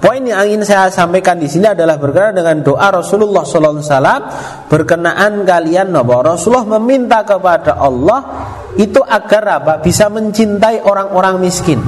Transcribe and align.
poin 0.00 0.24
yang 0.24 0.42
ingin 0.48 0.64
saya 0.64 0.88
sampaikan 0.88 1.36
di 1.36 1.46
sini 1.46 1.70
adalah 1.70 2.00
berkenaan 2.00 2.40
dengan 2.40 2.56
doa 2.64 2.88
Rasulullah 2.88 3.44
SAW 3.44 3.84
berkenaan 4.66 5.44
kalian 5.44 5.92
nopo 5.92 6.24
Rasulullah 6.24 6.80
meminta 6.80 7.22
kepada 7.22 7.76
Allah 7.76 8.20
itu 8.80 9.04
agar 9.04 9.62
apa 9.62 9.72
bisa 9.84 10.08
mencintai 10.08 10.82
orang-orang 10.82 11.36
miskin. 11.38 11.80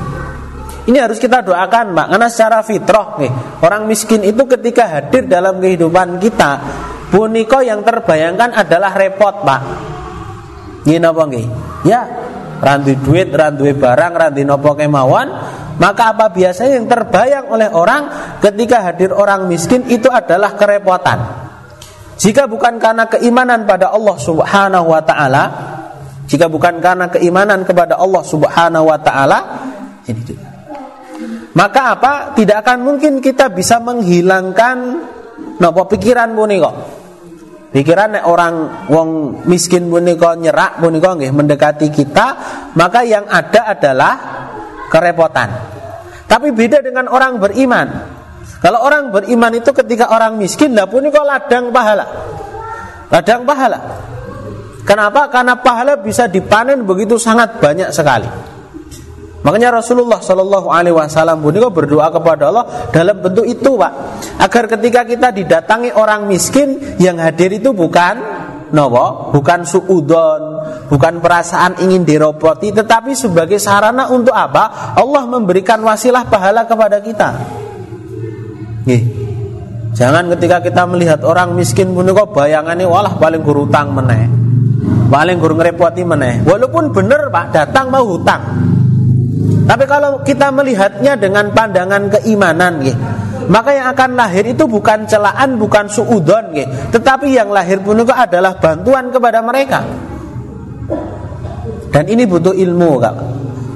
Ini 0.83 0.99
harus 0.99 1.23
kita 1.23 1.47
doakan, 1.47 1.95
Pak, 1.95 2.07
karena 2.11 2.27
secara 2.27 2.59
fitrah 2.67 3.15
nih, 3.23 3.31
orang 3.63 3.87
miskin 3.87 4.27
itu 4.27 4.43
ketika 4.51 4.91
hadir 4.91 5.31
dalam 5.31 5.63
kehidupan 5.63 6.19
kita, 6.19 6.59
puniko 7.15 7.63
yang 7.63 7.87
terbayangkan 7.87 8.51
adalah 8.51 8.91
repot, 8.91 9.47
Pak. 9.47 9.61
Ini 10.83 10.99
apa 10.99 11.23
nggih? 11.23 11.47
Ya, 11.87 12.03
randu 12.59 12.99
duit, 12.99 13.31
randu 13.31 13.71
barang, 13.71 14.13
randu 14.27 14.43
nopo 14.43 14.75
kemauan, 14.75 15.31
maka 15.81 16.13
apa 16.13 16.29
biasanya 16.33 16.81
yang 16.81 16.89
terbayang 16.89 17.47
oleh 17.49 17.69
orang 17.73 18.03
ketika 18.45 18.85
hadir 18.93 19.13
orang 19.15 19.49
miskin 19.49 19.87
itu 19.89 20.11
adalah 20.13 20.53
kerepotan. 20.57 21.19
Jika 22.21 22.47
bukan 22.47 22.77
karena 22.79 23.09
keimanan 23.09 23.65
pada 23.65 23.91
Allah 23.91 24.17
Subhanahu 24.21 24.87
wa 24.93 25.03
taala, 25.03 25.45
jika 26.29 26.47
bukan 26.47 26.79
karena 26.79 27.11
keimanan 27.11 27.67
kepada 27.67 27.99
Allah 27.99 28.23
Subhanahu 28.23 28.87
wa 28.87 28.99
taala, 29.01 29.39
ini 30.07 30.53
Maka 31.53 31.93
apa? 31.99 32.13
Tidak 32.33 32.57
akan 32.65 32.79
mungkin 32.81 33.21
kita 33.21 33.53
bisa 33.53 33.77
menghilangkan 33.77 34.77
nopo 35.61 35.85
pikiran 35.85 36.33
kok. 36.33 36.77
Pikiran 37.73 38.21
orang 38.25 38.85
wong 38.89 39.09
miskin 39.49 39.89
kok 39.89 40.37
nyerak 40.37 40.81
kok 40.81 41.15
nggih 41.17 41.33
mendekati 41.33 41.89
kita, 41.93 42.27
maka 42.77 43.01
yang 43.05 43.25
ada 43.29 43.69
adalah 43.69 44.13
kerepotan. 44.93 45.49
Tapi 46.29 46.53
beda 46.53 46.85
dengan 46.85 47.09
orang 47.09 47.41
beriman. 47.41 47.89
Kalau 48.61 48.85
orang 48.85 49.09
beriman 49.09 49.57
itu 49.57 49.73
ketika 49.73 50.13
orang 50.13 50.37
miskin, 50.37 50.77
lah 50.77 50.85
pun 50.85 51.09
kok 51.09 51.25
ladang 51.25 51.73
pahala. 51.73 52.05
Ladang 53.09 53.43
pahala. 53.49 53.79
Kenapa? 54.85 55.33
Karena 55.33 55.57
pahala 55.57 55.97
bisa 55.99 56.29
dipanen 56.29 56.85
begitu 56.85 57.17
sangat 57.17 57.57
banyak 57.59 57.91
sekali. 57.91 58.29
Makanya 59.43 59.83
Rasulullah 59.83 60.23
Shallallahu 60.23 60.71
Alaihi 60.71 60.95
Wasallam 60.95 61.43
pun 61.43 61.59
berdoa 61.75 62.15
kepada 62.15 62.55
Allah 62.55 62.65
dalam 62.95 63.19
bentuk 63.19 63.43
itu, 63.43 63.75
pak, 63.75 63.93
agar 64.39 64.71
ketika 64.79 65.03
kita 65.03 65.29
didatangi 65.35 65.91
orang 65.99 66.31
miskin 66.31 66.79
yang 67.03 67.19
hadir 67.19 67.51
itu 67.51 67.75
bukan 67.75 68.23
nopo 68.73 69.31
bukan 69.31 69.65
suudon 69.69 70.43
bukan 70.89 71.21
perasaan 71.21 71.81
ingin 71.81 72.05
diropoti 72.05 72.73
tetapi 72.73 73.13
sebagai 73.17 73.61
sarana 73.61 74.09
untuk 74.09 74.33
apa? 74.33 74.97
Allah 74.97 75.25
memberikan 75.29 75.81
wasilah 75.85 76.27
pahala 76.27 76.65
kepada 76.67 77.01
kita. 77.01 77.31
Nih. 78.83 79.03
jangan 79.93 80.27
ketika 80.35 80.59
kita 80.59 80.83
melihat 80.89 81.23
orang 81.23 81.55
miskin 81.55 81.95
pun 81.95 82.09
kok 82.11 82.35
bayangannya 82.35 82.89
walah 82.89 83.15
paling 83.21 83.45
guru 83.45 83.69
utang 83.69 83.95
meneh. 83.95 84.27
Paling 85.13 85.37
guru 85.37 85.61
ngerepoti 85.61 86.03
meneh. 86.09 86.41
Walaupun 86.43 86.89
benar 86.91 87.29
pak 87.29 87.53
datang 87.53 87.93
mau 87.93 88.03
hutang. 88.09 88.41
Tapi 89.69 89.85
kalau 89.87 90.25
kita 90.25 90.51
melihatnya 90.51 91.15
dengan 91.21 91.53
pandangan 91.55 92.11
keimanan 92.11 92.83
gitu, 92.83 92.99
maka 93.49 93.71
yang 93.75 93.87
akan 93.91 94.11
lahir 94.15 94.45
itu 94.47 94.69
bukan 94.69 95.09
celaan, 95.09 95.59
bukan 95.59 95.89
suudon, 95.89 96.55
gitu. 96.55 96.71
tetapi 96.95 97.35
yang 97.35 97.51
lahir 97.51 97.83
pun 97.83 97.99
itu 97.99 98.13
adalah 98.13 98.59
bantuan 98.59 99.11
kepada 99.11 99.43
mereka. 99.43 99.81
Dan 101.93 102.05
ini 102.09 102.25
butuh 102.25 102.57
ilmu, 102.57 102.91
kak. 103.03 103.17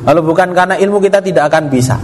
Kalau 0.06 0.23
bukan 0.23 0.55
karena 0.55 0.78
ilmu 0.78 1.03
kita 1.03 1.19
tidak 1.19 1.50
akan 1.50 1.64
bisa. 1.67 1.98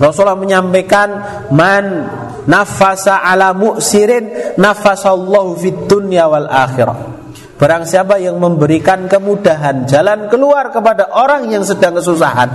Rasulullah 0.00 0.40
menyampaikan 0.40 1.08
man 1.52 2.08
nafasa 2.48 3.20
ala 3.20 3.52
mu'sirin 3.52 4.56
nafasallahu 4.56 5.60
fid 5.60 5.84
dunya 5.84 6.24
wal 6.24 6.48
akhirah. 6.48 7.20
Barang 7.60 7.84
siapa 7.84 8.16
yang 8.16 8.40
memberikan 8.40 9.04
kemudahan 9.04 9.84
jalan 9.84 10.32
keluar 10.32 10.72
kepada 10.72 11.12
orang 11.12 11.52
yang 11.52 11.60
sedang 11.60 11.92
kesusahan, 12.00 12.48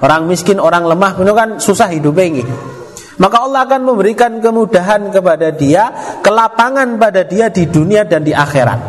orang 0.00 0.24
miskin, 0.24 0.56
orang 0.56 0.88
lemah, 0.88 1.12
itu 1.20 1.34
kan 1.36 1.48
susah 1.60 1.92
hidup 1.92 2.16
ini. 2.16 2.40
Maka 3.16 3.36
Allah 3.48 3.64
akan 3.64 3.80
memberikan 3.88 4.44
kemudahan 4.44 5.08
kepada 5.08 5.48
dia, 5.48 5.88
kelapangan 6.20 7.00
pada 7.00 7.24
dia 7.24 7.48
di 7.48 7.64
dunia 7.64 8.04
dan 8.04 8.20
di 8.20 8.36
akhirat. 8.36 8.80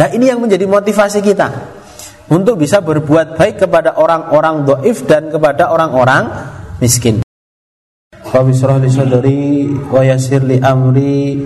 Nah 0.00 0.08
ini 0.16 0.32
yang 0.32 0.40
menjadi 0.40 0.64
motivasi 0.64 1.20
kita 1.20 1.52
untuk 2.32 2.56
bisa 2.56 2.80
berbuat 2.80 3.36
baik 3.36 3.68
kepada 3.68 4.00
orang-orang 4.00 4.64
doif 4.64 5.04
dan 5.04 5.28
kepada 5.28 5.68
orang-orang 5.68 6.32
miskin. 6.80 7.20
Amri 10.64 11.44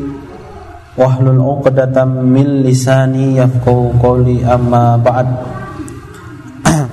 wahlul 0.94 1.42
'uqdatam 1.42 2.22
min 2.22 2.62
lisani 2.62 3.34
yafqahu 3.42 3.98
qawli 3.98 4.46
amma 4.46 4.94
ba'd. 4.94 5.26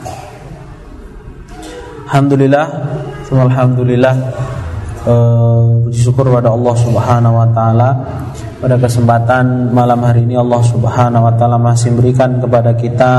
Alhamdulillah, 2.10 2.68
alhamdulillah 3.32 4.16
uh, 5.06 5.90
syukur 5.90 6.30
pada 6.30 6.54
Allah 6.54 6.76
Subhanahu 6.78 7.36
wa 7.36 7.48
taala 7.54 7.90
pada 8.62 8.78
kesempatan 8.78 9.74
malam 9.74 10.02
hari 10.06 10.26
ini 10.26 10.38
Allah 10.38 10.62
Subhanahu 10.62 11.26
wa 11.26 11.34
taala 11.34 11.58
masih 11.58 11.94
berikan 11.98 12.38
kepada 12.38 12.78
kita 12.78 13.14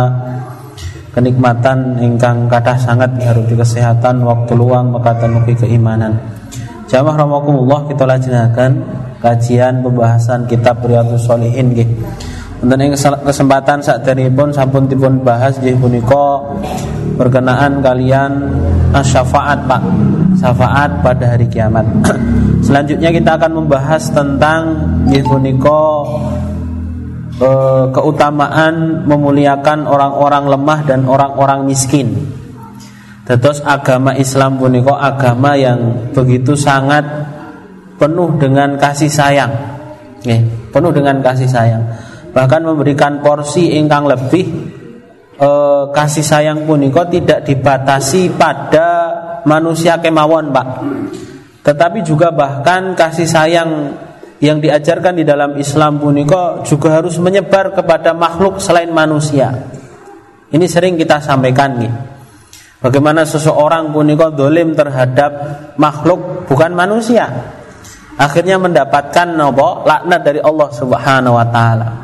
kenikmatan 1.12 2.00
ingkang 2.00 2.48
kathah 2.48 2.78
sangat 2.78 3.18
di 3.20 3.54
kesehatan 3.54 4.24
waktu 4.24 4.52
luang 4.56 4.96
maka 4.96 5.18
tanuki 5.18 5.52
keimanan. 5.52 6.16
Jamaah 6.88 7.24
rahimakumullah 7.24 7.88
kita 7.88 8.04
lajengaken 8.04 8.72
kajian 9.20 9.80
pembahasan 9.80 10.48
kitab 10.48 10.80
Riyadhus 10.84 11.24
Shalihin 11.24 11.72
nggih. 11.72 11.88
Wonten 12.62 12.94
kesempatan 13.26 13.82
saat 13.82 14.06
pun 14.06 14.54
sampun 14.54 14.86
dipun 14.86 15.26
bahas 15.26 15.58
nggih 15.58 15.74
punika 15.82 16.54
berkenaan 17.18 17.82
kalian 17.82 18.32
syafaat 19.00 19.64
Pak. 19.64 19.82
Syafaat 20.36 21.00
pada 21.00 21.32
hari 21.32 21.48
kiamat. 21.48 21.88
Selanjutnya 22.66 23.08
kita 23.08 23.40
akan 23.40 23.64
membahas 23.64 24.12
tentang 24.12 24.62
Yehuniko 25.08 25.82
e, 27.40 27.50
keutamaan 27.96 29.06
memuliakan 29.08 29.88
orang-orang 29.88 30.44
lemah 30.52 30.80
dan 30.84 31.08
orang-orang 31.08 31.64
miskin. 31.64 32.12
Terus 33.22 33.64
agama 33.64 34.12
Islam 34.18 34.60
puniko 34.60 34.92
agama 34.92 35.56
yang 35.56 36.10
begitu 36.12 36.52
sangat 36.52 37.06
penuh 37.96 38.34
dengan 38.36 38.76
kasih 38.76 39.08
sayang. 39.08 39.52
Penuh 40.74 40.92
dengan 40.92 41.22
kasih 41.22 41.46
sayang. 41.48 41.82
Bahkan 42.32 42.60
memberikan 42.64 43.20
porsi 43.20 43.76
ingkang 43.76 44.08
lebih 44.08 44.71
e, 45.42 45.50
kasih 45.90 46.22
sayang 46.22 46.62
puniko 46.62 47.02
tidak 47.10 47.42
dibatasi 47.42 48.30
pada 48.38 48.88
manusia 49.42 49.98
kemauan 49.98 50.54
pak. 50.54 50.68
Tetapi 51.62 52.02
juga 52.06 52.30
bahkan 52.30 52.94
kasih 52.94 53.26
sayang 53.26 53.70
yang 54.42 54.58
diajarkan 54.58 55.18
di 55.18 55.24
dalam 55.26 55.54
Islam 55.58 56.02
puniko 56.02 56.66
juga 56.66 56.98
harus 56.98 57.18
menyebar 57.18 57.74
kepada 57.74 58.14
makhluk 58.14 58.58
selain 58.58 58.90
manusia. 58.90 59.54
Ini 60.50 60.66
sering 60.66 60.98
kita 60.98 61.22
sampaikan 61.22 61.78
nih. 61.78 61.92
Bagaimana 62.82 63.22
seseorang 63.22 63.94
puniko 63.94 64.34
dolim 64.34 64.74
terhadap 64.74 65.32
makhluk 65.78 66.50
bukan 66.50 66.74
manusia. 66.74 67.30
Akhirnya 68.18 68.58
mendapatkan 68.58 69.38
nopo 69.38 69.86
laknat 69.86 70.20
dari 70.26 70.42
Allah 70.42 70.68
Subhanahu 70.74 71.38
Wa 71.38 71.46
Taala 71.48 72.01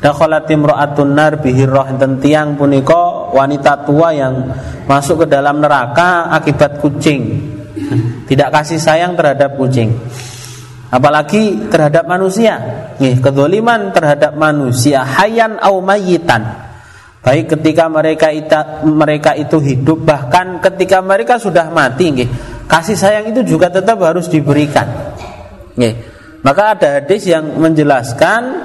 Dakhalat 0.00 0.48
imra'atun 0.48 1.12
nar 1.12 1.44
bihirrah 1.44 1.92
tiang 2.24 2.56
punika 2.56 3.36
wanita 3.36 3.84
tua 3.84 4.16
yang 4.16 4.48
masuk 4.88 5.24
ke 5.24 5.26
dalam 5.28 5.60
neraka 5.60 6.32
akibat 6.32 6.80
kucing. 6.80 7.52
Tidak 8.24 8.48
kasih 8.48 8.80
sayang 8.80 9.12
terhadap 9.12 9.60
kucing. 9.60 9.92
Apalagi 10.88 11.68
terhadap 11.68 12.08
manusia. 12.08 12.58
Nih, 12.96 13.20
kedoliman 13.20 13.92
terhadap 13.92 14.34
manusia 14.40 15.04
hayan 15.04 15.60
au 15.60 15.84
mayitan. 15.84 16.48
Baik 17.20 17.52
ketika 17.52 17.84
mereka 17.92 18.32
itu, 18.32 18.56
mereka 18.88 19.36
itu 19.36 19.60
hidup 19.60 20.08
bahkan 20.08 20.64
ketika 20.64 21.04
mereka 21.04 21.36
sudah 21.36 21.68
mati 21.68 22.08
nih, 22.08 22.28
kasih 22.64 22.96
sayang 22.96 23.28
itu 23.28 23.44
juga 23.44 23.68
tetap 23.68 24.00
harus 24.00 24.32
diberikan. 24.32 24.88
Nih, 25.76 26.00
maka 26.40 26.72
ada 26.72 26.88
hadis 26.98 27.28
yang 27.28 27.60
menjelaskan 27.60 28.64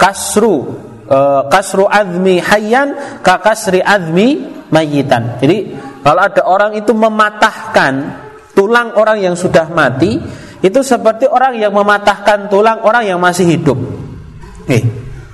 kasru 0.00 0.80
uh, 1.04 1.44
kasru 1.52 1.84
azmi 1.84 2.40
hayyan 2.40 3.20
ka 3.20 3.36
kasri 3.44 3.84
azmi 3.84 4.48
mayitan. 4.72 5.36
Jadi 5.36 5.76
kalau 6.00 6.24
ada 6.24 6.42
orang 6.48 6.72
itu 6.78 6.96
mematahkan 6.96 7.92
tulang 8.56 8.96
orang 8.96 9.20
yang 9.20 9.36
sudah 9.36 9.68
mati, 9.68 10.16
itu 10.64 10.80
seperti 10.80 11.28
orang 11.28 11.60
yang 11.60 11.76
mematahkan 11.76 12.48
tulang 12.48 12.80
orang 12.80 13.04
yang 13.04 13.20
masih 13.20 13.44
hidup. 13.44 13.76
Nih. 14.64 14.84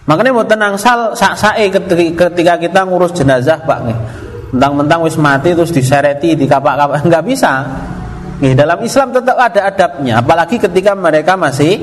Makanya 0.07 0.31
mau 0.31 0.47
tenang 0.47 0.79
sal 0.79 1.19
sak 1.19 1.35
sae 1.35 1.67
ketika 1.67 2.55
kita 2.59 2.81
ngurus 2.87 3.11
jenazah, 3.11 3.59
Pak 3.67 3.79
nih. 3.87 3.99
Mentang-mentang 4.55 5.03
wis 5.03 5.19
mati 5.19 5.51
terus 5.51 5.75
disereti, 5.75 6.39
di 6.39 6.47
kapak 6.47 6.75
kapak 6.79 6.99
nggak 7.11 7.25
bisa. 7.27 7.53
Nih, 8.39 8.55
dalam 8.55 8.79
Islam 8.87 9.11
tetap 9.11 9.35
ada 9.35 9.67
adabnya, 9.67 10.23
apalagi 10.23 10.63
ketika 10.63 10.95
mereka 10.95 11.35
masih 11.35 11.83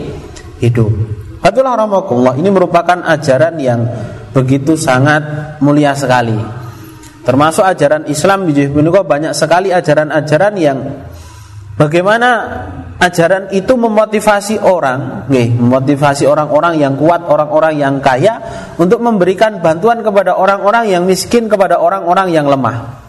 hidup. 0.64 1.13
Itulah 1.44 1.76
rahmatullah. 1.76 2.40
Ini 2.40 2.50
merupakan 2.50 3.04
ajaran 3.04 3.60
yang 3.60 3.84
begitu 4.32 4.80
sangat 4.80 5.56
mulia 5.60 5.92
sekali. 5.92 6.40
Termasuk 7.24 7.64
ajaran 7.64 8.04
Islam 8.08 8.52
di 8.52 8.68
Punika 8.68 9.04
banyak 9.04 9.32
sekali 9.32 9.72
ajaran-ajaran 9.72 10.54
yang 10.60 10.78
bagaimana 11.80 12.30
ajaran 13.00 13.52
itu 13.56 13.76
memotivasi 13.76 14.60
orang, 14.60 15.28
nih, 15.32 15.56
memotivasi 15.56 16.28
orang-orang 16.28 16.80
yang 16.80 17.00
kuat, 17.00 17.24
orang-orang 17.24 17.80
yang 17.80 17.96
kaya 18.04 18.40
untuk 18.76 19.00
memberikan 19.00 19.64
bantuan 19.64 20.04
kepada 20.04 20.36
orang-orang 20.36 20.92
yang 20.92 21.04
miskin, 21.08 21.48
kepada 21.48 21.80
orang-orang 21.80 22.32
yang 22.32 22.48
lemah. 22.48 23.04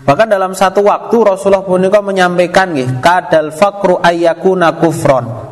Bahkan 0.00 0.32
dalam 0.32 0.56
satu 0.56 0.80
waktu 0.80 1.16
Rasulullah 1.20 1.64
punika 1.64 2.00
menyampaikan 2.00 2.72
nih, 2.72 3.00
kadal 3.04 3.52
fakru 3.52 4.00
ayyakuna 4.00 4.80
kufron. 4.80 5.49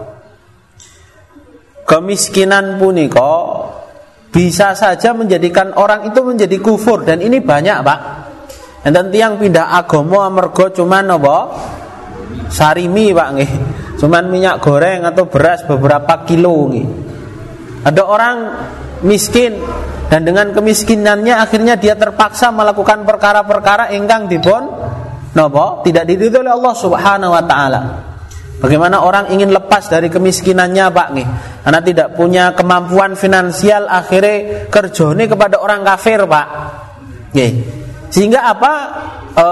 Kemiskinan 1.88 2.76
punika 2.76 3.64
bisa 4.28 4.76
saja 4.76 5.16
menjadikan 5.16 5.72
orang 5.72 6.12
itu 6.12 6.20
menjadi 6.20 6.60
kufur 6.60 7.00
dan 7.00 7.24
ini 7.24 7.40
banyak, 7.40 7.80
Pak. 7.80 8.00
Dan 8.84 9.08
tiang 9.08 9.40
pindah 9.40 9.72
agama 9.72 10.28
amarga 10.28 10.68
cuman 10.68 11.16
apa? 11.16 11.36
Sarimi, 12.52 13.16
Pak 13.16 13.28
nggih. 13.32 13.52
Cuman 13.98 14.28
minyak 14.28 14.60
goreng 14.60 15.08
atau 15.08 15.32
beras 15.32 15.64
beberapa 15.64 16.28
kilo 16.28 16.68
nggih. 16.68 16.86
Ada 17.88 18.02
orang 18.04 18.36
miskin 19.02 19.56
dan 20.12 20.28
dengan 20.28 20.50
kemiskinannya 20.52 21.40
akhirnya 21.40 21.80
dia 21.80 21.94
terpaksa 21.96 22.50
melakukan 22.50 23.06
perkara-perkara 23.06 23.94
engkang 23.94 24.26
dipun 24.26 24.62
nopo 25.36 25.86
tidak 25.86 26.04
diridhoi 26.08 26.42
oleh 26.42 26.52
Allah 26.52 26.74
Subhanahu 26.74 27.32
wa 27.32 27.44
taala. 27.44 27.80
Bagaimana 28.58 29.06
orang 29.06 29.30
ingin 29.30 29.54
lepas 29.54 29.86
dari 29.86 30.10
kemiskinannya 30.10 30.90
Pak 30.90 31.08
nih? 31.14 31.26
Karena 31.62 31.80
tidak 31.82 32.08
punya 32.18 32.50
kemampuan 32.58 33.14
finansial 33.14 33.86
Akhirnya 33.86 34.66
kerjone 34.66 35.30
kepada 35.30 35.62
orang 35.62 35.86
kafir 35.86 36.26
Pak. 36.26 36.46
Nih. 37.38 37.52
Sehingga 38.10 38.50
apa? 38.50 38.72
E, 39.36 39.46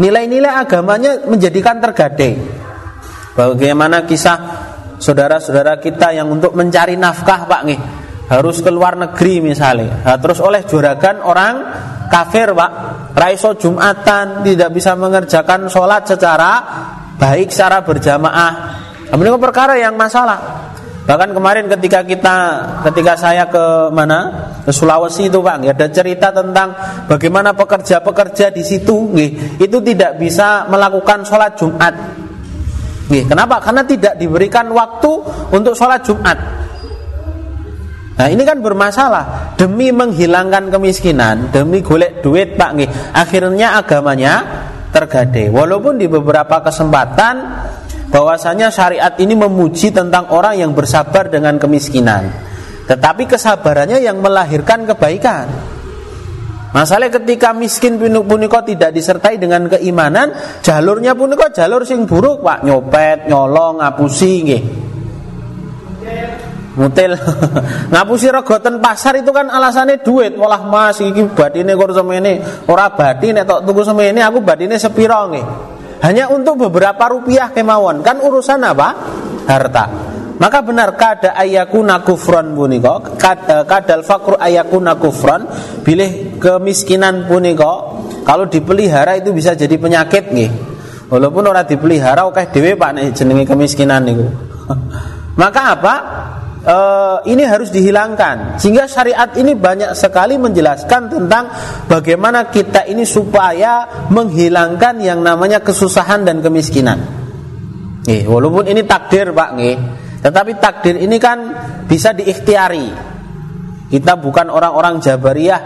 Nilai-nilai 0.00 0.50
agamanya 0.50 1.22
menjadikan 1.28 1.78
tergade. 1.78 2.40
Bagaimana 3.36 4.08
kisah 4.08 4.38
Saudara-saudara 4.94 5.76
kita 5.82 6.16
yang 6.16 6.32
untuk 6.32 6.56
mencari 6.56 6.96
nafkah 6.96 7.44
Pak 7.44 7.62
nih 7.68 7.80
harus 8.24 8.64
ke 8.64 8.70
luar 8.72 8.96
negeri 8.96 9.44
misalnya. 9.44 10.00
Nah, 10.00 10.16
terus 10.16 10.40
oleh 10.40 10.64
juragan 10.64 11.20
orang 11.20 11.54
kafir 12.08 12.56
pak. 12.56 12.70
Raiso 13.12 13.54
jumatan 13.54 14.42
tidak 14.42 14.70
bisa 14.72 14.96
mengerjakan 14.96 15.68
sholat 15.68 16.08
secara 16.08 16.52
baik 17.18 17.50
secara 17.50 17.82
berjamaah. 17.84 18.52
Ini 19.10 19.38
perkara 19.38 19.78
yang 19.78 19.94
masalah? 19.94 20.64
Bahkan 21.04 21.36
kemarin 21.36 21.68
ketika 21.68 22.00
kita 22.00 22.36
ketika 22.88 23.12
saya 23.14 23.44
ke 23.44 23.92
mana? 23.92 24.50
Ke 24.64 24.72
Sulawesi 24.72 25.28
itu 25.28 25.44
pak 25.44 25.60
ada 25.60 25.86
cerita 25.92 26.32
tentang 26.32 26.72
bagaimana 27.04 27.52
pekerja-pekerja 27.52 28.48
di 28.48 28.64
situ 28.64 29.12
nih, 29.12 29.60
itu 29.60 29.78
tidak 29.84 30.16
bisa 30.16 30.64
melakukan 30.72 31.20
sholat 31.28 31.52
Jumat. 31.60 31.92
Nih, 33.12 33.28
kenapa? 33.28 33.60
Karena 33.60 33.84
tidak 33.84 34.16
diberikan 34.16 34.72
waktu 34.72 35.12
untuk 35.52 35.76
sholat 35.76 36.00
Jumat. 36.08 36.40
Nah 38.14 38.26
ini 38.30 38.40
kan 38.46 38.64
bermasalah. 38.64 39.52
Demi 39.60 39.92
menghilangkan 39.92 40.72
kemiskinan, 40.72 41.52
demi 41.52 41.84
golek 41.84 42.24
duit 42.24 42.56
pak 42.56 42.70
nih. 42.78 42.88
Akhirnya 43.12 43.76
agamanya 43.76 44.34
tergade. 44.94 45.50
Walaupun 45.50 45.98
di 45.98 46.06
beberapa 46.06 46.62
kesempatan 46.62 47.34
bahwasanya 48.14 48.70
syariat 48.70 49.10
ini 49.18 49.34
memuji 49.34 49.90
tentang 49.90 50.30
orang 50.30 50.54
yang 50.54 50.70
bersabar 50.70 51.26
dengan 51.26 51.58
kemiskinan. 51.58 52.30
Tetapi 52.86 53.26
kesabarannya 53.26 53.98
yang 53.98 54.22
melahirkan 54.22 54.86
kebaikan. 54.86 55.50
Masalah 56.70 57.10
ketika 57.10 57.54
miskin 57.54 57.98
puniko 57.98 58.62
tidak 58.62 58.94
disertai 58.94 59.38
dengan 59.38 59.66
keimanan, 59.70 60.30
jalurnya 60.62 61.14
puniko 61.18 61.50
jalur 61.50 61.82
sing 61.86 62.06
buruk 62.06 62.42
pak, 62.42 62.66
nyopet, 62.66 63.30
nyolong, 63.30 63.78
ngapusi, 63.78 64.34
nggih 64.42 64.83
mutil. 66.74 67.14
Ngapusi 67.92 68.30
regoten 68.30 68.78
pasar 68.78 69.18
itu 69.18 69.30
kan 69.30 69.50
alasannya 69.50 70.02
duit. 70.02 70.34
Malah 70.34 70.62
mas 70.66 70.98
iki 71.02 71.24
badine 71.30 71.74
kur 71.74 71.90
semene. 71.94 72.42
Ora 72.66 72.92
badi 72.92 73.34
nek 73.34 73.44
tok 73.46 73.60
tuku 73.66 73.82
semene 73.82 74.20
aku 74.22 74.38
badine 74.42 74.78
sepiro 74.78 75.30
nggih 75.30 75.46
hanya 76.04 76.28
untuk 76.28 76.68
beberapa 76.68 77.08
rupiah 77.08 77.48
kemauan. 77.48 78.04
Kan 78.04 78.20
urusan 78.20 78.60
apa? 78.60 78.88
Harta. 79.48 79.84
Maka 80.34 80.66
benar 80.66 80.98
kada 80.98 81.30
ayakuna 81.38 82.02
kufron 82.02 82.58
punika 82.58 82.98
eh, 83.22 83.62
kadal 83.64 84.02
fakru 84.02 84.34
ayakuna 84.34 84.98
kufron 84.98 85.46
bilih 85.86 86.42
kemiskinan 86.42 87.30
punika 87.30 87.94
kalau 88.26 88.50
dipelihara 88.50 89.14
itu 89.14 89.30
bisa 89.30 89.54
jadi 89.54 89.78
penyakit 89.78 90.34
nggih 90.34 90.50
walaupun 91.06 91.46
orang 91.46 91.70
dipelihara 91.70 92.26
oke 92.26 92.50
dewe 92.50 92.74
Pak 92.74 92.90
nih 92.98 93.06
jenenge 93.14 93.46
kemiskinan 93.46 94.02
niku. 94.02 94.26
Maka 95.40 95.60
apa 95.78 95.94
uh, 96.64 97.20
ini 97.28 97.44
harus 97.44 97.68
dihilangkan 97.70 98.58
sehingga 98.58 98.88
syariat 98.88 99.30
ini 99.36 99.54
banyak 99.54 99.92
sekali 99.92 100.40
menjelaskan 100.40 101.12
tentang 101.12 101.44
bagaimana 101.86 102.48
kita 102.48 102.88
ini 102.88 103.04
supaya 103.04 104.08
menghilangkan 104.10 104.98
yang 105.00 105.20
namanya 105.20 105.60
kesusahan 105.60 106.24
dan 106.24 106.40
kemiskinan. 106.40 106.98
Nih, 108.04 108.28
walaupun 108.28 108.68
ini 108.68 108.84
takdir 108.84 109.32
Pak 109.32 109.50
nih, 109.56 109.76
tetapi 110.20 110.60
takdir 110.60 111.00
ini 111.00 111.16
kan 111.16 111.38
bisa 111.88 112.12
diikhtiari. 112.12 113.16
Kita 113.84 114.18
bukan 114.18 114.50
orang-orang 114.50 114.98
Jabariyah 114.98 115.60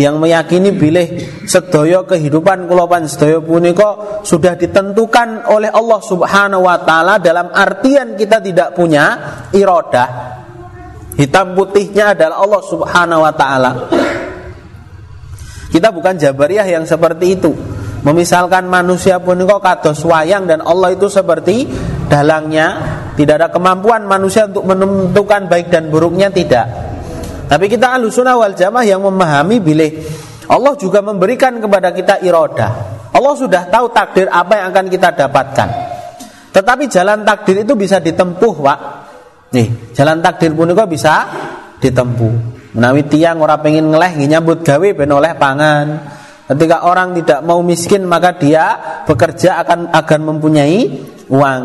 yang 0.00 0.16
meyakini 0.16 0.72
bilih 0.72 1.06
sedoyo 1.44 2.08
kehidupan 2.08 2.64
kulopan 2.64 3.04
sedoyo 3.04 3.44
punika 3.44 4.22
sudah 4.24 4.56
ditentukan 4.56 5.52
oleh 5.52 5.68
Allah 5.68 6.00
Subhanahu 6.00 6.64
wa 6.64 6.80
taala 6.80 7.20
dalam 7.20 7.52
artian 7.52 8.16
kita 8.16 8.40
tidak 8.40 8.72
punya 8.72 9.36
irodah 9.52 10.43
Hitam 11.14 11.54
putihnya 11.54 12.14
adalah 12.16 12.42
Allah 12.42 12.62
Subhanahu 12.66 13.20
wa 13.22 13.32
taala. 13.34 13.70
Kita 15.70 15.90
bukan 15.90 16.18
jabariyah 16.18 16.66
yang 16.70 16.84
seperti 16.86 17.38
itu. 17.38 17.50
Memisalkan 18.04 18.68
manusia 18.68 19.16
pun 19.18 19.40
kok 19.42 19.64
kados 19.64 20.04
wayang 20.04 20.44
dan 20.44 20.60
Allah 20.60 20.92
itu 20.92 21.08
seperti 21.08 21.64
dalangnya, 22.06 23.00
tidak 23.16 23.34
ada 23.40 23.48
kemampuan 23.48 24.04
manusia 24.04 24.44
untuk 24.44 24.68
menentukan 24.68 25.48
baik 25.48 25.72
dan 25.72 25.88
buruknya 25.88 26.28
tidak. 26.28 26.66
Tapi 27.48 27.66
kita 27.66 27.96
alusuna 27.96 28.36
wal 28.36 28.52
jamaah 28.52 28.84
yang 28.84 29.00
memahami 29.00 29.56
bilih 29.60 29.90
Allah 30.48 30.76
juga 30.76 31.00
memberikan 31.00 31.56
kepada 31.56 31.92
kita 31.96 32.20
iroda. 32.20 32.68
Allah 33.14 33.34
sudah 33.38 33.70
tahu 33.70 33.88
takdir 33.94 34.28
apa 34.28 34.60
yang 34.60 34.66
akan 34.74 34.86
kita 34.92 35.08
dapatkan. 35.14 35.68
Tetapi 36.52 36.84
jalan 36.86 37.24
takdir 37.24 37.64
itu 37.64 37.72
bisa 37.74 37.98
ditempuh, 37.98 38.54
Pak. 38.60 38.78
Nih, 39.54 39.94
jalan 39.94 40.18
takdir 40.18 40.50
punika 40.50 40.82
bisa 40.84 41.30
ditempuh. 41.78 42.34
Menawi 42.74 43.06
tiang 43.06 43.38
orang 43.38 43.62
pengen 43.62 43.94
ngeleh 43.94 44.18
nyambut 44.26 44.66
gawe 44.66 44.88
ben 44.98 45.10
oleh 45.14 45.38
pangan. 45.38 45.86
Ketika 46.50 46.84
orang 46.84 47.14
tidak 47.16 47.40
mau 47.46 47.62
miskin 47.62 48.02
maka 48.04 48.34
dia 48.34 48.76
bekerja 49.06 49.62
akan 49.62 49.94
akan 49.94 50.20
mempunyai 50.26 50.90
uang. 51.30 51.62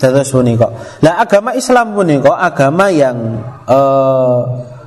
Jatuh 0.00 0.24
punika. 0.26 0.68
Lah 1.04 1.22
agama 1.22 1.52
Islam 1.54 1.92
punika 1.92 2.34
agama 2.34 2.88
yang 2.88 3.36
eh, 3.68 4.40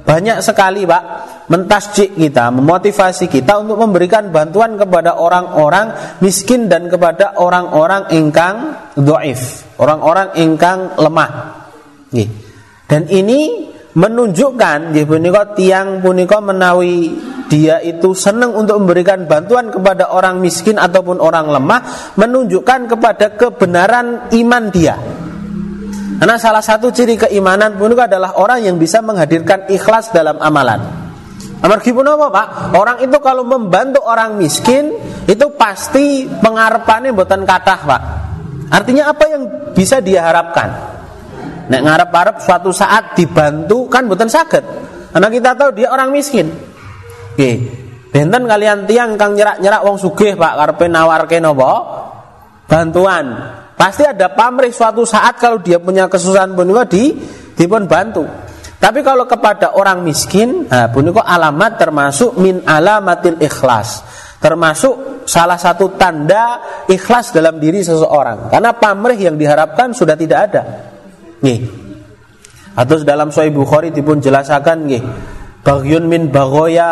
banyak 0.04 0.44
sekali 0.44 0.84
Pak 0.84 1.04
mentasjik 1.48 2.18
kita, 2.18 2.52
memotivasi 2.52 3.32
kita 3.32 3.64
untuk 3.64 3.80
memberikan 3.80 4.34
bantuan 4.34 4.76
kepada 4.76 5.16
orang-orang 5.16 6.18
miskin 6.20 6.68
dan 6.68 6.92
kepada 6.92 7.40
orang-orang 7.40 8.10
ingkang 8.12 8.76
doif, 9.00 9.64
orang-orang 9.80 10.34
ingkang 10.40 10.98
lemah. 11.00 11.63
Dan 12.88 13.10
ini 13.10 13.72
menunjukkan 13.94 14.94
nggih 14.94 15.06
punika 15.06 15.54
tiang 15.54 16.02
punika 16.02 16.42
menawi 16.42 17.14
dia 17.46 17.78
itu 17.86 18.18
senang 18.18 18.58
untuk 18.58 18.82
memberikan 18.82 19.30
bantuan 19.30 19.70
kepada 19.70 20.10
orang 20.10 20.42
miskin 20.42 20.82
ataupun 20.82 21.22
orang 21.22 21.54
lemah 21.54 22.14
menunjukkan 22.18 22.90
kepada 22.90 23.38
kebenaran 23.38 24.34
iman 24.34 24.64
dia. 24.74 24.98
Karena 26.18 26.40
salah 26.40 26.64
satu 26.66 26.90
ciri 26.90 27.20
keimanan 27.20 27.78
punika 27.78 28.10
adalah 28.10 28.38
orang 28.42 28.66
yang 28.66 28.82
bisa 28.82 29.04
menghadirkan 29.06 29.70
ikhlas 29.70 30.10
dalam 30.10 30.42
amalan. 30.42 30.82
Pun 31.64 32.08
apa 32.08 32.28
Pak? 32.28 32.48
Orang 32.76 32.98
itu 33.00 33.18
kalau 33.24 33.48
membantu 33.48 34.04
orang 34.04 34.36
miskin 34.36 34.92
itu 35.24 35.46
pasti 35.56 36.28
pengarepannya 36.28 37.16
buatan 37.16 37.48
kathah 37.48 37.80
Pak. 37.88 38.02
Artinya 38.68 39.14
apa 39.14 39.24
yang 39.32 39.42
bisa 39.72 40.04
dia 40.04 40.28
harapkan? 40.28 40.93
Nek 41.70 41.82
ngarep-arep 41.84 42.44
suatu 42.44 42.76
saat 42.76 43.16
dibantu 43.16 43.88
kan 43.88 44.08
bukan 44.10 44.28
sakit. 44.28 44.64
Karena 45.14 45.28
kita 45.30 45.54
tahu 45.54 45.70
dia 45.78 45.88
orang 45.94 46.10
miskin. 46.10 46.50
Oke. 47.34 47.52
Benten 48.14 48.46
kalian 48.46 48.86
tiang 48.86 49.18
kang 49.18 49.34
nyerak-nyerak 49.34 49.82
wong 49.82 49.98
sugih 49.98 50.38
Pak 50.38 50.54
karepe 50.54 50.86
nawarke 50.86 51.42
napa? 51.42 51.72
Bantuan. 52.70 53.26
Pasti 53.74 54.06
ada 54.06 54.30
pamrih 54.30 54.70
suatu 54.70 55.02
saat 55.02 55.42
kalau 55.42 55.58
dia 55.58 55.82
punya 55.82 56.06
kesusahan 56.06 56.54
punika 56.54 56.86
di 56.86 57.10
dipun 57.58 57.90
bantu. 57.90 58.22
Tapi 58.78 59.00
kalau 59.02 59.26
kepada 59.26 59.74
orang 59.74 60.06
miskin, 60.06 60.70
nah 60.70 60.92
punika 60.94 61.26
alamat 61.26 61.80
termasuk 61.82 62.38
min 62.38 62.62
alamatil 62.68 63.42
ikhlas. 63.42 64.06
Termasuk 64.38 65.26
salah 65.26 65.58
satu 65.58 65.96
tanda 65.96 66.60
ikhlas 66.86 67.34
dalam 67.34 67.58
diri 67.58 67.82
seseorang. 67.82 68.52
Karena 68.52 68.76
pamrih 68.78 69.18
yang 69.18 69.40
diharapkan 69.40 69.96
sudah 69.96 70.14
tidak 70.20 70.40
ada. 70.52 70.62
Nih. 71.44 71.60
Atau 72.74 73.04
dalam 73.06 73.30
Sahih 73.30 73.54
Bukhari 73.54 73.92
dipun 73.94 74.24
jelasakan 74.24 74.88
nih. 74.90 75.04
Bagyun 75.64 76.10
min 76.10 76.32
bagoya 76.34 76.92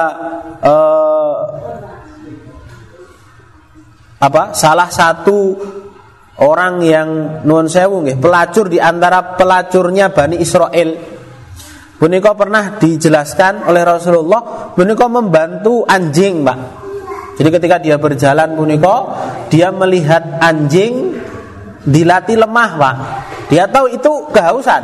uh, 0.62 1.36
apa? 4.22 4.54
Salah 4.54 4.88
satu 4.94 5.58
orang 6.40 6.80
yang 6.86 7.10
nuwun 7.44 7.68
sewu 7.68 8.06
nggih, 8.06 8.22
pelacur 8.22 8.70
di 8.70 8.78
antara 8.78 9.34
pelacurnya 9.36 10.14
Bani 10.14 10.38
Israel. 10.38 10.90
Punika 11.98 12.34
pernah 12.34 12.82
dijelaskan 12.82 13.70
oleh 13.70 13.86
Rasulullah, 13.86 14.74
punika 14.74 15.06
membantu 15.06 15.86
anjing, 15.86 16.42
Pak. 16.42 16.60
Jadi 17.38 17.50
ketika 17.54 17.78
dia 17.78 18.02
berjalan 18.02 18.58
puniko, 18.58 19.14
dia 19.54 19.70
melihat 19.70 20.42
anjing 20.42 21.14
dilatih 21.86 22.42
lemah, 22.42 22.72
Pak. 22.78 22.96
Dia 23.52 23.68
tahu 23.68 23.92
itu 23.92 24.32
kehausan. 24.32 24.80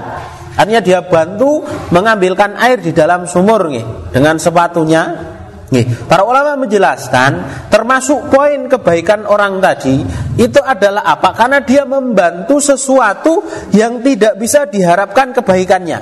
Artinya 0.60 0.84
dia 0.84 1.00
bantu 1.00 1.64
mengambilkan 1.96 2.60
air 2.60 2.84
di 2.84 2.92
dalam 2.92 3.24
sumur 3.24 3.72
nih 3.72 4.12
dengan 4.12 4.36
sepatunya. 4.36 5.34
Nih, 5.68 5.84
para 6.08 6.24
ulama 6.24 6.64
menjelaskan 6.64 7.44
termasuk 7.68 8.32
poin 8.32 8.72
kebaikan 8.72 9.28
orang 9.28 9.60
tadi 9.60 10.00
itu 10.40 10.60
adalah 10.64 11.04
apa? 11.04 11.36
Karena 11.36 11.60
dia 11.60 11.84
membantu 11.84 12.60
sesuatu 12.60 13.44
yang 13.76 14.00
tidak 14.00 14.40
bisa 14.40 14.64
diharapkan 14.68 15.36
kebaikannya. 15.36 16.00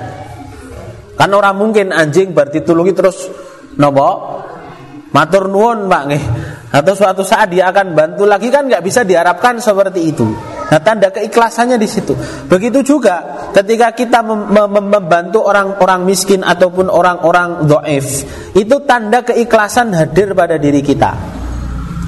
Kan 1.18 1.30
orang 1.34 1.54
mungkin 1.58 1.90
anjing 1.90 2.30
berarti 2.30 2.62
tulungi 2.62 2.94
terus 2.94 3.26
nopo 3.78 4.38
matur 5.10 5.50
nuwun 5.50 5.90
Pak 5.90 6.02
nih 6.14 6.22
atau 6.70 6.92
suatu 6.92 7.22
saat 7.26 7.50
dia 7.50 7.72
akan 7.72 7.96
bantu 7.96 8.22
lagi 8.28 8.52
kan 8.52 8.70
nggak 8.70 8.82
bisa 8.86 9.02
diharapkan 9.02 9.58
seperti 9.58 10.14
itu. 10.14 10.55
Nah, 10.66 10.82
tanda 10.82 11.14
keikhlasannya 11.14 11.78
di 11.78 11.86
situ. 11.86 12.10
Begitu 12.50 12.82
juga 12.82 13.48
ketika 13.54 13.94
kita 13.94 14.18
mem 14.26 14.50
mem 14.50 14.86
membantu 14.90 15.46
orang-orang 15.46 16.02
miskin 16.02 16.42
ataupun 16.42 16.90
orang-orang 16.90 17.70
doif, 17.70 18.26
itu 18.50 18.76
tanda 18.82 19.22
keikhlasan 19.22 19.94
hadir 19.94 20.34
pada 20.34 20.58
diri 20.58 20.82
kita. 20.82 21.14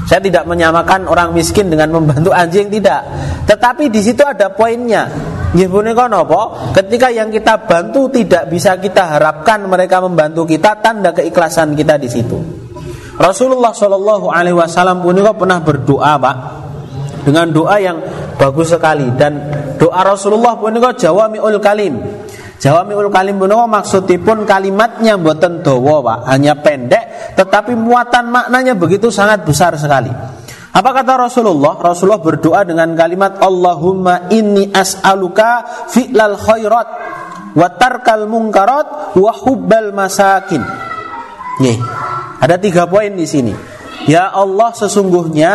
Saya 0.09 0.25
tidak 0.25 0.49
menyamakan 0.49 1.05
orang 1.07 1.37
miskin 1.37 1.69
dengan 1.69 1.93
membantu 1.93 2.33
anjing 2.33 2.73
tidak. 2.73 3.05
Tetapi 3.45 3.93
di 3.93 4.00
situ 4.00 4.25
ada 4.25 4.50
poinnya. 4.50 5.07
Ketika 6.73 7.09
yang 7.09 7.29
kita 7.33 7.65
bantu 7.65 8.12
tidak 8.12 8.53
bisa 8.53 8.77
kita 8.81 9.17
harapkan 9.17 9.65
mereka 9.65 10.00
membantu 10.00 10.49
kita, 10.49 10.81
tanda 10.81 11.12
keikhlasan 11.12 11.77
kita 11.77 12.00
di 12.00 12.09
situ. 12.09 12.37
Rasulullah 13.21 13.73
Shallallahu 13.73 14.33
Alaihi 14.33 14.57
Wasallam 14.57 15.05
pun 15.05 15.17
pernah 15.37 15.59
berdoa, 15.61 16.12
pak, 16.21 16.37
dengan 17.28 17.52
doa 17.52 17.76
yang 17.76 18.00
bagus 18.40 18.73
sekali 18.73 19.12
dan 19.20 19.37
doa 19.76 20.00
Rasulullah 20.00 20.56
punika 20.56 20.97
jawamiul 20.97 21.61
kalim. 21.61 22.00
Jawamiul 22.56 23.12
kalim 23.12 23.37
punika 23.37 23.68
maksudipun 23.68 24.49
kalimatnya 24.49 25.20
buatan 25.20 25.61
dawa, 25.61 26.00
Pak, 26.00 26.18
hanya 26.32 26.56
pendek 26.56 27.37
tetapi 27.37 27.76
muatan 27.76 28.32
maknanya 28.32 28.73
begitu 28.73 29.12
sangat 29.12 29.44
besar 29.44 29.76
sekali. 29.76 30.08
Apa 30.73 30.90
kata 30.94 31.28
Rasulullah? 31.28 31.76
Rasulullah 31.76 32.23
berdoa 32.23 32.64
dengan 32.64 32.97
kalimat 32.97 33.37
Allahumma 33.44 34.32
inni 34.32 34.73
as'aluka 34.73 35.68
fi'lal 35.92 36.38
khairat 36.40 36.88
wa 37.52 37.68
tarkal 37.76 38.25
munkarat 38.25 39.12
wa 39.18 39.32
hubbal 39.44 39.92
masakin. 39.92 40.62
Nih, 41.58 41.76
ada 42.38 42.56
tiga 42.62 42.87
poin 42.87 43.11
di 43.11 43.26
sini. 43.26 43.50
Ya 44.09 44.33
Allah 44.33 44.73
sesungguhnya 44.73 45.55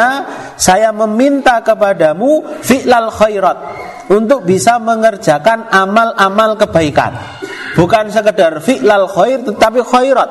saya 0.61 0.93
meminta 0.93 1.65
kepadamu 1.65 2.61
fi'lal 2.61 3.09
khairat 3.09 3.57
untuk 4.13 4.45
bisa 4.45 4.77
mengerjakan 4.77 5.73
amal-amal 5.73 6.53
kebaikan. 6.61 7.17
Bukan 7.73 8.13
sekedar 8.13 8.61
fi'lal 8.61 9.09
khair 9.09 9.41
tetapi 9.41 9.81
khairat. 9.81 10.29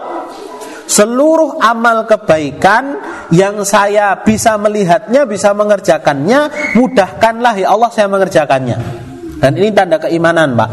Seluruh 0.86 1.58
amal 1.58 2.06
kebaikan 2.06 3.00
yang 3.34 3.66
saya 3.66 4.22
bisa 4.22 4.54
melihatnya, 4.54 5.26
bisa 5.26 5.50
mengerjakannya, 5.56 6.72
mudahkanlah 6.78 7.54
ya 7.58 7.74
Allah 7.74 7.90
saya 7.90 8.06
mengerjakannya. 8.06 8.78
Dan 9.42 9.58
ini 9.58 9.74
tanda 9.74 9.98
keimanan, 9.98 10.54
Pak. 10.54 10.70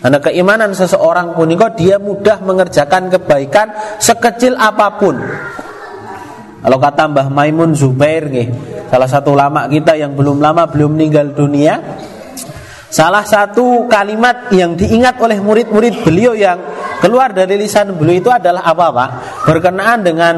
Tanda 0.00 0.22
keimanan 0.22 0.72
seseorang 0.72 1.34
pun 1.34 1.52
dia 1.76 2.00
mudah 2.00 2.38
mengerjakan 2.40 3.12
kebaikan 3.12 3.98
sekecil 4.00 4.54
apa 4.56 4.96
pun. 4.96 5.18
Kalau 6.62 6.78
kata 6.80 7.06
Mbah 7.12 7.28
Maimun 7.28 7.76
Zubair 7.76 8.26
nih, 8.32 8.48
salah 8.88 9.06
satu 9.06 9.36
lama 9.36 9.68
kita 9.68 9.94
yang 9.94 10.16
belum 10.16 10.40
lama 10.40 10.66
belum 10.66 10.96
meninggal 10.96 11.36
dunia, 11.36 11.78
salah 12.88 13.22
satu 13.22 13.84
kalimat 13.86 14.50
yang 14.50 14.74
diingat 14.74 15.20
oleh 15.20 15.38
murid-murid 15.38 16.02
beliau 16.02 16.32
yang 16.32 16.58
keluar 16.98 17.30
dari 17.36 17.60
lisan 17.60 17.94
beliau 17.94 18.18
itu 18.24 18.30
adalah 18.32 18.64
apa 18.64 18.86
Pak? 18.88 19.10
Berkenaan 19.46 20.00
dengan 20.00 20.34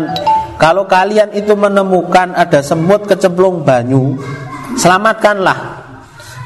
kalau 0.58 0.90
kalian 0.90 1.30
itu 1.38 1.54
menemukan 1.54 2.34
ada 2.34 2.60
semut 2.66 3.06
kecemplung 3.06 3.62
banyu, 3.62 4.18
selamatkanlah. 4.74 5.86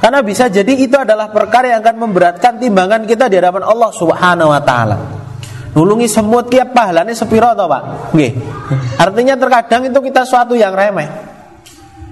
Karena 0.03 0.19
bisa 0.21 0.51
jadi 0.51 0.75
itu 0.75 0.99
adalah 0.99 1.31
perkara 1.31 1.73
yang 1.73 1.81
akan 1.81 1.97
memberatkan 1.97 2.59
timbangan 2.59 3.07
kita 3.07 3.31
di 3.31 3.39
hadapan 3.39 3.63
Allah 3.65 3.91
Subhanahu 3.95 4.51
wa 4.51 4.61
taala. 4.61 5.22
Nulungi 5.73 6.05
semut 6.05 6.53
kia 6.53 6.69
pahalanya 6.69 7.17
sepiro 7.17 7.49
atau 7.49 7.65
Pak? 7.65 8.13
Nggih. 8.13 8.33
Artinya 9.01 9.35
terkadang 9.41 9.89
itu 9.89 9.99
kita 10.05 10.29
suatu 10.29 10.53
yang 10.53 10.77
remeh. 10.77 11.09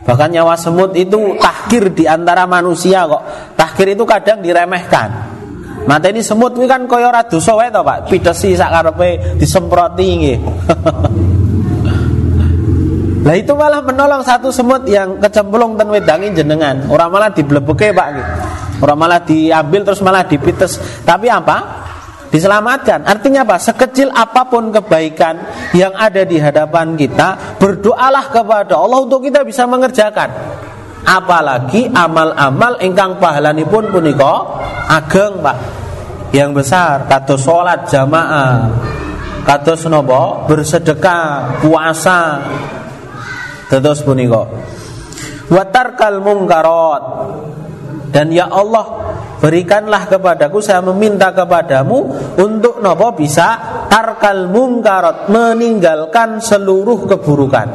Bahkan 0.00 0.32
nyawa 0.32 0.56
semut 0.56 0.96
itu 0.96 1.36
tahkir 1.36 1.92
di 1.92 2.08
antara 2.08 2.48
manusia 2.48 3.04
kok. 3.04 3.52
Tahkir 3.60 3.92
itu 3.92 4.08
kadang 4.08 4.40
diremehkan. 4.40 5.08
Mata 5.84 6.08
ini 6.08 6.24
semut 6.24 6.56
ini 6.56 6.64
kan 6.64 6.88
koyo 6.88 7.12
ora 7.12 7.24
to, 7.28 7.36
Pak. 7.40 8.08
Pidesi 8.08 8.56
sak 8.56 8.72
karepe 8.72 9.36
disemproti 9.36 10.08
nggih. 10.08 10.38
Lah 13.20 13.36
itu 13.36 13.52
malah 13.52 13.84
menolong 13.84 14.24
satu 14.24 14.48
semut 14.48 14.88
yang 14.88 15.20
kecemplung 15.20 15.76
ten 15.76 15.92
wedangi 15.92 16.32
jenengan. 16.32 16.88
Orang 16.88 17.12
malah 17.12 17.28
diblebeke 17.28 17.92
Pak. 17.92 18.08
Orang 18.80 18.96
malah 18.96 19.20
diambil 19.20 19.84
terus 19.84 20.00
malah 20.00 20.24
dipites. 20.24 20.80
Tapi 21.04 21.28
apa? 21.28 21.56
Diselamatkan. 22.30 23.04
Artinya 23.04 23.42
apa? 23.42 23.58
Sekecil 23.58 24.08
apa 24.14 24.46
pun 24.46 24.70
kebaikan 24.70 25.36
yang 25.74 25.92
ada 25.98 26.22
di 26.22 26.38
hadapan 26.38 26.94
kita, 26.94 27.58
berdoalah 27.58 28.30
kepada 28.30 28.78
Allah 28.78 28.98
untuk 29.02 29.26
kita 29.26 29.42
bisa 29.42 29.66
mengerjakan. 29.66 30.30
Apalagi 31.04 31.90
amal-amal 31.90 32.78
ingkang 32.80 33.18
pahalani 33.18 33.66
pun 33.66 33.90
puniko 33.90 34.62
ageng, 34.86 35.42
Pak. 35.42 35.58
Yang 36.30 36.62
besar 36.62 37.10
kata 37.10 37.34
sholat 37.34 37.90
jamaah, 37.90 38.70
kata 39.42 39.74
senobo 39.74 40.46
bersedekah, 40.46 41.58
puasa, 41.58 42.38
terus 43.66 44.06
puniko. 44.06 44.46
Watarkal 45.50 46.22
mungkarot 46.22 47.02
dan 48.14 48.30
ya 48.30 48.46
Allah 48.46 49.09
Berikanlah 49.40 50.06
kepadaku 50.06 50.60
Saya 50.60 50.84
meminta 50.84 51.32
kepadamu 51.32 51.98
Untuk 52.36 52.84
nopo 52.84 53.16
bisa 53.16 53.56
Tarkal 53.88 54.52
mungkarot 54.52 55.32
Meninggalkan 55.32 56.38
seluruh 56.44 57.08
keburukan. 57.08 57.68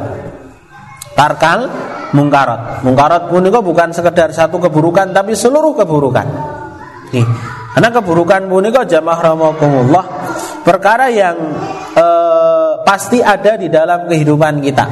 Tarkal 1.12 1.60
mungkarot 2.14 2.86
Mungkarot 2.86 3.28
pun 3.28 3.42
itu 3.42 3.60
bukan 3.60 3.90
sekedar 3.90 4.30
satu 4.30 4.62
keburukan 4.62 5.10
Tapi 5.10 5.34
seluruh 5.34 5.74
keburukan. 5.74 6.26
Nih. 7.10 7.26
Karena 7.74 7.90
keburukan 7.90 8.46
pun 8.46 8.62
itu 8.64 8.80
Jamaah 8.86 9.20
rahmatullah 9.20 10.04
Perkara 10.62 11.10
yang 11.10 11.36
eh, 11.98 12.46
Pasti 12.86 13.18
ada 13.18 13.58
di 13.58 13.66
dalam 13.66 14.06
kehidupan 14.06 14.62
kita. 14.62 14.86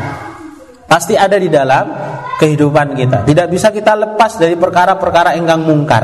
Pasti 0.82 1.14
ada 1.14 1.38
di 1.38 1.46
dalam 1.46 1.86
kehidupan 2.42 2.98
kita. 2.98 3.22
Tidak 3.22 3.46
bisa 3.46 3.70
kita 3.70 3.94
lepas 3.94 4.34
dari 4.34 4.58
perkara-perkara 4.58 5.38
enggang 5.38 5.62
mungkar 5.62 6.02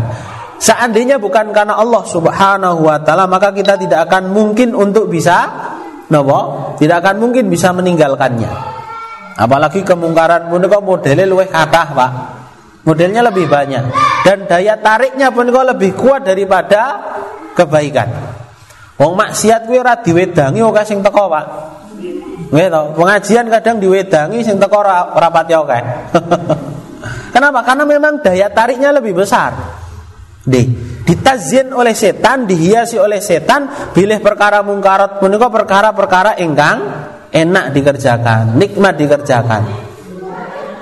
Seandainya 0.61 1.17
bukan 1.17 1.57
karena 1.57 1.81
Allah 1.81 2.05
Subhanahu 2.05 2.85
wa 2.85 3.01
taala, 3.01 3.25
maka 3.25 3.49
kita 3.49 3.81
tidak 3.81 4.05
akan 4.13 4.29
mungkin 4.29 4.77
untuk 4.77 5.09
bisa 5.09 5.49
nopo, 6.13 6.73
tidak 6.77 7.01
akan 7.01 7.17
mungkin 7.17 7.49
bisa 7.49 7.73
meninggalkannya. 7.73 8.53
Apalagi 9.41 9.81
kemungkaran 9.81 10.53
pun 10.53 10.61
kok 10.61 10.85
modelnya 10.85 11.25
luwih 11.25 11.49
kathah, 11.49 11.89
Pak. 11.97 12.11
Modelnya 12.85 13.25
lebih 13.25 13.49
banyak 13.49 13.89
dan 14.21 14.45
daya 14.45 14.77
tariknya 14.77 15.33
pun 15.33 15.49
kok 15.49 15.65
lebih 15.65 15.97
kuat 15.97 16.29
daripada 16.29 17.09
kebaikan. 17.57 18.09
Wong 19.01 19.17
maksiat 19.17 19.65
kuwi 19.65 19.81
ora 19.81 19.97
diwedangi 19.97 20.61
oke 20.61 20.85
sing 20.85 21.01
teko, 21.01 21.25
Pak. 21.33 21.47
Nggih 22.53 22.69
to, 22.69 22.83
pengajian 23.01 23.49
kadang 23.49 23.81
diwedangi 23.81 24.45
sing 24.45 24.61
teko 24.61 24.77
ora 24.85 25.09
rapati 25.17 25.57
oke. 25.57 25.79
Kenapa? 27.35 27.65
Karena 27.65 27.89
memang 27.89 28.21
daya 28.21 28.53
tariknya 28.53 28.93
lebih 28.93 29.25
besar. 29.25 29.80
D. 30.51 30.67
Ditazin 31.07 31.71
oleh 31.71 31.95
setan, 31.95 32.45
dihiasi 32.47 32.99
oleh 32.99 33.23
setan, 33.23 33.91
pilih 33.95 34.19
perkara 34.19 34.63
mungkarat 34.67 35.23
menika 35.23 35.47
perkara-perkara 35.51 36.39
ingkang 36.43 36.79
enak 37.31 37.71
dikerjakan, 37.75 38.59
nikmat 38.59 38.95
dikerjakan. 38.99 39.91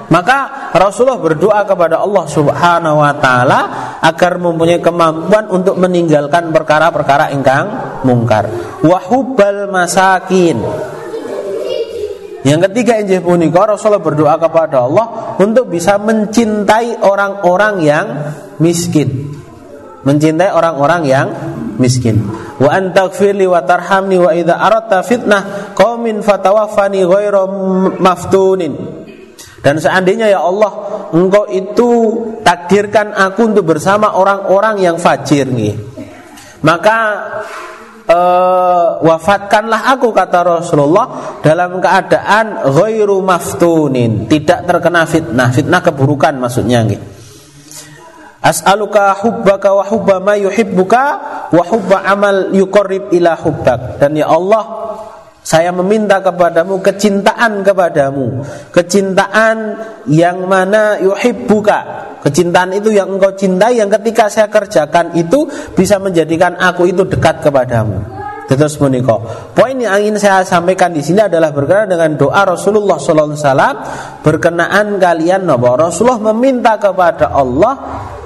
Maka 0.09 0.73
Rasulullah 0.73 1.21
berdoa 1.21 1.69
kepada 1.69 2.01
Allah 2.01 2.25
Subhanahu 2.25 2.97
wa 2.97 3.13
taala 3.21 3.61
agar 4.01 4.41
mempunyai 4.41 4.81
kemampuan 4.81 5.53
untuk 5.53 5.77
meninggalkan 5.77 6.49
perkara-perkara 6.49 7.29
ingkang 7.37 8.01
mungkar. 8.09 8.49
Wahubal 8.81 9.69
masakin. 9.69 10.65
Yang 12.41 12.61
ketiga 12.73 12.97
injih 12.97 13.21
punika 13.21 13.69
Rasulullah 13.69 14.01
berdoa 14.01 14.35
kepada 14.41 14.89
Allah 14.89 15.37
untuk 15.37 15.69
bisa 15.69 16.01
mencintai 16.01 17.05
orang-orang 17.05 17.75
yang 17.85 18.07
miskin. 18.57 19.37
Mencintai 20.09 20.49
orang-orang 20.49 21.05
yang 21.05 21.29
miskin. 21.77 22.25
Wa 22.57 22.81
antaghfirli 22.81 23.45
wa 23.45 23.61
tarhamni 23.61 24.17
wa 24.17 24.33
idza 24.33 24.57
aradta 24.57 25.05
fitnah 25.05 25.77
qaumin 25.77 26.25
fatawaffani 26.25 27.05
ghairu 27.05 27.45
maftunin. 28.01 28.73
Dan 29.61 29.77
seandainya 29.77 30.33
ya 30.33 30.41
Allah 30.41 30.71
Engkau 31.13 31.45
itu 31.53 31.91
takdirkan 32.41 33.13
aku 33.13 33.53
untuk 33.53 33.75
bersama 33.75 34.15
orang-orang 34.15 34.79
yang 34.79 34.97
fajir 35.01 35.51
nih 35.51 35.75
Maka 36.63 36.99
uh, 38.09 39.03
wafatkanlah 39.05 39.93
aku 39.93 40.11
kata 40.11 40.41
Rasulullah 40.63 41.39
dalam 41.45 41.85
keadaan 41.85 42.65
ghairu 42.65 43.21
maftunin, 43.21 44.27
tidak 44.27 44.65
terkena 44.65 45.05
fitnah. 45.05 45.53
Fitnah 45.53 45.81
keburukan 45.85 46.35
maksudnya 46.41 46.83
nih 46.83 47.18
As'aluka 48.39 49.19
hubbaka 49.19 49.75
wa 49.75 49.85
hubba 49.87 50.23
ma 50.23 50.35
yuhibbuka 50.39 51.03
wa 51.51 51.63
hubba 51.67 52.07
amal 52.07 52.55
yuqarrib 52.55 53.11
ila 53.11 53.35
hubbak. 53.35 53.99
Dan 53.99 54.15
ya 54.15 54.31
Allah, 54.31 54.65
saya 55.43 55.75
meminta 55.75 56.23
kepadamu 56.23 56.79
kecintaan 56.79 57.67
kepadamu. 57.67 58.47
Kecintaan 58.71 59.57
yang 60.07 60.47
mana 60.47 61.03
yuhibbuka. 61.03 62.07
Kecintaan 62.19 62.75
itu 62.75 62.91
yang 62.91 63.15
engkau 63.15 63.31
cintai 63.39 63.79
Yang 63.79 64.03
ketika 64.03 64.27
saya 64.27 64.51
kerjakan 64.51 65.15
itu 65.15 65.47
Bisa 65.79 66.03
menjadikan 66.03 66.59
aku 66.59 66.91
itu 66.91 67.07
dekat 67.07 67.47
kepadamu 67.47 68.18
Terus 68.49 68.81
meniko. 68.81 69.21
Poin 69.53 69.77
yang 69.77 70.01
ingin 70.01 70.17
saya 70.17 70.41
sampaikan 70.41 70.89
di 70.89 71.05
sini 71.05 71.21
adalah 71.21 71.53
berkenaan 71.53 71.93
dengan 71.93 72.17
doa 72.17 72.49
Rasulullah 72.49 72.97
SAW 72.97 73.37
berkenaan 74.25 74.97
kalian 74.97 75.45
nopo. 75.45 75.77
Rasulullah 75.77 76.33
meminta 76.33 76.81
kepada 76.81 77.29
Allah 77.29 77.77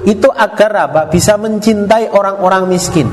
itu 0.06 0.30
agar 0.30 0.90
apa? 0.90 1.10
Bisa 1.10 1.34
mencintai 1.34 2.14
orang-orang 2.14 2.70
miskin. 2.70 3.10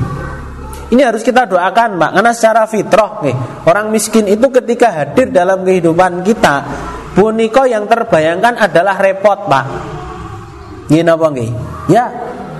Ini 0.90 1.02
harus 1.06 1.26
kita 1.26 1.50
doakan, 1.50 1.98
Pak. 1.98 2.10
Karena 2.18 2.32
secara 2.34 2.62
fitrah 2.70 3.22
nih, 3.22 3.36
orang 3.66 3.90
miskin 3.90 4.26
itu 4.26 4.46
ketika 4.50 4.90
hadir 4.90 5.30
dalam 5.34 5.62
kehidupan 5.66 6.22
kita, 6.22 6.66
puniko 7.14 7.62
yang 7.66 7.90
terbayangkan 7.90 8.58
adalah 8.58 8.98
repot, 8.98 9.50
Pak. 9.50 9.64
Ini 10.90 11.06
apa? 11.06 11.26
Ya, 11.86 12.10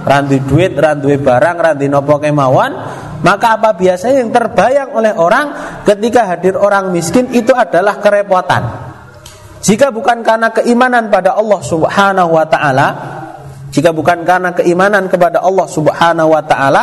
randu 0.05 0.37
duit, 0.45 0.73
randu 0.77 1.13
barang, 1.13 1.57
randu 1.61 1.87
nopo 1.87 2.17
kemauan, 2.19 2.73
maka 3.21 3.61
apa 3.61 3.77
biasanya 3.77 4.25
yang 4.25 4.33
terbayang 4.33 4.91
oleh 4.97 5.13
orang 5.13 5.47
ketika 5.85 6.25
hadir 6.35 6.57
orang 6.57 6.89
miskin 6.93 7.29
itu 7.33 7.53
adalah 7.53 8.01
kerepotan. 8.01 8.63
Jika 9.61 9.93
bukan 9.93 10.25
karena 10.25 10.49
keimanan 10.57 11.13
pada 11.13 11.37
Allah 11.37 11.61
Subhanahu 11.61 12.33
wa 12.33 12.47
taala, 12.49 12.89
jika 13.69 13.93
bukan 13.93 14.25
karena 14.25 14.57
keimanan 14.57 15.05
kepada 15.07 15.45
Allah 15.45 15.69
Subhanahu 15.69 16.33
wa 16.33 16.43
taala, 16.43 16.83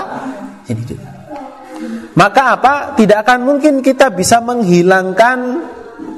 maka 2.13 2.41
apa? 2.57 2.73
Tidak 2.93 3.17
akan 3.17 3.39
mungkin 3.45 3.81
kita 3.81 4.13
bisa 4.13 4.41
menghilangkan 4.45 5.37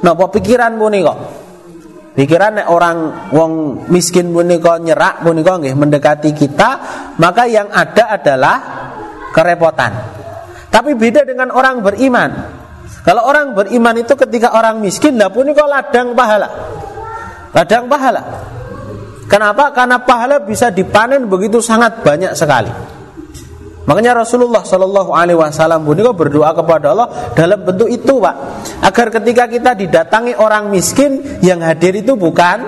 nopo 0.04 0.26
pikiran 0.36 0.76
punika. 0.76 1.39
Pikiran 2.20 2.60
orang 2.68 3.32
wong 3.32 3.88
miskin 3.88 4.36
punika 4.36 4.76
nyerak 4.76 5.24
punika 5.24 5.56
nggih 5.56 5.72
mendekati 5.72 6.36
kita, 6.36 6.70
maka 7.16 7.48
yang 7.48 7.72
ada 7.72 8.12
adalah 8.12 8.58
kerepotan. 9.32 10.20
Tapi 10.68 11.00
beda 11.00 11.24
dengan 11.24 11.48
orang 11.56 11.80
beriman. 11.80 12.60
Kalau 13.08 13.24
orang 13.24 13.56
beriman 13.56 14.04
itu 14.04 14.20
ketika 14.20 14.52
orang 14.52 14.84
miskin 14.84 15.16
lah 15.16 15.32
punika 15.32 15.64
ladang 15.64 16.12
pahala. 16.12 16.52
Ladang 17.56 17.88
pahala. 17.88 18.22
Kenapa? 19.32 19.72
Karena 19.72 20.04
pahala 20.04 20.44
bisa 20.44 20.76
dipanen 20.76 21.24
begitu 21.32 21.64
sangat 21.64 22.04
banyak 22.04 22.36
sekali. 22.36 22.99
Makanya 23.90 24.22
Rasulullah 24.22 24.62
Shallallahu 24.62 25.18
Alaihi 25.18 25.34
Wasallam 25.34 25.82
pun 25.82 25.98
berdoa 25.98 26.54
kepada 26.54 26.94
Allah 26.94 27.34
dalam 27.34 27.66
bentuk 27.66 27.90
itu, 27.90 28.22
pak, 28.22 28.36
agar 28.86 29.10
ketika 29.18 29.50
kita 29.50 29.74
didatangi 29.74 30.38
orang 30.38 30.70
miskin 30.70 31.42
yang 31.42 31.66
hadir 31.66 31.98
itu 31.98 32.14
bukan 32.14 32.62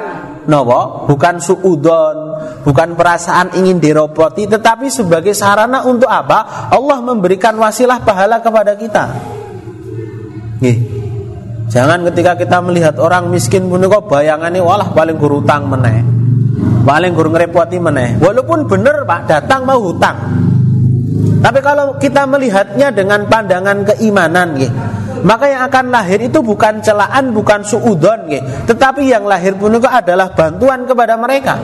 nopo, 0.50 1.06
bukan 1.06 1.38
suudon, 1.38 2.42
bukan 2.66 2.98
perasaan 2.98 3.54
ingin 3.54 3.78
diropoti, 3.78 4.50
tetapi 4.50 4.90
sebagai 4.90 5.38
sarana 5.38 5.86
untuk 5.86 6.10
apa? 6.10 6.74
Allah 6.74 6.98
memberikan 7.06 7.54
wasilah 7.54 8.02
pahala 8.02 8.42
kepada 8.42 8.74
kita. 8.74 9.06
Nih, 10.58 10.78
jangan 11.70 12.02
ketika 12.10 12.34
kita 12.34 12.66
melihat 12.66 12.98
orang 12.98 13.30
miskin 13.30 13.70
pun 13.70 13.86
kok 13.86 14.10
bayangannya 14.10 14.66
walah 14.66 14.90
paling 14.90 15.22
guru 15.22 15.46
utang 15.46 15.70
meneh, 15.70 16.02
paling 16.82 17.14
guru 17.14 17.30
ngerepoti 17.30 17.78
meneh. 17.78 18.18
Walaupun 18.18 18.66
benar 18.66 19.06
pak 19.06 19.30
datang 19.30 19.70
mau 19.70 19.78
hutang, 19.78 20.18
tapi 21.42 21.60
kalau 21.66 21.98
kita 21.98 22.30
melihatnya 22.30 22.94
dengan 22.94 23.26
pandangan 23.26 23.82
keimanan 23.94 24.54
gitu, 24.62 24.78
maka 25.26 25.50
yang 25.50 25.66
akan 25.66 25.90
lahir 25.90 26.22
itu 26.22 26.38
bukan 26.42 26.82
celaan, 26.86 27.34
bukan 27.34 27.66
suudon 27.66 28.30
gitu, 28.30 28.46
tetapi 28.70 29.10
yang 29.10 29.26
lahir 29.26 29.58
pun 29.58 29.74
itu 29.74 29.90
adalah 29.90 30.30
bantuan 30.38 30.86
kepada 30.86 31.18
mereka. 31.18 31.58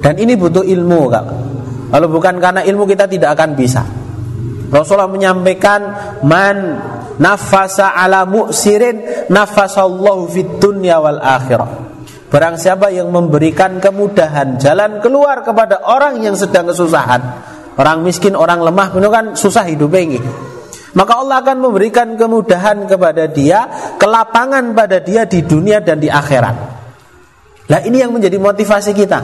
Dan 0.00 0.14
ini 0.16 0.38
butuh 0.38 0.64
ilmu 0.64 1.00
kak. 1.12 1.26
Kalau 1.92 2.08
bukan 2.08 2.40
karena 2.40 2.62
ilmu 2.64 2.88
kita 2.88 3.04
tidak 3.10 3.36
akan 3.36 3.50
bisa. 3.58 3.82
Rasulullah 4.70 5.10
menyampaikan 5.10 5.80
man 6.26 6.78
nafasa 7.18 7.94
ala 7.94 8.26
mu'sirin 8.26 9.28
nafasallahu 9.30 10.30
fid 10.30 10.58
dunya 10.58 10.98
wal 10.98 11.22
akhirah. 11.22 11.86
Barang 12.26 12.58
siapa 12.58 12.90
yang 12.90 13.14
memberikan 13.14 13.78
kemudahan 13.78 14.58
jalan 14.58 14.98
keluar 14.98 15.46
kepada 15.46 15.78
orang 15.86 16.18
yang 16.26 16.34
sedang 16.34 16.66
kesusahan, 16.66 17.22
Orang 17.76 18.00
miskin, 18.02 18.32
orang 18.32 18.64
lemah 18.64 18.88
itu 18.88 19.08
kan 19.12 19.24
susah 19.36 19.68
hidup 19.68 19.92
ini. 19.92 20.16
Maka 20.96 21.12
Allah 21.20 21.44
akan 21.44 21.56
memberikan 21.60 22.16
kemudahan 22.16 22.88
kepada 22.88 23.28
dia, 23.28 23.68
kelapangan 24.00 24.72
pada 24.72 25.04
dia 25.04 25.28
di 25.28 25.44
dunia 25.44 25.84
dan 25.84 26.00
di 26.00 26.08
akhirat. 26.08 26.56
Nah 27.68 27.80
ini 27.84 28.00
yang 28.00 28.16
menjadi 28.16 28.40
motivasi 28.40 28.96
kita 28.96 29.20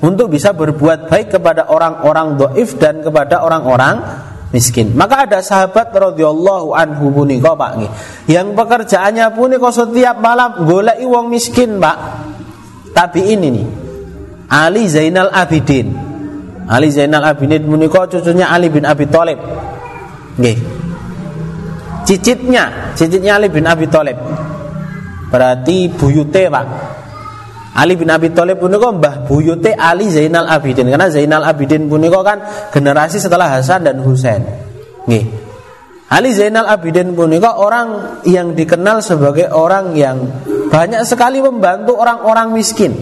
untuk 0.00 0.32
bisa 0.32 0.56
berbuat 0.56 1.12
baik 1.12 1.36
kepada 1.36 1.68
orang-orang 1.68 2.40
doif 2.40 2.80
dan 2.80 3.04
kepada 3.04 3.44
orang-orang 3.44 4.00
miskin. 4.56 4.96
Maka 4.96 5.28
ada 5.28 5.44
sahabat 5.44 5.92
radhiyallahu 5.92 6.72
anhu 6.72 7.12
punika 7.12 7.52
Pak 7.52 7.72
yang 8.30 8.56
pekerjaannya 8.56 9.36
punika 9.36 9.68
setiap 9.68 10.16
malam 10.16 10.64
golek 10.64 10.96
wong 11.04 11.28
miskin 11.28 11.76
Pak. 11.76 11.96
Tapi 12.96 13.36
ini 13.36 13.48
nih 13.52 13.68
Ali 14.48 14.88
Zainal 14.88 15.28
Abidin 15.28 16.15
Ali 16.66 16.90
Zainal 16.90 17.22
Abidin 17.22 17.62
menikah 17.66 18.10
cucunya 18.10 18.50
Ali 18.50 18.66
bin 18.66 18.82
Abi 18.82 19.06
Thalib. 19.06 19.38
Nggih. 20.38 20.58
Cicitnya, 22.06 22.94
cicitnya 22.98 23.38
Ali 23.38 23.50
bin 23.50 23.66
Abi 23.66 23.86
Thalib. 23.86 24.18
Berarti 25.30 25.90
buyute, 25.94 26.50
Pak. 26.50 26.66
Ali 27.76 27.92
bin 27.92 28.08
Abi 28.08 28.32
Thalib 28.32 28.56
punika 28.56 28.88
mbah 28.88 29.28
buyute 29.28 29.76
Ali 29.76 30.08
Zainal 30.08 30.48
Abidin 30.48 30.88
karena 30.88 31.12
Zainal 31.12 31.44
Abidin 31.44 31.92
punika 31.92 32.24
kan 32.24 32.40
generasi 32.72 33.20
setelah 33.20 33.52
Hasan 33.52 33.84
dan 33.84 34.00
Husain. 34.00 34.40
Nggih. 35.04 35.28
Ali 36.08 36.32
Zainal 36.32 36.64
Abidin 36.72 37.12
punika 37.12 37.60
orang 37.60 38.18
yang 38.24 38.56
dikenal 38.56 39.04
sebagai 39.04 39.52
orang 39.52 39.92
yang 39.92 40.24
banyak 40.72 41.04
sekali 41.04 41.44
membantu 41.44 42.00
orang-orang 42.00 42.56
miskin. 42.56 42.96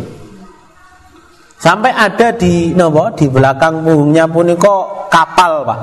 Sampai 1.64 1.96
ada 1.96 2.36
di 2.36 2.76
nopo 2.76 3.08
di 3.16 3.24
belakang 3.24 3.80
punggungnya 3.80 4.28
puniko 4.28 5.08
kapal, 5.08 5.64
Pak. 5.64 5.80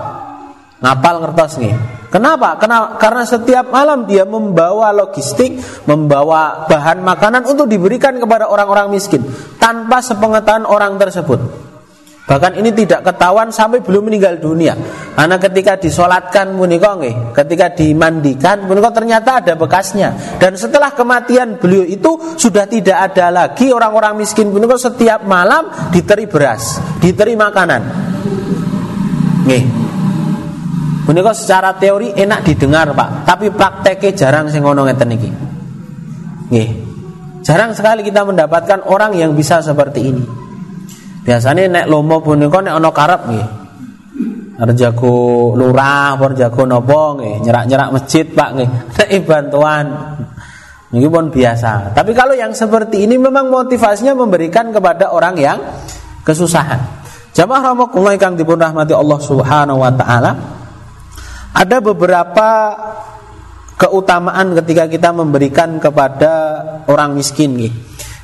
Ngapal 0.77 1.15
ngertos 1.25 1.57
nih. 1.57 1.73
Kenapa? 2.13 2.53
Karena, 2.61 3.01
karena 3.01 3.23
setiap 3.25 3.73
malam 3.73 4.05
dia 4.05 4.21
membawa 4.21 4.93
logistik, 4.93 5.57
membawa 5.89 6.69
bahan 6.69 7.01
makanan 7.01 7.49
untuk 7.49 7.65
diberikan 7.65 8.21
kepada 8.21 8.45
orang-orang 8.45 8.93
miskin 8.93 9.25
tanpa 9.57 10.05
sepengetahuan 10.05 10.69
orang 10.69 11.01
tersebut. 11.01 11.70
Bahkan 12.31 12.63
ini 12.63 12.71
tidak 12.71 13.03
ketahuan 13.03 13.51
sampai 13.51 13.83
belum 13.83 14.07
meninggal 14.07 14.39
dunia. 14.39 14.71
Karena 15.19 15.35
ketika 15.35 15.75
disolatkan 15.75 16.55
nggih, 16.55 17.35
ketika 17.35 17.75
dimandikan 17.75 18.63
punika 18.71 18.87
ternyata 18.95 19.43
ada 19.43 19.59
bekasnya. 19.59 20.39
Dan 20.39 20.55
setelah 20.55 20.95
kematian 20.95 21.59
beliau 21.59 21.83
itu 21.83 22.39
sudah 22.39 22.71
tidak 22.71 23.11
ada 23.11 23.35
lagi 23.35 23.75
orang-orang 23.75 24.15
miskin 24.15 24.47
punika 24.47 24.79
setiap 24.79 25.27
malam 25.27 25.91
diteri 25.91 26.23
beras, 26.23 26.79
diteri 27.03 27.35
makanan. 27.35 27.81
Nggih. 29.43 29.63
Punika 31.03 31.35
secara 31.35 31.75
teori 31.75 32.15
enak 32.15 32.47
didengar, 32.47 32.95
Pak, 32.95 33.27
tapi 33.27 33.51
prakteknya 33.51 34.15
jarang 34.15 34.47
sing 34.47 34.63
ngono 34.63 34.87
ngeten. 34.87 35.11
Nggih. 36.47 36.69
Jarang 37.43 37.75
sekali 37.75 38.07
kita 38.07 38.23
mendapatkan 38.23 38.87
orang 38.87 39.19
yang 39.19 39.35
bisa 39.35 39.59
seperti 39.59 39.99
ini. 40.15 40.40
Biasanya 41.21 41.69
nek 41.69 41.86
lomo 41.86 42.17
punika 42.25 42.65
nek 42.65 42.73
ana 42.81 42.89
karep 42.89 43.21
nggih. 43.29 43.47
Arep 44.62 44.75
jago 44.77 45.53
lurah, 45.53 46.17
arep 46.17 46.38
jago 46.38 46.62
napa 46.65 47.01
nggih, 47.17 47.45
nyerak-nyerak 47.45 47.89
masjid 47.93 48.25
Pak 48.25 48.49
nggih. 48.57 48.69
Nek 48.97 49.10
bantuan 49.25 49.86
ini 50.91 51.07
pun 51.07 51.31
biasa. 51.31 51.95
Tapi 51.95 52.12
kalau 52.12 52.36
yang 52.36 52.51
seperti 52.51 53.07
ini 53.07 53.15
memang 53.15 53.47
motivasinya 53.47 54.12
memberikan 54.12 54.75
kepada 54.75 55.15
orang 55.15 55.36
yang 55.39 55.60
kesusahan. 56.27 56.84
Jamaah 57.31 57.71
rahimakumullah 57.71 58.19
kang 58.19 58.36
dipun 58.36 58.60
rahmati 58.60 58.91
Allah 58.91 59.19
Subhanahu 59.23 59.79
wa 59.79 59.91
taala. 59.95 60.31
Ada 61.55 61.79
beberapa 61.79 62.49
keutamaan 63.79 64.51
ketika 64.62 64.91
kita 64.91 65.15
memberikan 65.15 65.79
kepada 65.79 66.34
orang 66.91 67.15
miskin 67.15 67.55
nih. 67.55 67.73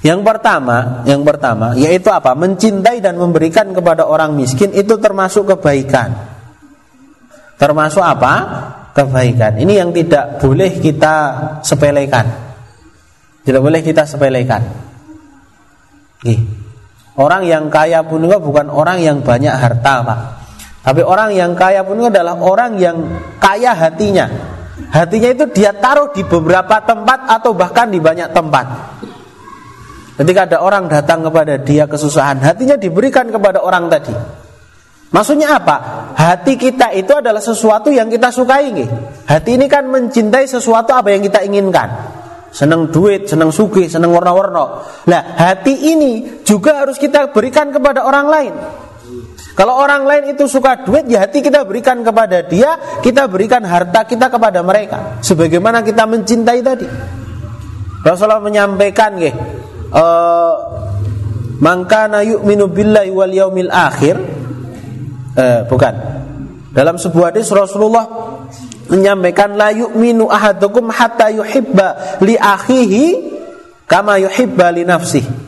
Yang 0.07 0.23
pertama, 0.23 1.03
yang 1.03 1.27
pertama 1.27 1.75
yaitu 1.75 2.07
apa? 2.07 2.31
Mencintai 2.31 3.03
dan 3.03 3.19
memberikan 3.19 3.75
kepada 3.75 4.07
orang 4.07 4.39
miskin 4.39 4.71
itu 4.71 4.95
termasuk 5.03 5.51
kebaikan. 5.51 6.15
Termasuk 7.59 7.99
apa? 7.99 8.33
Kebaikan. 8.95 9.59
Ini 9.59 9.83
yang 9.83 9.91
tidak 9.91 10.39
boleh 10.39 10.79
kita 10.79 11.15
sepelekan. 11.59 12.23
Tidak 13.43 13.59
boleh 13.59 13.83
kita 13.83 14.07
sepelekan. 14.07 14.63
Nih. 16.23 16.39
Orang 17.17 17.43
yang 17.43 17.67
kaya 17.67 18.05
pun 18.05 18.23
juga 18.23 18.39
bukan 18.39 18.69
orang 18.71 19.01
yang 19.01 19.25
banyak 19.25 19.51
harta, 19.51 20.05
Pak. 20.05 20.19
Tapi 20.87 21.01
orang 21.03 21.35
yang 21.35 21.51
kaya 21.57 21.83
pun 21.83 21.99
adalah 21.99 22.37
orang 22.39 22.79
yang 22.79 22.95
kaya 23.43 23.75
hatinya. 23.75 24.29
Hatinya 24.87 25.33
itu 25.33 25.45
dia 25.51 25.73
taruh 25.75 26.13
di 26.13 26.23
beberapa 26.23 26.79
tempat 26.85 27.27
atau 27.27 27.57
bahkan 27.57 27.89
di 27.89 27.99
banyak 27.99 28.31
tempat. 28.31 28.96
Ketika 30.17 30.49
ada 30.49 30.57
orang 30.65 30.89
datang 30.89 31.21
kepada 31.21 31.61
dia 31.61 31.85
kesusahan, 31.85 32.41
hatinya 32.41 32.73
diberikan 32.73 33.29
kepada 33.29 33.61
orang 33.61 33.85
tadi. 33.85 34.09
Maksudnya 35.13 35.55
apa? 35.61 36.09
Hati 36.17 36.59
kita 36.59 36.91
itu 36.91 37.13
adalah 37.15 37.39
sesuatu 37.39 37.93
yang 37.93 38.09
kita 38.09 38.33
sukai 38.33 38.73
nih. 38.73 38.89
Hati 39.29 39.55
ini 39.55 39.69
kan 39.69 39.87
mencintai 39.87 40.49
sesuatu 40.49 40.91
apa 40.91 41.13
yang 41.13 41.21
kita 41.21 41.45
inginkan. 41.45 42.17
Senang 42.49 42.89
duit, 42.89 43.29
senang 43.29 43.53
sugi, 43.53 43.85
senang 43.87 44.09
warna-warna. 44.11 44.83
Nah, 45.05 45.21
hati 45.37 45.93
ini 45.93 46.41
juga 46.41 46.81
harus 46.81 46.97
kita 46.97 47.29
berikan 47.31 47.69
kepada 47.69 48.03
orang 48.03 48.27
lain. 48.27 48.53
Kalau 49.53 49.73
orang 49.77 50.05
lain 50.05 50.37
itu 50.37 50.49
suka 50.49 50.81
duit, 50.81 51.05
ya 51.05 51.23
hati 51.25 51.45
kita 51.45 51.65
berikan 51.65 52.01
kepada 52.01 52.41
dia, 52.45 52.99
kita 53.05 53.29
berikan 53.29 53.61
harta 53.65 54.05
kita 54.05 54.33
kepada 54.33 54.65
mereka. 54.65 55.21
Sebagaimana 55.21 55.85
kita 55.85 56.09
mencintai 56.09 56.59
tadi. 56.65 56.87
Rasulullah 58.05 58.41
menyampaikan, 58.41 59.17
uh, 59.91 60.53
mangkana 61.61 62.23
yu'minu 62.23 62.69
billahi 62.71 63.09
wal 63.11 63.31
yaumil 63.31 63.71
akhir 63.71 64.15
uh, 65.35 65.61
bukan 65.67 65.95
dalam 66.71 66.95
sebuah 66.99 67.33
hadis 67.33 67.49
Rasulullah 67.49 68.05
menyampaikan 68.87 69.57
la 69.57 69.73
yu'minu 69.73 70.29
ahadukum 70.29 70.93
hatta 70.93 71.33
yuhibba 71.33 72.19
li 72.23 72.37
akhihi 72.37 73.03
kama 73.89 74.21
yuhibba 74.21 74.71
li 74.71 74.83
nafsihi 74.87 75.47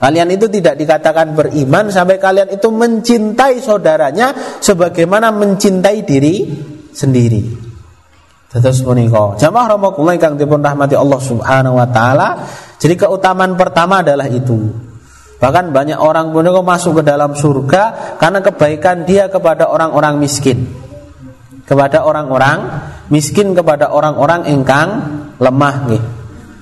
Kalian 0.00 0.32
itu 0.32 0.48
tidak 0.48 0.80
dikatakan 0.80 1.36
beriman 1.36 1.92
sampai 1.92 2.16
kalian 2.16 2.56
itu 2.56 2.72
mencintai 2.72 3.60
saudaranya 3.60 4.32
sebagaimana 4.56 5.28
mencintai 5.28 6.08
diri 6.08 6.48
sendiri. 6.88 7.69
Terus 8.50 8.82
menika. 8.82 9.38
Jamaah 9.38 9.78
kang 10.18 10.34
dipun 10.34 10.58
rahmati 10.58 10.98
Allah 10.98 11.20
Subhanahu 11.22 11.78
wa 11.78 11.86
taala, 11.86 12.28
jadi 12.82 12.98
keutamaan 12.98 13.54
pertama 13.54 14.02
adalah 14.02 14.26
itu. 14.26 14.58
Bahkan 15.40 15.72
banyak 15.72 15.96
orang 15.96 16.34
pun 16.34 16.44
masuk 16.44 17.00
ke 17.00 17.02
dalam 17.06 17.32
surga 17.32 18.16
karena 18.18 18.42
kebaikan 18.42 19.06
dia 19.06 19.30
kepada 19.30 19.70
orang-orang 19.70 20.18
miskin. 20.18 20.66
Kepada 21.64 22.02
orang-orang 22.02 22.58
miskin 23.14 23.54
kepada 23.54 23.94
orang-orang 23.94 24.44
engkang 24.50 24.88
lemah 25.38 25.76
nih. 25.86 26.19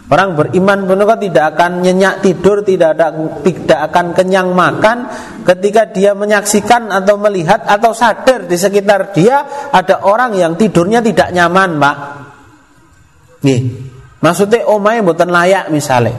Orang 0.08 0.40
beriman 0.40 0.88
pun 0.88 1.04
tidak 1.20 1.52
akan 1.52 1.84
nyenyak 1.84 2.24
tidur, 2.24 2.64
tidak 2.64 2.96
ada, 2.96 3.12
tidak 3.44 3.92
akan 3.92 4.16
kenyang 4.16 4.56
makan 4.56 5.04
ketika 5.44 5.84
dia 5.92 6.16
menyaksikan 6.16 6.88
atau 6.88 7.20
melihat 7.20 7.60
atau 7.68 7.92
sadar 7.92 8.48
di 8.48 8.56
sekitar 8.56 9.12
dia 9.12 9.68
ada 9.68 10.00
orang 10.08 10.32
yang 10.32 10.56
tidurnya 10.56 11.04
tidak 11.04 11.28
nyaman, 11.36 11.76
Pak. 11.76 11.96
Nih, 13.44 13.60
Maksudnya 14.18 14.66
omai 14.66 14.98
buatan 14.98 15.30
layak 15.30 15.70
misalnya 15.70 16.18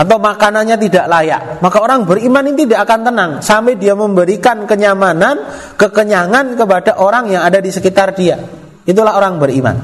atau 0.00 0.16
makanannya 0.16 0.80
tidak 0.80 1.12
layak, 1.12 1.60
maka 1.60 1.76
orang 1.76 2.08
beriman 2.08 2.40
ini 2.48 2.64
tidak 2.64 2.88
akan 2.88 3.00
tenang 3.12 3.30
sampai 3.44 3.76
dia 3.76 3.92
memberikan 3.92 4.64
kenyamanan, 4.64 5.44
kekenyangan 5.76 6.56
kepada 6.56 6.96
orang 6.96 7.28
yang 7.28 7.44
ada 7.44 7.60
di 7.60 7.68
sekitar 7.68 8.16
dia. 8.16 8.40
Itulah 8.88 9.12
orang 9.12 9.36
beriman. 9.36 9.76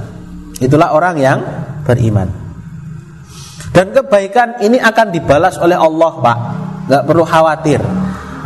Itulah 0.56 0.96
orang 0.96 1.20
yang 1.20 1.38
beriman. 1.84 2.45
Dan 3.76 3.92
kebaikan 3.92 4.64
ini 4.64 4.80
akan 4.80 5.12
dibalas 5.12 5.60
oleh 5.60 5.76
Allah, 5.76 6.12
Pak. 6.16 6.38
Gak 6.88 7.04
perlu 7.04 7.28
khawatir. 7.28 7.84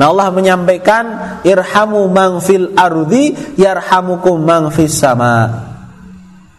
Nah 0.00 0.08
Allah 0.08 0.32
menyampaikan 0.32 1.04
irhamu 1.44 2.08
mangfil 2.08 2.72
ardi 2.72 3.36
yarhamukum 3.60 4.40
mangfis 4.40 4.96
sama. 4.96 5.68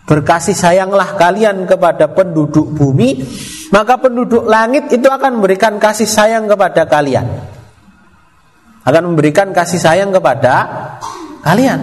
Berkasih 0.06 0.54
sayanglah 0.54 1.18
kalian 1.18 1.66
kepada 1.66 2.14
penduduk 2.14 2.70
bumi, 2.70 3.18
maka 3.74 3.98
penduduk 3.98 4.46
langit 4.46 4.94
itu 4.94 5.10
akan 5.10 5.42
memberikan 5.42 5.82
kasih 5.82 6.06
sayang 6.06 6.46
kepada 6.46 6.86
kalian. 6.86 7.26
Akan 8.86 9.10
memberikan 9.10 9.50
kasih 9.50 9.82
sayang 9.82 10.14
kepada 10.14 10.54
kalian. 11.42 11.82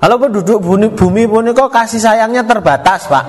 Kalau 0.00 0.16
penduduk 0.16 0.64
bumi, 0.64 0.96
bumi 0.96 1.28
pun 1.28 1.44
kok 1.52 1.68
kasih 1.68 2.00
sayangnya 2.00 2.40
terbatas, 2.48 3.04
Pak. 3.04 3.24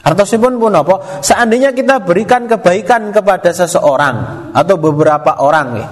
Artosipun 0.00 0.56
pun 0.56 0.72
apa? 0.72 1.20
Seandainya 1.20 1.76
kita 1.76 2.00
berikan 2.00 2.48
kebaikan 2.48 3.12
kepada 3.12 3.52
seseorang 3.52 4.48
atau 4.56 4.74
beberapa 4.80 5.36
orang 5.44 5.68
ya, 5.76 5.88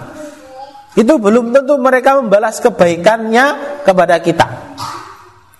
itu 0.96 1.14
belum 1.20 1.52
tentu 1.52 1.76
mereka 1.76 2.16
membalas 2.16 2.56
kebaikannya 2.58 3.78
kepada 3.84 4.16
kita. 4.24 4.48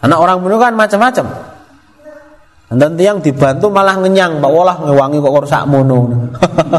Karena 0.01 0.17
orang 0.17 0.41
pun 0.41 0.57
kan 0.57 0.73
macam-macam. 0.73 1.27
Dan 2.69 3.01
yang 3.01 3.25
dibantu 3.25 3.73
malah 3.73 3.97
ngenyang, 3.97 4.45
Pak 4.45 4.51
Walah 4.53 4.77
ngewangi 4.85 5.19
kok 5.25 5.41
rusak 5.41 5.65
mono. 5.65 6.29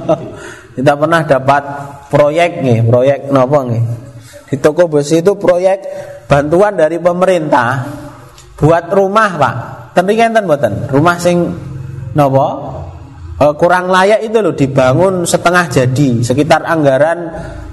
Kita 0.78 0.94
pernah 0.94 1.26
dapat 1.26 1.64
proyek 2.14 2.62
nih, 2.62 2.86
proyek 2.86 3.34
nopo 3.34 3.66
nih. 3.66 3.82
Di 4.50 4.56
toko 4.62 4.86
besi 4.86 5.22
itu 5.22 5.34
proyek 5.34 5.78
bantuan 6.30 6.78
dari 6.78 7.02
pemerintah 7.02 7.90
buat 8.54 8.86
rumah, 8.94 9.30
Pak. 9.34 9.56
Tapi 10.00 10.16
enten 10.16 10.48
mboten? 10.48 10.88
Rumah 10.88 11.18
sing 11.20 11.38
nopo? 12.16 12.48
E, 13.36 13.46
kurang 13.60 13.92
layak 13.92 14.24
itu 14.24 14.40
loh 14.40 14.56
dibangun 14.56 15.28
setengah 15.28 15.68
jadi 15.68 16.24
sekitar 16.24 16.64
anggaran 16.64 17.20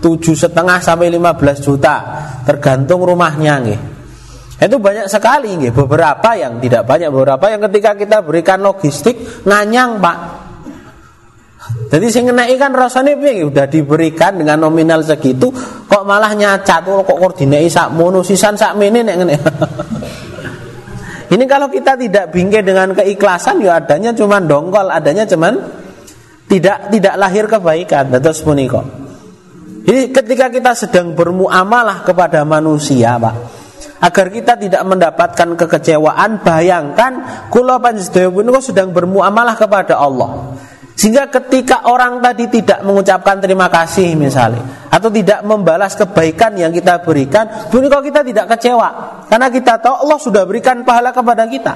tujuh 0.03 0.35
setengah 0.35 0.83
sampai 0.83 1.11
15 1.15 1.62
juta 1.62 1.95
tergantung 2.43 3.07
rumahnya 3.07 3.55
nih 3.62 3.79
itu 4.57 4.77
banyak 4.81 5.05
sekali 5.12 5.53
nggih, 5.53 5.73
beberapa 5.77 6.33
yang 6.33 6.57
tidak 6.65 6.89
banyak, 6.89 7.12
beberapa 7.12 7.45
yang 7.53 7.61
ketika 7.69 7.93
kita 7.93 8.25
berikan 8.25 8.65
logistik 8.65 9.45
nganyang, 9.45 10.01
Pak. 10.01 10.17
Jadi 11.93 12.07
sing 12.09 12.25
ngeneki 12.31 12.57
kan 12.57 12.73
rasane 12.73 13.19
piye 13.21 13.43
udah 13.43 13.67
diberikan 13.69 14.39
dengan 14.39 14.65
nominal 14.65 15.03
segitu 15.03 15.51
kok 15.91 16.07
malah 16.07 16.31
nyacat 16.31 16.87
kok 16.87 17.03
koordinasi 17.11 17.67
sak 17.67 17.91
mono 17.91 18.23
sisan 18.23 18.55
sak 18.55 18.79
mene 18.79 19.03
nek. 19.03 19.17
Ini 21.27 21.45
kalau 21.51 21.67
kita 21.67 21.99
tidak 21.99 22.31
bingkai 22.31 22.62
dengan 22.62 22.95
keikhlasan 22.95 23.59
ya 23.59 23.83
adanya 23.83 24.15
cuma 24.15 24.39
dongkol, 24.39 24.91
adanya 24.95 25.27
cuman 25.27 25.59
tidak 26.47 26.95
tidak 26.95 27.15
lahir 27.19 27.51
kebaikan. 27.51 28.15
Terus 28.15 28.47
punika. 28.47 28.83
Jadi 29.87 30.11
ketika 30.11 30.47
kita 30.51 30.73
sedang 30.75 31.15
bermuamalah 31.15 32.03
kepada 32.03 32.43
manusia, 32.43 33.19
Pak, 33.19 33.35
agar 34.03 34.27
kita 34.31 34.55
tidak 34.59 34.83
mendapatkan 34.87 35.49
kekecewaan 35.55 36.43
bayangkan 36.43 37.12
kula 37.51 37.79
panjenengan 37.79 38.62
sedang 38.62 38.91
bermuamalah 38.95 39.55
kepada 39.59 39.99
Allah 39.99 40.59
Sehingga 40.96 41.28
ketika 41.28 41.85
orang 41.92 42.24
tadi 42.24 42.48
tidak 42.48 42.80
mengucapkan 42.80 43.37
terima 43.37 43.68
kasih 43.68 44.16
misalnya 44.16 44.88
Atau 44.88 45.12
tidak 45.12 45.44
membalas 45.44 45.92
kebaikan 45.92 46.56
yang 46.56 46.72
kita 46.72 47.04
berikan 47.04 47.68
Bunikah 47.68 48.00
kita 48.00 48.24
tidak 48.24 48.56
kecewa. 48.56 49.20
Karena 49.28 49.52
kita 49.52 49.76
tahu 49.76 50.09
Allah 50.09 50.18
sudah 50.18 50.42
berikan 50.48 50.80
pahala 50.88 51.12
kepada 51.12 51.44
kita. 51.44 51.74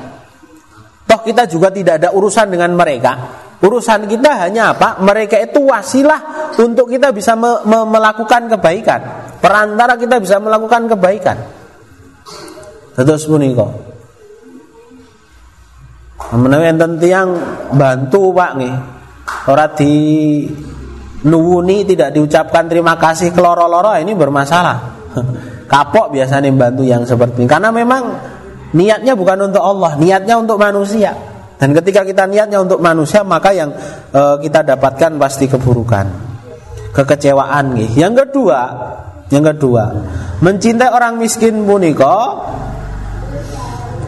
Toh 1.05 1.21
kita 1.21 1.45
juga 1.45 1.69
tidak 1.69 2.01
ada 2.01 2.09
urusan 2.17 2.49
dengan 2.49 2.73
mereka. 2.73 3.13
Urusan 3.61 4.09
kita 4.09 4.41
hanya 4.47 4.73
apa? 4.73 5.03
Mereka 5.05 5.37
itu 5.53 5.69
wasilah 5.69 6.55
untuk 6.57 6.89
kita 6.89 7.13
bisa 7.13 7.37
me 7.37 7.61
me 7.69 7.85
melakukan 7.85 8.49
kebaikan. 8.57 9.01
Perantara 9.37 10.01
kita 10.01 10.17
bisa 10.17 10.41
melakukan 10.41 10.89
kebaikan. 10.89 11.37
Terus 12.95 13.25
punika 13.25 13.67
Menawi 16.31 16.71
enten 16.71 17.01
tiang 17.01 17.35
bantu 17.75 18.31
Pak 18.31 18.53
nih 18.55 18.75
Orang 19.49 19.73
di 19.77 19.95
nuwuni 21.25 21.85
tidak 21.85 22.17
diucapkan 22.17 22.65
terima 22.69 22.97
kasih 22.97 23.33
keloro-loro 23.33 23.93
ini 23.97 24.13
bermasalah. 24.17 24.79
Kapok 25.71 26.11
biasanya 26.11 26.51
bantu 26.51 26.83
yang 26.83 27.07
seperti 27.07 27.45
ini 27.45 27.47
karena 27.47 27.71
memang 27.71 28.03
niatnya 28.75 29.15
bukan 29.15 29.51
untuk 29.51 29.63
Allah, 29.63 29.95
niatnya 29.99 30.35
untuk 30.39 30.59
manusia. 30.59 31.15
Dan 31.61 31.77
ketika 31.77 32.09
kita 32.09 32.25
niatnya 32.25 32.57
untuk 32.57 32.81
manusia, 32.81 33.21
maka 33.21 33.53
yang 33.53 33.69
e, 34.11 34.23
kita 34.41 34.65
dapatkan 34.65 35.21
pasti 35.21 35.45
keburukan, 35.45 36.09
kekecewaan. 36.97 37.77
Nih. 37.77 38.01
Yang 38.01 38.25
kedua, 38.25 38.61
yang 39.29 39.45
kedua, 39.45 39.85
mencintai 40.41 40.89
orang 40.89 41.21
miskin 41.21 41.61
puniko 41.69 42.17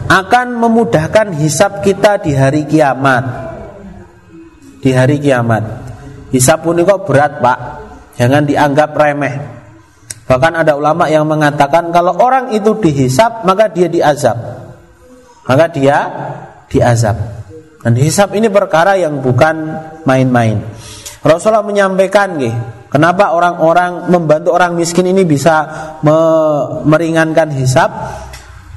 akan 0.09 0.47
memudahkan 0.57 1.37
hisap 1.37 1.85
kita 1.85 2.19
di 2.25 2.33
hari 2.33 2.65
kiamat 2.65 3.52
di 4.83 4.91
hari 4.91 5.23
kiamat. 5.23 5.63
Hisab 6.35 6.67
kok 6.67 7.07
berat 7.07 7.39
pak, 7.39 7.59
jangan 8.19 8.43
dianggap 8.43 8.91
remeh. 8.91 9.35
Bahkan 10.27 10.53
ada 10.59 10.75
ulama 10.75 11.07
yang 11.07 11.23
mengatakan 11.23 11.87
kalau 11.95 12.19
orang 12.19 12.51
itu 12.51 12.75
dihisap 12.75 13.47
maka 13.47 13.71
dia 13.71 13.87
diazab, 13.87 14.35
maka 15.47 15.65
dia 15.71 15.97
diazab. 16.67 17.15
Dan 17.83 17.99
hisap 17.99 18.31
ini 18.35 18.47
perkara 18.47 18.95
yang 18.95 19.19
bukan 19.19 19.55
main-main. 20.07 20.63
Rasulullah 21.23 21.63
menyampaikan 21.63 22.39
nih, 22.39 22.55
kenapa 22.91 23.35
orang-orang 23.35 24.11
membantu 24.11 24.55
orang 24.55 24.75
miskin 24.75 25.07
ini 25.07 25.23
bisa 25.23 25.67
me 26.03 26.17
meringankan 26.83 27.51
hisap? 27.55 27.91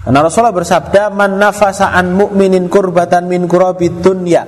Karena 0.07 0.23
Rasulullah 0.23 0.55
bersabda, 0.55 1.11
"Man 1.11 1.39
nafasa 1.43 1.91
an 1.91 2.15
mu'minin 2.15 2.71
kurbatan 2.71 3.27
min 3.27 3.51
kurabid 3.51 4.03
dunya." 4.03 4.47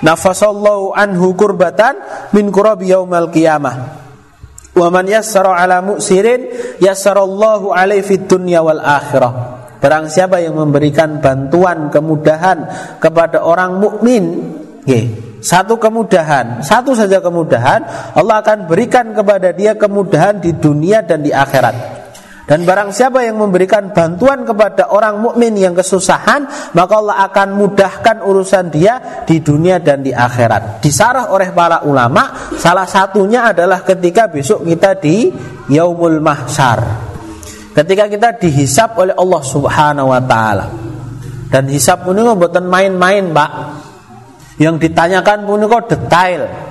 Nafasallahu 0.00 0.96
anhu 0.96 1.36
kurbatan 1.36 1.96
min 2.32 2.48
kurabi 2.48 2.92
yaumal 2.92 3.28
qiyamah 3.28 3.74
wa 4.76 4.88
man 4.88 5.04
yassara 5.08 5.56
ala 5.56 5.82
mu'sirin 5.84 6.50
yassarallahu 6.80 7.74
alaihi 7.74 8.06
fid 8.06 8.24
dunya 8.30 8.64
wal 8.64 8.80
akhirah 8.80 9.60
Barang 9.80 10.12
siapa 10.12 10.44
yang 10.44 10.60
memberikan 10.60 11.24
bantuan 11.24 11.88
kemudahan 11.88 12.68
kepada 13.00 13.40
orang 13.40 13.80
mukmin, 13.80 14.52
satu 15.40 15.80
kemudahan, 15.80 16.60
satu 16.60 16.92
saja 16.92 17.16
kemudahan, 17.24 18.12
Allah 18.12 18.44
akan 18.44 18.68
berikan 18.68 19.16
kepada 19.16 19.56
dia 19.56 19.72
kemudahan 19.72 20.36
di 20.36 20.52
dunia 20.52 21.00
dan 21.00 21.24
di 21.24 21.32
akhirat. 21.32 21.99
Dan 22.50 22.66
barang 22.66 22.90
siapa 22.90 23.22
yang 23.22 23.38
memberikan 23.38 23.94
bantuan 23.94 24.42
kepada 24.42 24.90
orang 24.90 25.22
mukmin 25.22 25.54
yang 25.54 25.70
kesusahan, 25.70 26.74
maka 26.74 26.98
Allah 26.98 27.22
akan 27.30 27.54
mudahkan 27.54 28.26
urusan 28.26 28.74
dia 28.74 29.22
di 29.22 29.38
dunia 29.38 29.78
dan 29.78 30.02
di 30.02 30.10
akhirat. 30.10 30.82
Disarah 30.82 31.30
oleh 31.30 31.54
para 31.54 31.86
ulama, 31.86 32.50
salah 32.58 32.90
satunya 32.90 33.54
adalah 33.54 33.86
ketika 33.86 34.26
besok 34.26 34.66
kita 34.66 34.98
di 34.98 35.30
Yaumul 35.70 36.18
Mahsyar. 36.18 36.82
Ketika 37.70 38.10
kita 38.10 38.34
dihisap 38.42 38.98
oleh 38.98 39.14
Allah 39.14 39.42
Subhanahu 39.46 40.10
wa 40.10 40.18
taala. 40.18 40.66
Dan 41.54 41.70
hisap 41.70 42.02
ini 42.10 42.26
membuat 42.26 42.58
main-main, 42.66 43.30
Pak. 43.30 43.50
Yang 44.58 44.90
ditanyakan 44.90 45.46
pun 45.46 45.62
kok 45.70 45.86
detail. 45.86 46.69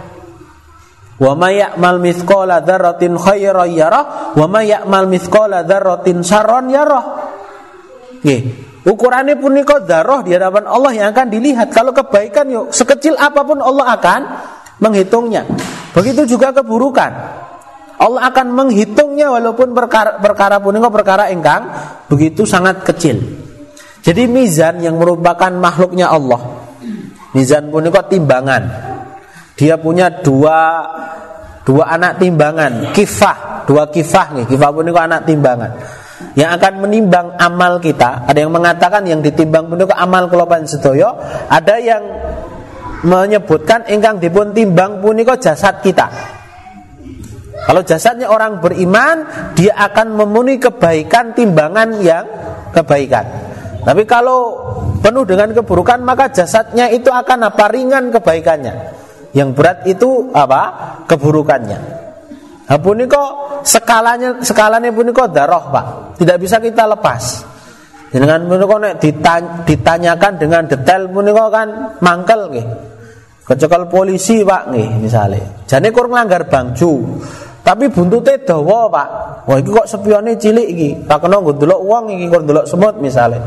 Wa 1.20 1.36
may 1.36 1.60
ya'mal 1.60 2.00
mithqala 2.00 2.64
dzarratin 2.64 3.20
khairan 3.20 3.70
yarah 3.76 4.34
wa 4.40 4.46
may 4.48 4.72
ya'mal 4.72 5.06
mithqala 5.12 5.68
dzarratin 5.68 6.24
syarran 6.24 6.72
yarah. 6.72 7.06
Nggih. 8.24 8.42
Punika 8.90 9.84
darah 9.84 10.24
di 10.24 10.34
hadapan 10.34 10.66
Allah 10.66 10.92
yang 10.96 11.08
akan 11.12 11.28
dilihat. 11.28 11.70
Kalau 11.76 11.92
kebaikan 11.92 12.48
yuk 12.50 12.66
sekecil 12.72 13.20
apa 13.20 13.44
pun 13.44 13.60
Allah 13.60 14.00
akan 14.00 14.22
menghitungnya. 14.80 15.44
Begitu 15.92 16.26
juga 16.26 16.56
keburukan. 16.56 17.12
Allah 18.00 18.32
akan 18.32 18.48
menghitungnya 18.56 19.28
walaupun 19.28 19.76
perkara 19.76 20.24
perkara 20.24 20.64
punika 20.64 20.88
perkara 20.88 21.28
engkang 21.28 21.68
begitu 22.08 22.48
sangat 22.48 22.88
kecil. 22.88 23.20
Jadi 24.00 24.24
mizan 24.32 24.80
yang 24.80 24.96
merupakan 24.96 25.52
makhluknya 25.52 26.08
Allah. 26.08 26.64
Mizan 27.36 27.68
punika 27.68 28.08
timbangan. 28.08 28.64
Dia 29.60 29.76
punya 29.76 30.08
dua 30.08 30.88
dua 31.68 31.92
anak 32.00 32.24
timbangan, 32.24 32.96
kifah, 32.96 33.68
dua 33.68 33.92
kifah 33.92 34.40
nih. 34.40 34.46
Kifah 34.48 34.70
pun 34.72 34.88
itu 34.88 34.96
anak 34.96 35.28
timbangan 35.28 35.72
yang 36.40 36.56
akan 36.56 36.88
menimbang 36.88 37.36
amal 37.36 37.80
kita. 37.84 38.24
Ada 38.24 38.48
yang 38.48 38.56
mengatakan 38.56 39.04
yang 39.04 39.20
ditimbang 39.20 39.68
pun 39.68 39.76
itu 39.80 39.92
amal 39.92 40.32
kelopan 40.32 40.64
sedoyo. 40.64 41.16
Ada 41.52 41.76
yang 41.80 42.04
menyebutkan 43.04 43.88
ingkang 43.88 44.20
dipun 44.20 44.52
timbang 44.52 45.00
puniko 45.04 45.36
jasad 45.40 45.80
kita. 45.80 46.08
Kalau 47.60 47.84
jasadnya 47.84 48.32
orang 48.32 48.64
beriman, 48.64 49.28
dia 49.54 49.76
akan 49.76 50.16
memenuhi 50.16 50.58
kebaikan 50.58 51.36
timbangan 51.36 52.00
yang 52.00 52.26
kebaikan. 52.72 53.28
Tapi 53.84 54.04
kalau 54.08 54.58
penuh 55.04 55.24
dengan 55.28 55.52
keburukan, 55.54 56.02
maka 56.02 56.32
jasadnya 56.32 56.88
itu 56.92 57.12
akan 57.12 57.52
apa 57.52 57.70
ringan 57.72 58.12
kebaikannya. 58.16 58.99
Yang 59.34 59.50
berat 59.54 59.80
itu 59.86 60.34
apa? 60.34 60.62
Keburukannya. 61.06 61.80
Nah, 62.70 62.78
kok 63.10 63.30
skalanya 63.66 64.46
skalanya 64.46 64.94
kok 64.94 65.30
darah, 65.34 65.64
Pak. 65.74 65.86
Tidak 66.22 66.38
bisa 66.38 66.62
kita 66.62 66.86
lepas. 66.86 67.46
Dengan 68.10 68.46
puniko 68.50 68.78
nek 68.82 68.98
ditanyakan 69.66 70.34
dengan 70.38 70.66
detail 70.66 71.10
kok 71.10 71.50
kan 71.50 71.68
mangkel 72.02 72.42
nggih. 72.54 72.68
Kecekel 73.46 73.90
polisi, 73.90 74.46
Pak 74.46 74.70
nggih, 74.70 74.90
misalnya. 75.02 75.66
Jane 75.66 75.90
kur 75.90 76.10
nglanggar 76.10 76.46
bangju. 76.46 77.22
Tapi 77.66 77.90
buntute 77.90 78.46
dawa, 78.46 78.90
Pak. 78.90 79.10
Wah, 79.50 79.58
iki 79.58 79.70
kok 79.74 79.90
sepione 79.90 80.38
cilik 80.38 80.68
iki. 80.74 80.90
Tak 81.10 81.26
kena 81.26 81.42
nggo 81.42 81.58
ndelok 81.58 81.82
wong 81.82 82.04
iki 82.14 82.26
ndelok 82.30 82.66
semut 82.70 83.02
misalnya. 83.02 83.42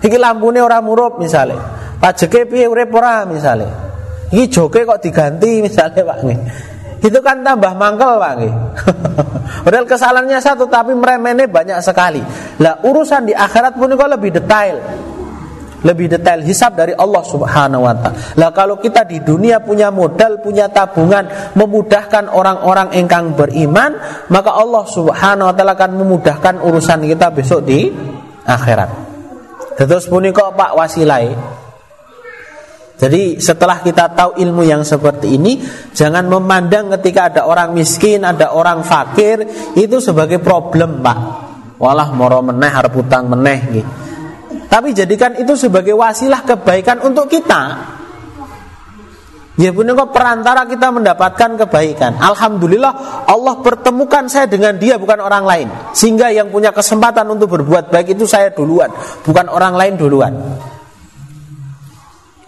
Iki 0.00 0.16
lampune 0.16 0.64
ora 0.64 0.80
murup 0.80 1.20
misalnya. 1.20 1.60
Pajeke 2.00 2.48
piye 2.48 2.64
urip 2.64 2.88
ora 2.96 3.28
misalnya. 3.28 3.89
Ini 4.30 4.46
joke 4.46 4.86
kok 4.86 5.02
diganti 5.02 5.58
misalnya 5.58 6.06
Pak 6.06 6.18
nih. 6.22 6.38
Itu 7.00 7.18
kan 7.24 7.42
tambah 7.42 7.72
mangkel 7.74 8.20
Pak 8.20 8.34
nih. 8.38 8.52
Padahal 9.66 9.86
kesalahannya 9.90 10.38
satu 10.38 10.70
tapi 10.70 10.94
meremehnya 10.94 11.50
banyak 11.50 11.82
sekali. 11.82 12.22
Lah 12.62 12.78
urusan 12.86 13.26
di 13.26 13.34
akhirat 13.34 13.74
pun 13.74 13.90
kok 13.90 14.10
lebih 14.10 14.30
detail. 14.30 14.76
Lebih 15.80 16.12
detail 16.12 16.44
hisab 16.44 16.76
dari 16.76 16.92
Allah 16.92 17.24
Subhanahu 17.24 17.88
wa 17.88 17.94
taala. 17.96 18.36
Lah 18.36 18.52
kalau 18.52 18.76
kita 18.76 19.02
di 19.08 19.18
dunia 19.24 19.64
punya 19.64 19.88
modal, 19.88 20.36
punya 20.44 20.68
tabungan, 20.68 21.56
memudahkan 21.56 22.28
orang-orang 22.28 22.92
engkang 23.00 23.32
beriman, 23.32 23.96
maka 24.28 24.52
Allah 24.52 24.84
Subhanahu 24.84 25.48
wa 25.48 25.54
taala 25.56 25.72
akan 25.72 26.04
memudahkan 26.04 26.60
urusan 26.60 27.08
kita 27.08 27.32
besok 27.32 27.64
di 27.64 27.88
akhirat. 28.44 28.92
Terus 29.80 30.04
punika 30.04 30.52
Pak 30.52 30.76
Wasilai 30.76 31.32
jadi 33.00 33.40
setelah 33.40 33.80
kita 33.80 34.12
tahu 34.12 34.36
ilmu 34.36 34.60
yang 34.60 34.84
seperti 34.84 35.40
ini 35.40 35.56
Jangan 35.96 36.28
memandang 36.28 36.92
ketika 37.00 37.32
ada 37.32 37.48
orang 37.48 37.72
miskin, 37.72 38.28
ada 38.28 38.52
orang 38.52 38.84
fakir 38.84 39.40
Itu 39.72 40.04
sebagai 40.04 40.36
problem 40.44 41.00
pak. 41.00 41.18
Walah 41.80 42.12
moro 42.12 42.44
meneh, 42.44 42.68
harap 42.68 42.92
utang 42.92 43.24
meneh 43.32 43.60
gitu. 43.72 43.90
Tapi 44.68 44.92
jadikan 44.92 45.32
itu 45.40 45.56
sebagai 45.56 45.96
wasilah 45.96 46.44
kebaikan 46.44 47.00
untuk 47.02 47.26
kita. 47.26 47.88
Ya 49.56 49.72
punya 49.72 49.96
kok 49.96 50.12
perantara 50.12 50.68
kita 50.68 50.92
mendapatkan 50.92 51.56
kebaikan. 51.64 52.20
Alhamdulillah 52.20 53.24
Allah 53.24 53.64
pertemukan 53.64 54.28
saya 54.28 54.44
dengan 54.44 54.76
dia 54.76 55.00
bukan 55.00 55.24
orang 55.24 55.44
lain. 55.48 55.68
Sehingga 55.96 56.28
yang 56.30 56.52
punya 56.52 56.70
kesempatan 56.70 57.24
untuk 57.32 57.48
berbuat 57.56 57.88
baik 57.88 58.14
itu 58.14 58.24
saya 58.30 58.54
duluan 58.54 58.92
Bukan 59.26 59.50
orang 59.50 59.74
lain 59.74 59.94
duluan 59.98 60.32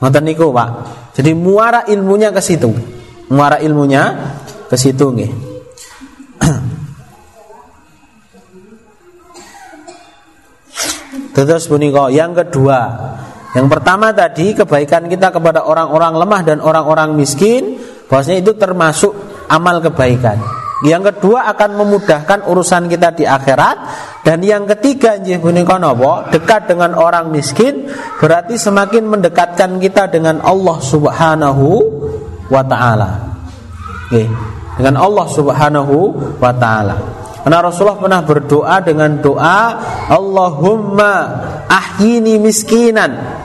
Ngoten 0.02 0.26
niku, 0.26 0.50
Pak. 0.50 0.70
Jadi 1.14 1.30
muara 1.30 1.86
ilmunya 1.86 2.34
ke 2.34 2.42
situ. 2.42 2.74
Muara 3.30 3.62
ilmunya 3.62 4.34
ke 4.66 4.74
situ 4.74 5.14
nggih. 5.14 5.30
Terus 11.38 11.70
punika 11.70 12.10
yang 12.10 12.34
kedua, 12.34 12.80
Yang 13.52 13.68
pertama 13.68 14.16
tadi 14.16 14.56
kebaikan 14.56 15.12
kita 15.12 15.28
kepada 15.28 15.68
orang-orang 15.68 16.16
lemah 16.16 16.40
dan 16.40 16.64
orang-orang 16.64 17.12
miskin, 17.12 17.76
bahwasanya 18.08 18.48
itu 18.48 18.56
termasuk 18.56 19.12
amal 19.44 19.84
kebaikan. 19.84 20.40
Yang 20.82 21.14
kedua 21.14 21.46
akan 21.54 21.78
memudahkan 21.78 22.50
urusan 22.50 22.90
kita 22.90 23.14
di 23.14 23.22
akhirat 23.22 23.76
dan 24.26 24.42
yang 24.42 24.66
ketiga 24.66 25.14
nggih 25.14 25.38
punika? 25.38 25.78
Dekat 26.34 26.66
dengan 26.66 26.98
orang 26.98 27.30
miskin 27.30 27.86
berarti 28.18 28.58
semakin 28.58 29.06
mendekatkan 29.06 29.78
kita 29.78 30.10
dengan 30.10 30.42
Allah 30.42 30.82
Subhanahu 30.82 31.66
wa 32.50 32.62
taala. 32.66 33.10
Nggih, 34.10 34.26
dengan 34.74 34.98
Allah 34.98 35.26
Subhanahu 35.30 35.96
wa 36.42 36.50
taala. 36.50 36.96
Karena 37.46 37.58
Rasulullah 37.62 38.02
pernah 38.02 38.22
berdoa 38.26 38.76
dengan 38.82 39.10
doa 39.22 39.58
Allahumma 40.10 41.14
ahyini 41.70 42.42
miskinan 42.42 43.38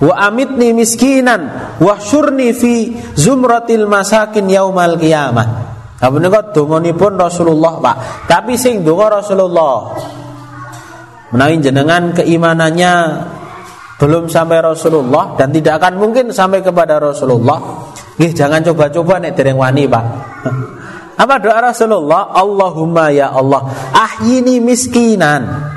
wa 0.00 0.16
amitni 0.16 0.72
miskinan 0.72 1.76
wa 1.76 2.00
syurni 2.00 2.56
fi 2.56 2.88
zumratil 3.16 3.84
masakin 3.84 4.48
yaumal 4.48 4.96
qiyamah 4.96 5.69
Nah 6.00 6.08
menika 6.08 6.40
pun 6.96 7.12
Rasulullah, 7.20 7.76
Pak. 7.76 7.96
Tapi 8.24 8.56
sing 8.56 8.80
donga 8.80 9.20
Rasulullah. 9.20 9.92
Menawi 11.30 11.62
jenengan 11.62 12.10
keimanannya 12.16 12.92
belum 14.00 14.32
sampai 14.32 14.64
Rasulullah 14.64 15.36
dan 15.36 15.52
tidak 15.52 15.76
akan 15.78 16.00
mungkin 16.00 16.32
sampai 16.32 16.64
kepada 16.64 16.96
Rasulullah, 16.96 17.84
nggih 18.16 18.32
jangan 18.32 18.64
coba-coba 18.64 19.20
nek 19.20 19.36
dereng 19.36 19.60
wani, 19.60 19.84
Pak. 19.84 20.04
Apa 21.22 21.36
doa 21.36 21.60
Rasulullah? 21.60 22.32
Allahumma 22.32 23.12
ya 23.12 23.28
Allah, 23.28 23.68
ahyini 23.92 24.56
miskinan. 24.56 25.68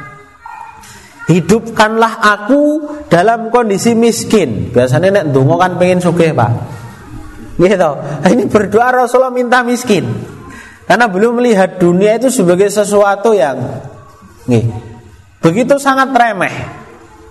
Hidupkanlah 1.27 2.19
aku 2.19 2.63
dalam 3.11 3.51
kondisi 3.51 3.91
miskin. 3.91 4.71
Biasanya 4.71 5.19
nek 5.19 5.25
donga 5.35 5.67
kan 5.67 5.75
pengen 5.75 5.99
sugih, 5.99 6.31
Pak. 6.31 6.51
Gitu. 7.53 7.91
Ini 8.33 8.43
berdoa 8.49 9.05
Rasulullah 9.05 9.33
minta 9.33 9.61
miskin. 9.61 10.05
Karena 10.83 11.07
belum 11.07 11.39
melihat 11.39 11.79
dunia 11.79 12.19
itu 12.19 12.27
sebagai 12.27 12.67
sesuatu 12.67 13.31
yang 13.31 13.55
nih, 14.51 14.67
begitu 15.39 15.79
sangat 15.79 16.11
remeh 16.11 16.55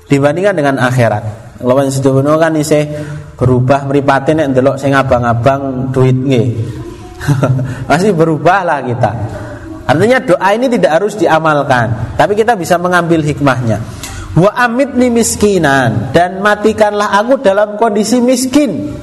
dibandingkan 0.08 0.56
dengan 0.56 0.76
akhirat. 0.80 1.24
Yang 1.60 2.00
sedono 2.00 2.40
kan 2.40 2.56
isi 2.56 2.88
berubah 3.36 3.86
meripatin 3.86 4.40
yang 4.40 4.50
delok 4.56 4.80
sing 4.80 4.96
abang-abang 4.96 5.92
duit 5.92 6.16
nih. 6.16 6.48
Masih 7.90 8.16
berubah 8.16 8.64
lah 8.66 8.80
kita. 8.82 9.12
Artinya 9.82 10.18
doa 10.22 10.48
ini 10.56 10.66
tidak 10.72 11.02
harus 11.02 11.14
diamalkan, 11.18 12.16
tapi 12.16 12.32
kita 12.38 12.56
bisa 12.56 12.80
mengambil 12.80 13.20
hikmahnya. 13.20 13.82
Wa 14.32 14.64
amitni 14.64 15.12
miskinan 15.12 16.08
dan 16.16 16.40
matikanlah 16.40 17.20
aku 17.20 17.44
dalam 17.44 17.76
kondisi 17.76 18.16
miskin 18.16 18.96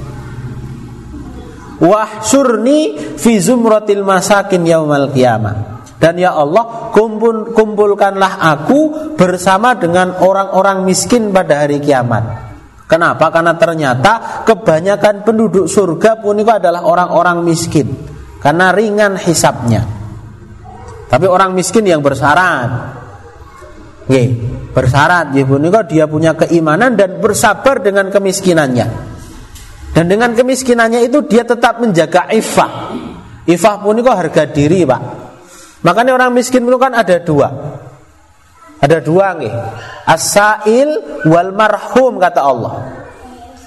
wahsurni 1.80 2.96
fi 3.15 3.39
zumratil 3.39 4.04
masakin 4.04 4.68
yaumal 4.68 5.10
qiyamah. 5.12 5.80
Dan 6.00 6.15
ya 6.15 6.32
Allah 6.32 6.96
kumpul, 6.96 7.52
kumpulkanlah 7.52 8.39
aku 8.56 9.12
bersama 9.20 9.76
dengan 9.76 10.15
orang-orang 10.15 10.88
miskin 10.88 11.36
pada 11.36 11.68
hari 11.68 11.84
kiamat. 11.84 12.48
Kenapa? 12.88 13.28
Karena 13.28 13.60
ternyata 13.60 14.44
kebanyakan 14.48 15.28
penduduk 15.28 15.68
surga 15.68 16.24
pun 16.24 16.39
itu 16.39 16.48
adalah 16.48 16.88
orang-orang 16.88 17.44
miskin. 17.44 17.92
Karena 18.39 18.72
ringan 18.72 19.20
hisapnya. 19.20 19.84
Tapi 21.12 21.26
orang 21.28 21.52
miskin 21.52 21.84
yang 21.84 22.00
bersyarat 22.00 22.96
Oke, 24.10 24.26
bersyarat 24.74 25.38
ya 25.38 25.46
dia 25.86 26.06
punya 26.10 26.34
keimanan 26.34 26.98
dan 26.98 27.22
bersabar 27.22 27.78
dengan 27.78 28.10
kemiskinannya 28.10 29.09
dan 29.99 30.07
dengan 30.07 30.31
kemiskinannya 30.31 31.12
itu 31.12 31.27
dia 31.27 31.43
tetap 31.43 31.83
menjaga 31.83 32.31
ifah. 32.31 32.95
Ifah 33.43 33.75
pun 33.83 33.99
itu 33.99 34.07
harga 34.07 34.47
diri, 34.47 34.88
Pak. 34.88 35.01
Makanya 35.83 36.15
orang 36.15 36.31
miskin 36.31 36.63
itu 36.63 36.79
kan 36.79 36.95
ada 36.95 37.19
dua. 37.19 37.51
Ada 38.79 39.03
dua 39.03 39.35
nih. 39.35 39.51
Asail 40.07 41.19
wal 41.27 41.51
marhum 41.51 42.15
kata 42.15 42.39
Allah. 42.39 42.95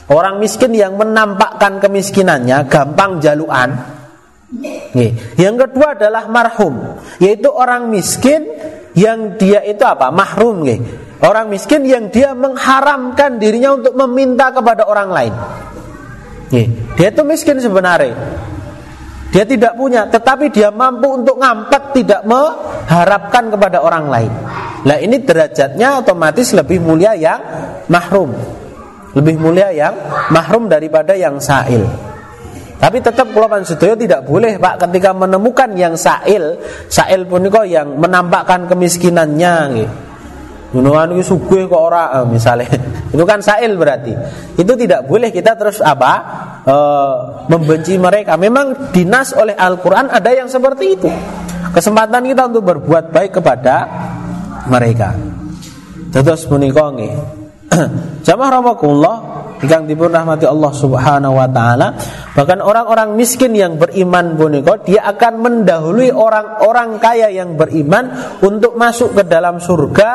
Orang 0.08 0.40
miskin 0.40 0.72
yang 0.72 0.96
menampakkan 0.96 1.84
kemiskinannya 1.84 2.64
gampang 2.64 3.20
jaluan. 3.20 3.76
Nih. 4.96 5.36
Yang 5.36 5.68
kedua 5.68 6.00
adalah 6.00 6.32
marhum, 6.32 6.96
yaitu 7.20 7.52
orang 7.52 7.92
miskin 7.92 8.48
yang 8.96 9.36
dia 9.36 9.60
itu 9.68 9.84
apa? 9.84 10.08
Mahrum 10.08 10.64
nih. 10.64 10.80
Orang 11.20 11.52
miskin 11.52 11.84
yang 11.84 12.08
dia 12.08 12.32
mengharamkan 12.32 13.36
dirinya 13.36 13.76
untuk 13.76 13.92
meminta 14.00 14.48
kepada 14.48 14.88
orang 14.88 15.12
lain. 15.12 15.34
Dia 16.52 17.08
itu 17.08 17.22
miskin 17.24 17.56
sebenarnya. 17.56 18.12
Dia 19.32 19.48
tidak 19.48 19.72
punya, 19.80 20.04
tetapi 20.12 20.52
dia 20.52 20.68
mampu 20.68 21.08
untuk 21.08 21.40
ngampet 21.40 21.96
tidak 21.96 22.20
mengharapkan 22.28 23.48
kepada 23.48 23.80
orang 23.80 24.12
lain. 24.12 24.32
Nah 24.84 25.00
ini 25.00 25.24
derajatnya 25.24 26.04
otomatis 26.04 26.52
lebih 26.52 26.84
mulia 26.84 27.16
yang 27.16 27.40
mahrum. 27.88 28.36
Lebih 29.16 29.40
mulia 29.40 29.72
yang 29.72 29.96
mahrum 30.28 30.68
daripada 30.68 31.16
yang 31.16 31.40
sa'il. 31.40 31.80
Tapi 32.76 32.98
tetap 33.00 33.32
kalau 33.32 33.62
sedaya 33.64 33.94
tidak 33.96 34.26
boleh 34.26 34.60
Pak 34.60 34.84
ketika 34.84 35.16
menemukan 35.16 35.70
yang 35.80 35.96
sa'il, 35.96 36.60
sa'il 36.92 37.24
pun 37.24 37.48
kok 37.48 37.64
yang 37.64 37.96
menampakkan 37.96 38.68
kemiskinannya 38.68 39.54
gitu. 39.80 40.11
Gunungan 40.72 41.12
itu 41.12 41.36
suguh 41.36 41.68
kok 41.68 41.82
ora? 41.92 42.04
Eh, 42.20 42.26
misalnya 42.26 42.72
itu 43.14 43.24
kan 43.28 43.44
sail 43.44 43.76
berarti. 43.76 44.16
Itu 44.56 44.72
tidak 44.72 45.04
boleh 45.04 45.28
kita 45.28 45.52
terus 45.52 45.84
apa 45.84 46.12
e, 46.64 46.76
membenci 47.52 48.00
mereka. 48.00 48.40
Memang 48.40 48.88
dinas 48.88 49.36
oleh 49.36 49.52
Al-Quran 49.52 50.08
ada 50.08 50.32
yang 50.32 50.48
seperti 50.48 50.96
itu. 50.96 51.12
Kesempatan 51.76 52.24
kita 52.24 52.48
untuk 52.48 52.64
berbuat 52.64 53.12
baik 53.12 53.36
kepada 53.36 53.76
mereka. 54.72 55.12
Terus 56.12 56.48
menikongi 56.48 57.41
jamaah 58.26 58.50
rahmatullah 58.60 59.16
yang 59.62 59.86
dipun 59.86 60.10
rahmati 60.10 60.44
Allah 60.44 60.72
Subhanahu 60.74 61.38
wa 61.38 61.46
taala 61.46 61.94
bahkan 62.34 62.58
orang-orang 62.58 63.14
miskin 63.14 63.54
yang 63.54 63.78
beriman 63.78 64.34
puniko 64.34 64.82
dia 64.82 65.06
akan 65.06 65.38
mendahului 65.38 66.10
orang-orang 66.10 66.98
kaya 66.98 67.30
yang 67.30 67.54
beriman 67.54 68.36
untuk 68.42 68.74
masuk 68.74 69.14
ke 69.14 69.22
dalam 69.22 69.62
surga 69.62 70.12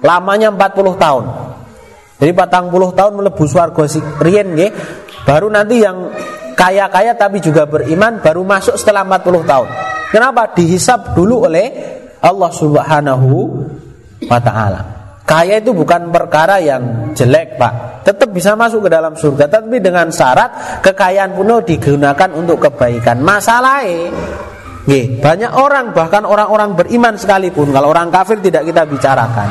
lamanya 0.00 0.52
40 0.52 1.02
tahun. 1.02 1.24
Jadi 2.16 2.32
patang 2.32 2.72
puluh 2.72 2.96
tahun 2.96 3.20
melebu 3.20 3.44
swarga 3.44 3.84
rien 4.24 4.56
nggih 4.56 4.72
baru 5.28 5.52
nanti 5.52 5.84
yang 5.84 6.08
kaya-kaya 6.56 7.12
tapi 7.12 7.44
juga 7.44 7.68
beriman 7.68 8.24
baru 8.24 8.40
masuk 8.40 8.80
setelah 8.80 9.04
40 9.04 9.44
tahun. 9.44 9.68
Kenapa? 10.08 10.48
Dihisap 10.56 11.12
dulu 11.12 11.44
oleh 11.44 11.68
Allah 12.24 12.50
Subhanahu 12.56 13.28
wa 14.24 14.40
taala 14.40 14.95
Kaya 15.26 15.58
itu 15.58 15.74
bukan 15.74 16.14
perkara 16.14 16.62
yang 16.62 17.10
jelek 17.10 17.58
pak. 17.58 18.06
Tetap 18.06 18.30
bisa 18.30 18.54
masuk 18.54 18.86
ke 18.86 18.90
dalam 18.94 19.18
surga. 19.18 19.50
Tapi 19.50 19.82
dengan 19.82 20.06
syarat 20.06 20.80
kekayaan 20.86 21.34
penuh 21.34 21.66
digunakan 21.66 22.30
untuk 22.30 22.62
kebaikan. 22.70 23.18
Masalahnya 23.26 24.14
Nih, 24.86 25.18
banyak 25.18 25.50
orang 25.50 25.90
bahkan 25.90 26.22
orang-orang 26.22 26.78
beriman 26.78 27.18
sekalipun 27.18 27.74
kalau 27.74 27.90
orang 27.90 28.06
kafir 28.06 28.38
tidak 28.38 28.70
kita 28.70 28.86
bicarakan. 28.86 29.50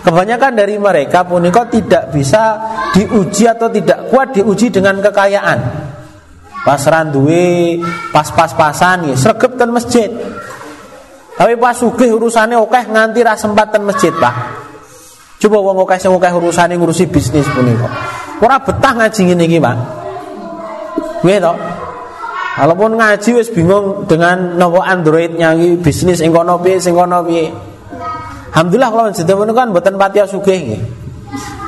Kebanyakan 0.00 0.52
dari 0.56 0.80
mereka 0.80 1.28
pun 1.28 1.44
kok 1.52 1.68
tidak 1.68 2.08
bisa 2.08 2.56
diuji 2.96 3.44
atau 3.44 3.68
tidak 3.68 4.08
kuat 4.08 4.32
diuji 4.32 4.72
dengan 4.72 4.96
kekayaan. 5.04 5.58
Pas 6.64 6.80
randuwe 6.88 7.84
pas-pas-pasan 8.16 9.12
ten 9.60 9.68
masjid. 9.68 10.08
Tapi 11.36 11.52
pas 11.60 11.76
sugih 11.76 12.16
urusannya 12.16 12.56
oke 12.56 12.80
nganti 12.88 13.20
ra 13.20 13.36
sempat 13.36 13.76
masjid 13.76 14.08
pak 14.16 14.55
Coba 15.36 15.56
wong 15.60 15.84
akeh 15.84 15.98
sing 16.00 16.12
akeh 16.16 16.32
urusane 16.32 16.74
ngurusi 16.80 17.04
bisnis 17.12 17.44
punika. 17.52 17.88
Ora 18.40 18.56
betah 18.60 18.92
ngaji 18.96 19.20
ngene 19.32 19.44
iki, 19.44 19.58
Pak. 19.60 19.76
Nggih 21.24 21.38
to? 21.40 21.52
Walaupun 22.56 22.96
ngaji 22.96 23.30
wis 23.36 23.52
bingung 23.52 24.08
dengan 24.08 24.56
nopo 24.56 24.80
Androidnya 24.80 25.52
iki 25.52 25.76
bisnis 25.76 26.24
sing 26.24 26.32
kono 26.32 26.56
piye 26.56 26.80
sing 26.80 26.96
kono 26.96 27.20
piye. 27.20 27.52
Alhamdulillah 28.56 28.88
kalau 28.88 29.12
sedaya 29.12 29.52
kan 29.52 29.68
mboten 29.76 30.00
pati 30.00 30.24
sugih 30.24 30.58
nggih. 30.64 30.82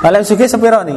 Paling 0.01 0.25
sugih 0.25 0.49
sepiro 0.49 0.81
nih? 0.87 0.97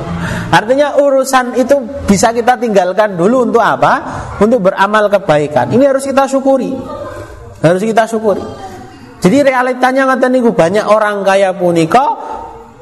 Artinya 0.58 1.00
urusan 1.00 1.56
itu 1.56 1.80
bisa 2.04 2.34
kita 2.36 2.60
tinggalkan 2.60 3.16
dulu 3.16 3.48
untuk 3.48 3.64
apa? 3.64 4.04
Untuk 4.36 4.68
beramal 4.68 5.08
kebaikan. 5.08 5.72
Ini 5.72 5.88
harus 5.88 6.04
kita 6.04 6.28
syukuri. 6.28 6.76
Harus 7.64 7.80
kita 7.80 8.04
syukuri. 8.04 8.44
Jadi 9.22 9.38
realitanya 9.46 10.10
ngata 10.10 10.26
niku 10.26 10.50
banyak 10.50 10.82
orang 10.82 11.22
kaya 11.22 11.54
punika 11.54 12.18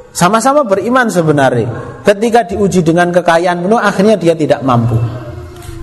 sama-sama 0.09 0.64
beriman 0.64 1.12
sebenarnya. 1.12 2.01
Ketika 2.01 2.49
diuji 2.49 2.80
dengan 2.80 3.12
kekayaan 3.12 3.61
penuh 3.61 3.76
akhirnya 3.76 4.16
dia 4.16 4.32
tidak 4.32 4.64
mampu. 4.64 4.97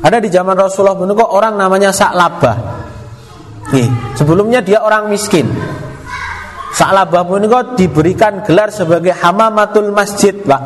Ada 0.01 0.17
di 0.17 0.29
zaman 0.33 0.57
Rasulullah 0.57 0.97
kok 0.97 1.29
orang 1.29 1.61
namanya 1.61 1.93
Sa'labah. 1.93 2.57
Nih, 3.73 4.17
sebelumnya 4.17 4.65
dia 4.65 4.81
orang 4.81 5.13
miskin. 5.13 5.45
Sa'labah 6.73 7.21
punika 7.25 7.77
diberikan 7.77 8.41
gelar 8.41 8.73
sebagai 8.73 9.13
hamamatul 9.13 9.93
masjid, 9.93 10.33
Pak. 10.33 10.61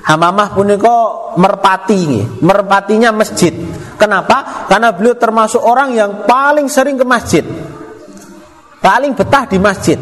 Hamamah 0.00 0.50
punika 0.54 0.96
merpati, 1.38 2.18
merpatinya 2.42 3.14
masjid. 3.14 3.52
Kenapa? 3.94 4.66
Karena 4.66 4.90
beliau 4.90 5.14
termasuk 5.14 5.60
orang 5.62 5.94
yang 5.94 6.26
paling 6.26 6.66
sering 6.66 6.98
ke 6.98 7.06
masjid. 7.06 7.44
Paling 8.80 9.12
betah 9.12 9.44
di 9.44 9.60
masjid. 9.60 10.00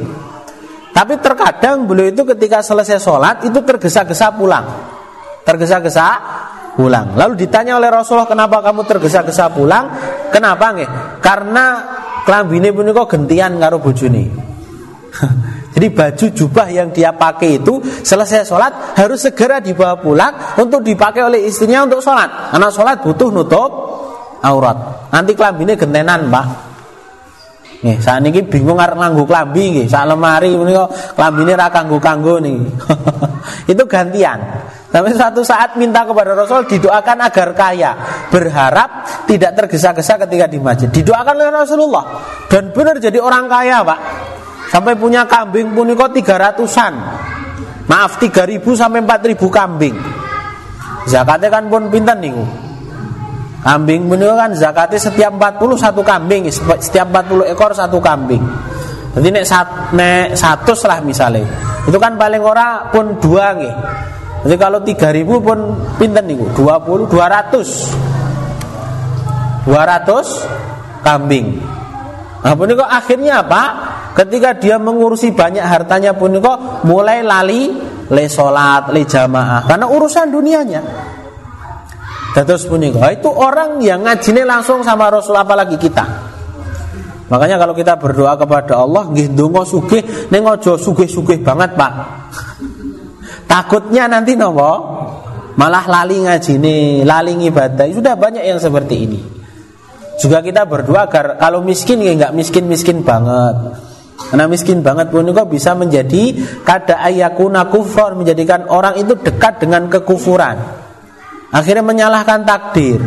Tapi 0.95 1.15
terkadang 1.23 1.87
beliau 1.87 2.11
itu 2.11 2.23
ketika 2.27 2.63
selesai 2.63 2.99
sholat 2.99 3.47
itu 3.47 3.59
tergesa-gesa 3.63 4.35
pulang. 4.35 4.67
Tergesa-gesa 5.47 6.07
pulang. 6.79 7.19
Lalu 7.19 7.47
ditanya 7.47 7.79
oleh 7.79 7.91
Rasulullah 7.91 8.31
kenapa 8.31 8.63
kamu 8.63 8.87
tergesa-gesa 8.87 9.51
pulang? 9.51 9.91
Kenapa 10.31 10.75
nggih? 10.75 10.91
Karena 11.19 11.67
klambine 12.23 12.71
punika 12.71 13.07
gentian 13.11 13.59
karo 13.59 13.83
bojone. 13.83 14.25
Jadi 15.75 15.87
baju 15.95 16.27
jubah 16.35 16.67
yang 16.71 16.91
dia 16.91 17.15
pakai 17.15 17.63
itu 17.63 17.79
selesai 17.83 18.47
sholat 18.47 18.99
harus 18.99 19.23
segera 19.23 19.63
dibawa 19.63 19.99
pulang 20.03 20.59
untuk 20.59 20.83
dipakai 20.83 21.23
oleh 21.23 21.47
istrinya 21.47 21.87
untuk 21.87 22.03
sholat. 22.03 22.55
Karena 22.55 22.71
sholat 22.71 23.03
butuh 23.03 23.31
nutup 23.31 23.71
aurat. 24.43 25.11
Nanti 25.15 25.35
klambine 25.39 25.79
gentenan, 25.79 26.27
Pak. 26.27 26.68
Nih, 27.79 27.95
saat 28.03 28.27
ini 28.27 28.43
bingung 28.43 28.75
arep 28.75 28.99
nganggo 28.99 29.23
klambi 29.23 29.71
nggih. 29.71 29.87
Sak 29.87 30.11
lemari 30.11 30.51
menika 30.51 30.91
klambine 31.15 31.55
ra 31.55 31.71
kanggo-kanggo 31.71 32.43
nih. 32.43 32.59
itu 33.73 33.83
gantian. 33.87 34.39
Tapi 34.89 35.15
suatu 35.15 35.47
saat 35.47 35.79
minta 35.79 36.03
kepada 36.03 36.35
Rasul 36.35 36.67
didoakan 36.67 37.19
agar 37.31 37.49
kaya, 37.55 37.91
berharap 38.35 39.07
tidak 39.31 39.55
tergesa-gesa 39.55 40.19
ketika 40.27 40.51
di 40.51 40.59
masjid. 40.59 40.91
Didoakan 40.91 41.35
oleh 41.39 41.55
Rasulullah 41.55 42.05
dan 42.51 42.75
benar 42.75 42.99
jadi 42.99 43.23
orang 43.23 43.47
kaya, 43.47 43.87
Pak. 43.87 44.01
Sampai 44.75 44.99
punya 44.99 45.23
kambing 45.29 45.71
pun 45.71 45.87
kok 45.95 46.13
tiga 46.19 46.35
ratusan. 46.35 46.93
Maaf 47.89 48.21
tiga 48.21 48.43
ribu 48.45 48.75
sampai 48.75 49.01
empat 49.01 49.23
ribu 49.25 49.49
kambing. 49.49 49.97
Zakatnya 51.09 51.49
kan 51.49 51.65
pun 51.71 51.89
pinten 51.89 52.19
nih. 52.21 52.35
Kambing 53.59 54.07
pun 54.07 54.23
kan 54.23 54.55
zakatnya 54.55 55.03
setiap 55.03 55.35
40 55.35 55.75
satu 55.75 56.07
kambing, 56.07 56.47
setiap 56.79 57.11
40 57.11 57.51
ekor 57.51 57.75
satu 57.75 57.99
kambing. 57.99 58.39
Jadi 59.19 59.35
nek, 59.35 59.43
sat, 59.43 59.91
nek 59.99 60.39
satu 60.39 60.79
lah 60.87 61.03
misalnya, 61.03 61.43
itu 61.83 61.99
kan 61.99 62.15
paling 62.15 62.39
ora 62.39 62.87
pun 62.95 63.19
dua 63.19 63.59
nih 63.59 63.75
jadi 64.47 64.55
kalau 64.55 64.79
3000 64.87 65.27
pun 65.43 65.59
pinten 65.99 66.31
niku? 66.31 66.47
20 66.55 67.11
200 67.11 69.67
200 69.67 71.03
kambing. 71.03 71.59
Nah, 72.39 72.55
pun 72.55 72.71
kok 72.71 72.87
akhirnya 72.87 73.43
apa? 73.43 73.63
Ketika 74.15 74.55
dia 74.55 74.79
mengurusi 74.79 75.35
banyak 75.35 75.63
hartanya 75.63 76.15
pun 76.15 76.39
kok 76.39 76.87
mulai 76.87 77.23
lali 77.23 77.71
le 78.09 78.25
salat, 78.31 78.89
le 78.95 79.05
jamaah 79.05 79.67
karena 79.67 79.87
urusan 79.91 80.31
dunianya. 80.31 80.83
Terus 82.37 82.69
punika 82.69 83.09
itu 83.13 83.29
orang 83.33 83.81
yang 83.81 84.05
ngajine 84.05 84.45
langsung 84.45 84.85
sama 84.85 85.09
Rasul 85.09 85.35
apalagi 85.35 85.81
kita. 85.81 86.05
Makanya 87.29 87.61
kalau 87.61 87.77
kita 87.77 88.01
berdoa 88.01 88.37
kepada 88.41 88.81
Allah 88.81 89.05
nggih 89.09 89.37
ndonga 89.37 89.65
sugih 89.69 90.01
ning 90.33 90.49
aja 90.49 90.81
sugih-sugih 90.81 91.45
banget, 91.45 91.77
Pak. 91.77 91.93
Takutnya 93.49 94.09
nanti 94.09 94.37
nopo 94.37 94.73
malah 95.57 95.85
lali 95.89 96.25
ngaji 96.25 96.53
nih, 96.57 96.85
lali 97.05 97.37
ibadah. 97.49 97.85
Sudah 97.93 98.17
banyak 98.17 98.45
yang 98.45 98.61
seperti 98.61 98.95
ini. 98.97 99.21
Juga 100.19 100.43
kita 100.43 100.65
berdoa 100.65 101.07
agar 101.07 101.39
kalau 101.39 101.61
miskin 101.63 102.01
ya 102.01 102.13
nggak 102.17 102.33
miskin 102.33 102.65
miskin 102.65 103.05
banget. 103.05 103.77
Karena 104.19 104.45
miskin 104.51 104.85
banget 104.85 105.09
pun 105.15 105.25
kok 105.31 105.49
bisa 105.49 105.73
menjadi 105.79 106.37
kada 106.67 107.01
ayakuna 107.01 107.71
kufur 107.71 108.13
menjadikan 108.19 108.69
orang 108.69 108.99
itu 109.01 109.15
dekat 109.17 109.63
dengan 109.63 109.87
kekufuran. 109.89 110.78
Akhirnya 111.49 111.85
menyalahkan 111.85 112.45
takdir. 112.45 113.01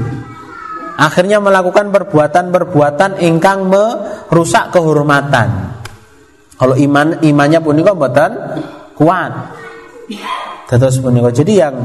Akhirnya 0.97 1.41
melakukan 1.41 1.89
perbuatan-perbuatan 1.89 3.21
ingkang 3.25 3.69
merusak 3.69 4.69
kehormatan. 4.73 5.77
Kalau 6.61 6.77
iman 6.77 7.17
imannya 7.25 7.59
pun 7.61 7.81
kok 7.81 7.97
buatan 7.97 8.31
kuat. 8.93 9.31
Terus 10.69 11.01
punika. 11.01 11.33
Jadi 11.33 11.53
yang 11.57 11.75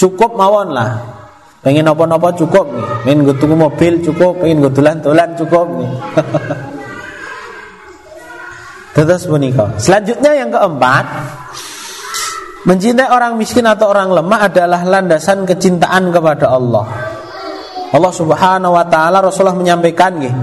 cukup 0.00 0.34
mawon 0.40 0.72
lah. 0.72 1.18
Pengen 1.60 1.84
nopo-nopo 1.84 2.32
cukup 2.32 2.70
nih. 2.70 2.86
Pengen 3.04 3.18
gue 3.28 3.36
tunggu 3.36 3.56
mobil 3.58 4.00
cukup, 4.00 4.40
pengen 4.40 4.62
gue 4.64 4.72
tulan-tulan 4.72 5.36
cukup 5.36 5.66
nih. 5.78 5.92
Terus 8.96 9.22
punika. 9.28 9.76
Selanjutnya 9.76 10.32
yang 10.32 10.50
keempat, 10.54 11.04
mencintai 12.68 13.08
orang 13.08 13.40
miskin 13.40 13.64
atau 13.64 13.88
orang 13.88 14.12
lemah 14.12 14.52
adalah 14.52 14.84
landasan 14.84 15.48
kecintaan 15.48 16.12
kepada 16.12 16.52
Allah. 16.52 16.84
Allah 17.88 18.12
Subhanahu 18.12 18.76
wa 18.76 18.84
taala 18.84 19.24
Rasulullah 19.24 19.56
menyampaikan 19.56 20.20
nih, 20.20 20.34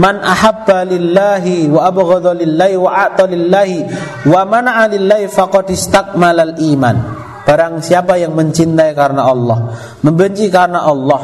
Man 0.00 0.24
ahabba 0.24 0.88
lillahi 0.88 1.68
wa 1.68 1.84
abghadha 1.84 2.32
lillahi 2.32 2.80
wa 2.80 2.88
a'ta 2.88 3.28
lillahi 3.28 3.84
wa 4.24 4.40
mana'a 4.48 4.88
lillahi 4.88 5.28
faqad 5.28 5.68
istakmalal 5.68 6.56
iman. 6.56 6.96
Barang 7.44 7.84
siapa 7.84 8.16
yang 8.16 8.32
mencintai 8.32 8.96
karena 8.96 9.28
Allah, 9.28 9.68
membenci 10.00 10.48
karena 10.48 10.84
Allah, 10.84 11.20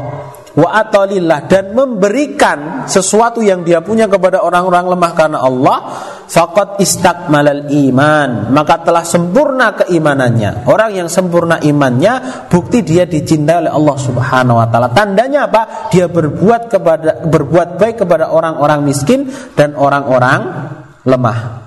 wa 0.55 0.71
atalillah 0.71 1.51
dan 1.51 1.75
memberikan 1.75 2.87
sesuatu 2.87 3.43
yang 3.43 3.67
dia 3.67 3.83
punya 3.83 4.07
kepada 4.07 4.39
orang-orang 4.39 4.87
lemah 4.87 5.13
karena 5.19 5.39
Allah 5.43 5.79
faqad 6.31 6.79
istakmalal 6.79 7.67
iman 7.75 8.55
maka 8.55 8.79
telah 8.87 9.03
sempurna 9.03 9.75
keimanannya. 9.75 10.67
Orang 10.71 10.95
yang 10.95 11.11
sempurna 11.11 11.59
imannya 11.59 12.47
bukti 12.47 12.87
dia 12.87 13.03
dicintai 13.03 13.67
oleh 13.67 13.73
Allah 13.75 13.97
Subhanahu 13.99 14.57
wa 14.63 14.67
taala. 14.71 14.95
Tandanya 14.95 15.51
apa? 15.51 15.91
Dia 15.91 16.07
berbuat 16.07 16.71
kepada 16.71 17.27
berbuat 17.27 17.75
baik 17.75 18.07
kepada 18.07 18.31
orang-orang 18.31 18.87
miskin 18.87 19.27
dan 19.59 19.75
orang-orang 19.75 20.71
lemah. 21.03 21.67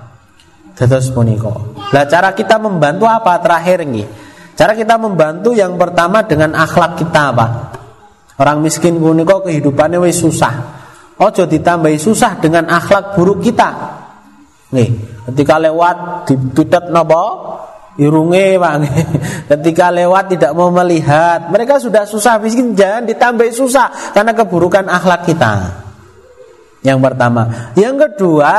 Terus 0.78 1.10
puniko 1.12 1.76
lah 1.92 2.08
cara 2.08 2.32
kita 2.32 2.56
membantu 2.56 3.04
apa? 3.04 3.36
Terakhir 3.42 3.84
nih 3.84 4.06
cara 4.56 4.72
kita 4.72 4.96
membantu 4.96 5.52
yang 5.52 5.76
pertama 5.76 6.24
dengan 6.24 6.54
akhlak 6.54 6.98
kita 6.98 7.34
apa 7.34 7.77
Orang 8.38 8.62
miskin 8.62 9.02
punika 9.02 9.42
kehidupannya 9.42 9.98
wis 9.98 10.22
susah. 10.22 10.78
Ojo 11.18 11.50
ditambahi 11.50 11.98
susah 11.98 12.38
dengan 12.38 12.70
akhlak 12.70 13.18
buruk 13.18 13.42
kita. 13.42 13.98
Nih, 14.70 14.94
ketika 15.26 15.58
lewat 15.58 16.30
ditutet 16.30 16.86
nopo 16.94 17.24
irunge 17.98 18.56
Pak. 18.56 18.74
Ketika 19.50 19.90
lewat 19.90 20.38
tidak 20.38 20.54
mau 20.54 20.70
melihat, 20.70 21.50
mereka 21.50 21.82
sudah 21.82 22.06
susah 22.06 22.38
miskin 22.38 22.72
jangan 22.78 23.04
ditambahi 23.04 23.50
susah 23.50 24.14
karena 24.14 24.32
keburukan 24.32 24.86
akhlak 24.86 25.26
kita. 25.26 25.82
Yang 26.86 26.98
pertama, 27.02 27.74
yang 27.74 27.98
kedua, 27.98 28.54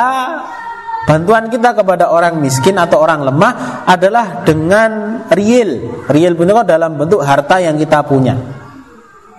bantuan 1.07 1.47
kita 1.47 1.71
kepada 1.71 2.11
orang 2.11 2.43
miskin 2.43 2.75
atau 2.75 2.99
orang 2.99 3.23
lemah 3.23 3.87
adalah 3.87 4.43
dengan 4.43 5.23
real. 5.31 6.03
Real 6.11 6.35
punika 6.35 6.67
dalam 6.67 6.99
bentuk 6.99 7.23
harta 7.23 7.63
yang 7.63 7.79
kita 7.79 8.03
punya. 8.03 8.58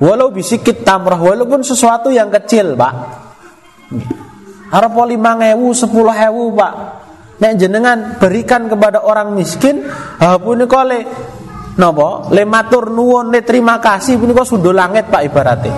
Walau 0.00 0.32
bisikit 0.32 0.80
tamrah 0.80 1.20
Walaupun 1.20 1.60
sesuatu 1.60 2.08
yang 2.08 2.32
kecil 2.32 2.72
pak. 2.74 2.94
Harap 4.72 4.94
lima 5.04 5.36
ngewu 5.36 5.76
sepuluh 5.76 6.14
hewu 6.16 6.56
pak. 6.56 6.72
Nek 7.40 7.52
jenengan 7.56 8.16
berikan 8.20 8.68
kepada 8.68 9.00
orang 9.00 9.32
miskin 9.32 9.80
Pun 10.20 10.60
kole 10.68 11.00
Nopo 11.80 12.28
le 12.34 12.44
matur 12.44 12.92
nuwun 12.92 13.32
le 13.32 13.40
terima 13.40 13.80
kasih 13.80 14.20
pun 14.20 14.36
kok 14.36 14.44
sudah 14.44 14.74
langit 14.74 15.08
pak 15.08 15.24
ibaratnya 15.24 15.72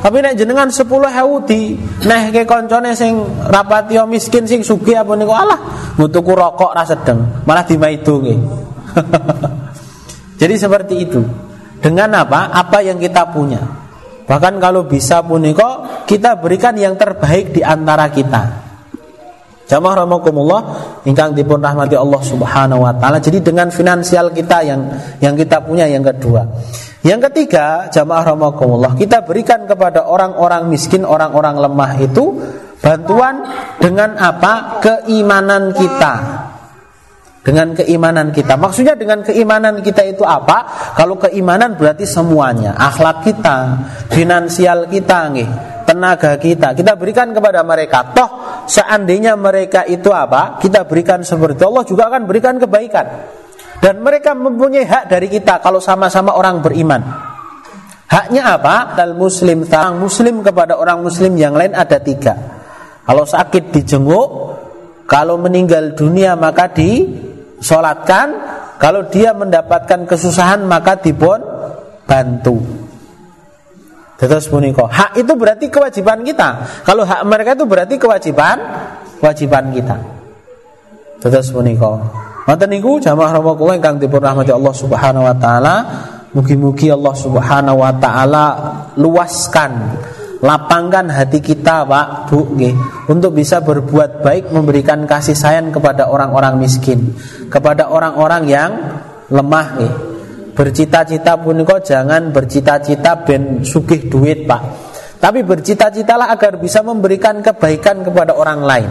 tapi 0.00 0.24
nek 0.24 0.32
jenengan 0.32 0.72
sepuluh 0.72 1.12
hewu 1.12 1.44
di 1.44 1.76
neh 2.08 2.32
ke 2.32 2.48
koncone 2.48 2.96
sing 2.96 3.20
rapatio 3.52 4.08
miskin 4.08 4.48
sing 4.48 4.64
sugi 4.64 4.96
apa 4.96 5.12
niku 5.12 5.36
alah 5.36 5.60
ngutuku 6.00 6.32
rokok 6.32 6.72
rasa 6.72 6.96
sedeng 6.96 7.44
malah 7.44 7.68
dimaidungi. 7.68 8.34
Jadi 10.40 10.54
seperti 10.56 10.94
itu 11.04 11.20
dengan 11.80 12.12
apa? 12.14 12.52
Apa 12.52 12.84
yang 12.84 13.00
kita 13.00 13.32
punya. 13.32 13.60
Bahkan 14.28 14.62
kalau 14.62 14.86
bisa 14.86 15.26
puniko 15.26 15.82
kita 16.06 16.38
berikan 16.38 16.78
yang 16.78 16.94
terbaik 16.94 17.50
di 17.50 17.66
antara 17.66 18.06
kita. 18.14 18.70
Jamaah 19.66 20.02
rahimakumullah 20.02 20.60
ingkang 21.06 21.34
dipun 21.34 21.62
rahmati 21.62 21.94
Allah 21.98 22.22
Subhanahu 22.22 22.82
wa 22.82 22.94
taala. 22.94 23.18
Jadi 23.18 23.42
dengan 23.42 23.70
finansial 23.70 24.30
kita 24.30 24.66
yang 24.66 24.80
yang 25.18 25.34
kita 25.34 25.62
punya 25.62 25.86
yang 25.90 26.02
kedua. 26.02 26.46
Yang 27.00 27.32
ketiga, 27.32 27.88
jamaah 27.88 28.34
rahimakumullah, 28.34 28.92
kita 28.92 29.24
berikan 29.24 29.64
kepada 29.64 30.04
orang-orang 30.04 30.68
miskin, 30.68 31.00
orang-orang 31.00 31.56
lemah 31.56 31.96
itu 31.96 32.36
bantuan 32.84 33.40
dengan 33.80 34.20
apa? 34.20 34.84
Keimanan 34.84 35.72
kita 35.72 36.14
dengan 37.40 37.72
keimanan 37.72 38.32
kita. 38.32 38.60
Maksudnya 38.60 38.94
dengan 38.96 39.24
keimanan 39.24 39.80
kita 39.80 40.04
itu 40.04 40.24
apa? 40.24 40.92
Kalau 40.96 41.16
keimanan 41.16 41.76
berarti 41.76 42.04
semuanya, 42.04 42.76
akhlak 42.76 43.24
kita, 43.24 43.56
finansial 44.12 44.86
kita 44.92 45.32
nih, 45.32 45.48
tenaga 45.88 46.36
kita, 46.36 46.76
kita 46.76 46.92
berikan 47.00 47.32
kepada 47.32 47.64
mereka. 47.64 48.12
Toh 48.12 48.30
seandainya 48.68 49.34
mereka 49.40 49.88
itu 49.88 50.12
apa? 50.12 50.60
Kita 50.60 50.84
berikan 50.84 51.24
seperti 51.24 51.64
Allah 51.64 51.84
juga 51.88 52.12
akan 52.12 52.28
berikan 52.28 52.60
kebaikan. 52.60 53.06
Dan 53.80 54.04
mereka 54.04 54.36
mempunyai 54.36 54.84
hak 54.84 55.08
dari 55.08 55.32
kita 55.32 55.64
kalau 55.64 55.80
sama-sama 55.80 56.36
orang 56.36 56.60
beriman. 56.60 57.00
Haknya 58.10 58.60
apa? 58.60 58.92
Al 58.92 59.16
muslim, 59.16 59.64
orang 59.64 59.96
muslim 59.96 60.44
kepada 60.44 60.76
orang 60.76 61.00
muslim 61.00 61.32
yang 61.40 61.56
lain 61.56 61.72
ada 61.72 61.96
tiga. 61.96 62.36
Kalau 63.08 63.24
sakit 63.24 63.72
dijenguk, 63.72 64.28
kalau 65.08 65.40
meninggal 65.40 65.96
dunia 65.96 66.36
maka 66.36 66.68
disolatkan, 67.60 68.26
kalau 68.80 69.04
dia 69.12 69.36
mendapatkan 69.36 70.08
kesusahan 70.08 70.64
maka 70.64 70.96
dipun 70.96 71.38
bantu. 72.08 72.58
Terus 74.20 74.48
punika. 74.48 74.84
Hak 74.84 75.16
itu 75.16 75.32
berarti 75.32 75.72
kewajiban 75.72 76.20
kita. 76.24 76.64
Kalau 76.84 77.08
hak 77.08 77.24
mereka 77.24 77.56
itu 77.56 77.64
berarti 77.64 77.96
kewajiban 77.96 78.56
kewajiban 79.20 79.72
kita. 79.72 79.96
Terus 81.24 81.48
punika. 81.52 82.00
Mata 82.44 82.64
niku 82.68 83.00
jamaah 83.00 83.36
rawakullah 83.40 83.80
ingkang 83.80 83.96
dipun 83.96 84.20
rahmati 84.20 84.52
Allah 84.52 84.74
Subhanahu 84.76 85.24
wa 85.24 85.36
taala. 85.36 85.74
Mugi-mugi 86.36 86.92
Allah 86.92 87.14
Subhanahu 87.16 87.80
wa 87.80 87.92
taala 87.96 88.44
luaskan 89.00 89.72
lapangkan 90.40 91.12
hati 91.12 91.44
kita 91.44 91.84
Pak 91.84 92.32
Bu 92.32 92.56
nggih 92.56 93.06
untuk 93.12 93.36
bisa 93.36 93.60
berbuat 93.60 94.24
baik 94.24 94.48
memberikan 94.48 95.04
kasih 95.04 95.36
sayang 95.36 95.68
kepada 95.68 96.08
orang-orang 96.08 96.56
miskin 96.56 97.12
kepada 97.52 97.92
orang-orang 97.92 98.42
yang 98.48 98.70
lemah 99.28 99.66
nggih. 99.76 99.94
Bercita-cita 100.50 101.40
puniko 101.40 101.80
jangan 101.80 102.34
bercita-cita 102.34 103.24
ben 103.24 103.64
sugih 103.64 104.10
duit 104.12 104.44
pak. 104.44 104.60
Tapi 105.20 105.44
bercita-citalah 105.44 106.32
agar 106.32 106.56
bisa 106.60 106.80
memberikan 106.84 107.40
kebaikan 107.40 108.04
kepada 108.04 108.36
orang 108.36 108.60
lain. 108.64 108.90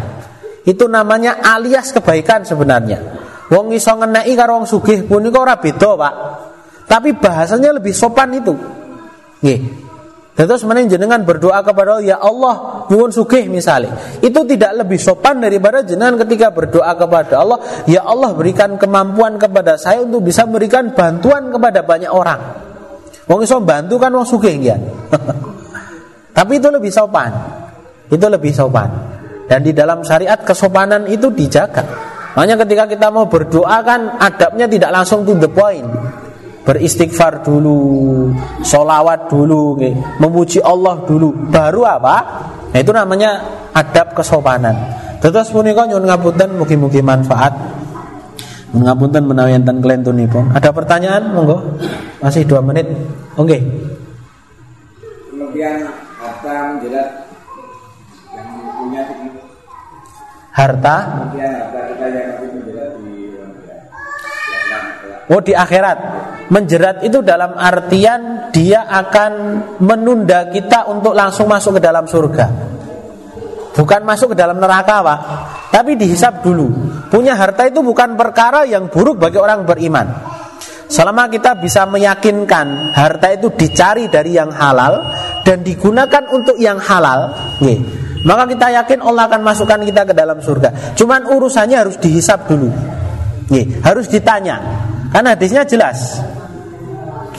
Itu 0.65 0.89
namanya 0.89 1.41
alias 1.41 1.93
kebaikan 1.93 2.45
sebenarnya. 2.45 3.01
Wong 3.49 3.73
iso 3.73 3.93
ngenai 3.97 4.33
karo 4.37 4.61
wong 4.61 4.65
sugih 4.69 5.05
puniko 5.05 5.41
ora 5.41 5.57
beda 5.57 5.91
pak. 5.97 6.13
Tapi 6.89 7.17
bahasanya 7.17 7.77
lebih 7.77 7.93
sopan 7.93 8.33
itu. 8.33 8.53
Nggih 9.41 9.88
Terus 10.39 10.63
mana 10.63 10.79
jenengan 10.87 11.19
berdoa 11.27 11.59
kepada 11.59 11.99
Allah, 11.99 12.05
ya 12.07 12.15
Allah 12.15 12.87
nyuwun 12.87 13.11
sugih 13.11 13.51
misalnya. 13.51 13.91
Itu 14.23 14.47
tidak 14.47 14.71
lebih 14.79 14.95
sopan 14.95 15.43
daripada 15.43 15.83
jenengan 15.83 16.15
ketika 16.23 16.47
berdoa 16.47 16.95
kepada 16.95 17.43
Allah, 17.43 17.59
ya 17.83 18.07
Allah 18.07 18.31
berikan 18.31 18.79
kemampuan 18.79 19.35
kepada 19.35 19.75
saya 19.75 19.99
untuk 19.99 20.23
bisa 20.23 20.47
memberikan 20.47 20.95
bantuan 20.95 21.51
kepada 21.51 21.83
banyak 21.83 22.07
orang. 22.07 22.39
Wong 23.27 23.43
iso 23.43 23.59
bantu 23.59 23.99
kan 23.99 24.15
wong 24.15 24.23
sugih 24.23 24.55
ya. 24.63 24.79
Tapi 26.37 26.55
itu 26.55 26.71
lebih 26.71 26.87
sopan. 26.87 27.31
Itu 28.07 28.31
lebih 28.31 28.55
sopan. 28.55 28.89
Dan 29.43 29.59
di 29.59 29.75
dalam 29.75 30.07
syariat 30.07 30.39
kesopanan 30.39 31.03
itu 31.11 31.35
dijaga. 31.35 31.83
Makanya 32.39 32.63
ketika 32.63 32.87
kita 32.87 33.11
mau 33.11 33.27
berdoa 33.27 33.83
kan 33.83 34.15
adabnya 34.15 34.71
tidak 34.71 34.95
langsung 34.95 35.27
to 35.27 35.35
the 35.35 35.51
point 35.51 35.83
beristighfar 36.64 37.41
dulu, 37.41 38.30
solawat 38.62 39.32
dulu, 39.32 39.80
memuji 40.20 40.60
Allah 40.60 41.01
dulu, 41.07 41.32
baru 41.49 41.88
apa? 41.88 42.16
Nah, 42.70 42.80
itu 42.80 42.91
namanya 42.93 43.41
adab 43.74 44.14
kesopanan. 44.14 44.76
Terus 45.20 45.51
punika 45.51 45.84
nyuwun 45.84 46.07
ngapunten 46.07 46.55
mugi-mugi 46.55 47.03
manfaat. 47.03 47.51
Ngapunten 48.70 49.26
menawi 49.26 49.57
enten 49.57 49.82
pun. 50.30 50.53
Ada 50.53 50.70
pertanyaan 50.70 51.34
monggo? 51.34 51.82
Masih 52.22 52.45
dua 52.45 52.62
menit. 52.62 52.86
Oke. 53.34 53.57
Okay. 53.57 53.62
Kemudian 55.34 55.89
harta 56.22 56.55
menjelat 56.78 57.10
yang 58.32 58.47
punya 58.78 59.01
harta 60.49 60.95
kemudian 61.07 61.51
harta 61.55 61.80
kita 61.89 62.05
yang 62.12 62.32
menjelat 62.53 62.91
di 62.99 63.18
Oh 65.30 65.38
di 65.45 65.53
akhirat 65.53 65.97
Menjerat 66.49 67.05
itu 67.05 67.21
dalam 67.21 67.53
artian 67.53 68.49
Dia 68.49 68.89
akan 68.89 69.31
menunda 69.85 70.49
kita 70.49 70.89
Untuk 70.89 71.13
langsung 71.13 71.45
masuk 71.45 71.77
ke 71.77 71.81
dalam 71.81 72.09
surga. 72.09 72.45
Bukan 73.77 74.01
masuk 74.03 74.33
ke 74.33 74.37
dalam 74.37 74.57
neraka 74.57 74.99
Pak. 75.05 75.19
Tapi 75.69 75.93
dihisap 75.93 76.41
dulu. 76.41 76.67
Punya 77.07 77.37
harta 77.37 77.69
itu 77.69 77.79
bukan 77.85 78.17
perkara 78.17 78.65
yang 78.65 78.89
buruk 78.89 79.21
Bagi 79.21 79.37
orang 79.37 79.63
beriman. 79.63 80.07
Selama 80.89 81.29
kita 81.29 81.53
bisa 81.61 81.85
meyakinkan 81.85 82.97
Harta 82.97 83.29
itu 83.29 83.53
dicari 83.53 84.09
dari 84.09 84.33
yang 84.33 84.49
halal 84.49 85.13
Dan 85.45 85.61
digunakan 85.61 86.33
untuk 86.33 86.57
yang 86.57 86.81
halal 86.81 87.29
nih, 87.61 87.77
Maka 88.25 88.49
kita 88.49 88.73
yakin 88.73 88.99
Allah 89.05 89.29
akan 89.29 89.41
masukkan 89.45 89.79
kita 89.85 90.01
ke 90.09 90.13
dalam 90.17 90.41
surga. 90.41 90.97
Cuman 90.97 91.29
urusannya 91.29 91.77
harus 91.77 91.95
dihisap 92.01 92.49
dulu 92.49 92.73
nih, 93.53 93.85
Harus 93.85 94.09
ditanya. 94.09 94.59
Karena 95.13 95.37
hadisnya 95.37 95.63
jelas. 95.65 96.21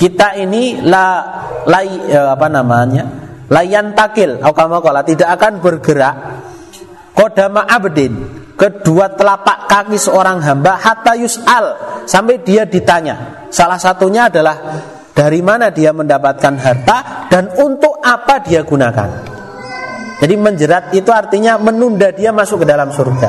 Kita 0.00 0.32
ini 0.32 0.80
la, 0.80 1.20
la 1.68 1.80
ya, 1.84 2.32
apa 2.32 2.48
namanya? 2.48 3.04
Layan 3.52 3.92
takil, 3.92 4.40
kalau 4.40 5.02
tidak 5.04 5.28
akan 5.36 5.60
bergerak 5.60 6.14
kodama 7.12 7.68
abdin 7.68 8.16
kedua 8.56 9.12
telapak 9.12 9.68
kaki 9.68 10.00
seorang 10.00 10.40
hamba 10.40 10.80
hatta 10.80 11.12
yus'al 11.20 11.64
sampai 12.08 12.40
dia 12.40 12.64
ditanya. 12.64 13.44
Salah 13.52 13.76
satunya 13.76 14.32
adalah 14.32 14.56
dari 15.12 15.44
mana 15.44 15.68
dia 15.68 15.92
mendapatkan 15.92 16.54
harta 16.56 17.28
dan 17.28 17.52
untuk 17.60 18.00
apa 18.00 18.40
dia 18.40 18.64
gunakan. 18.64 19.08
Jadi 20.20 20.34
menjerat 20.36 20.92
itu 20.92 21.08
artinya 21.12 21.56
menunda 21.56 22.12
dia 22.12 22.32
masuk 22.32 22.64
ke 22.64 22.66
dalam 22.68 22.92
surga. 22.92 23.28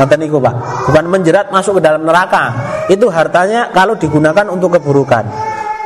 Ngoten 0.00 0.16
niku, 0.20 0.40
Pak. 0.40 0.54
Bukan 0.88 1.04
menjerat 1.08 1.52
masuk 1.52 1.80
ke 1.80 1.82
dalam 1.84 2.04
neraka. 2.04 2.52
Itu 2.92 3.08
hartanya 3.08 3.72
kalau 3.72 3.96
digunakan 3.96 4.48
untuk 4.48 4.76
keburukan, 4.76 5.24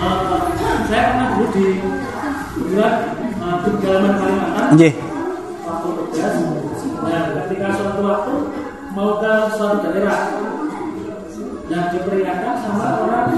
uh, 0.00 0.50
saya 0.88 1.02
pernah 1.12 1.28
dulu 1.34 1.46
di 1.54 1.66
bulan 2.70 2.94
uh, 3.42 3.56
di 3.62 3.70
Kalimantan 3.82 4.18
Kalimantan 4.18 4.66
yeah. 4.80 4.94
waktu 5.66 5.88
tugas 5.98 6.34
nah 7.04 7.22
ketika 7.44 7.66
suatu 7.76 8.00
waktu 8.00 8.34
mau 8.94 9.20
ke 9.20 9.32
suatu 9.58 9.78
daerah 9.90 10.20
dan 11.68 11.82
diperingatkan 11.92 12.54
sama 12.62 12.86
orang 13.04 13.28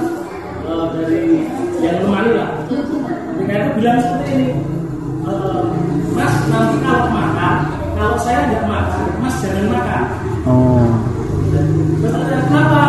uh, 0.68 0.86
dari 0.94 1.48
yang 1.82 2.04
lemari 2.04 2.30
lah 2.36 2.50
ketika 3.34 3.54
itu 3.56 3.70
bilang 3.80 3.98
seperti 4.00 4.30
ini 4.32 4.48
uh, 5.26 5.62
mas 6.14 6.34
nanti 6.48 6.76
kalau 6.80 7.08
makan 7.10 7.56
kalau 7.96 8.16
saya 8.20 8.48
tidak 8.48 8.64
makan 8.68 9.08
mas 9.20 9.36
jangan 9.42 9.66
makan 9.72 10.02
oh. 10.46 10.88
kenapa 12.46 12.82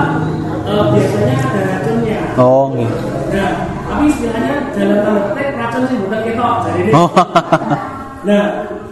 uh, 0.68 0.84
biasanya 0.94 1.36
ada 1.40 1.62
racunnya. 1.64 2.20
Oh, 2.38 2.64
gitu. 2.76 3.17
Nah, 3.28 3.52
tapi 3.88 4.04
istilahnya 4.12 4.56
dalam 4.76 5.00
tanda 5.04 5.22
petik 5.32 5.48
racun 5.60 5.82
sih 5.90 5.98
bukan 6.00 6.20
ketok 6.24 6.54
jadi 6.68 6.80
ini. 6.84 6.92
Oh. 6.96 7.10
nah, 8.28 8.44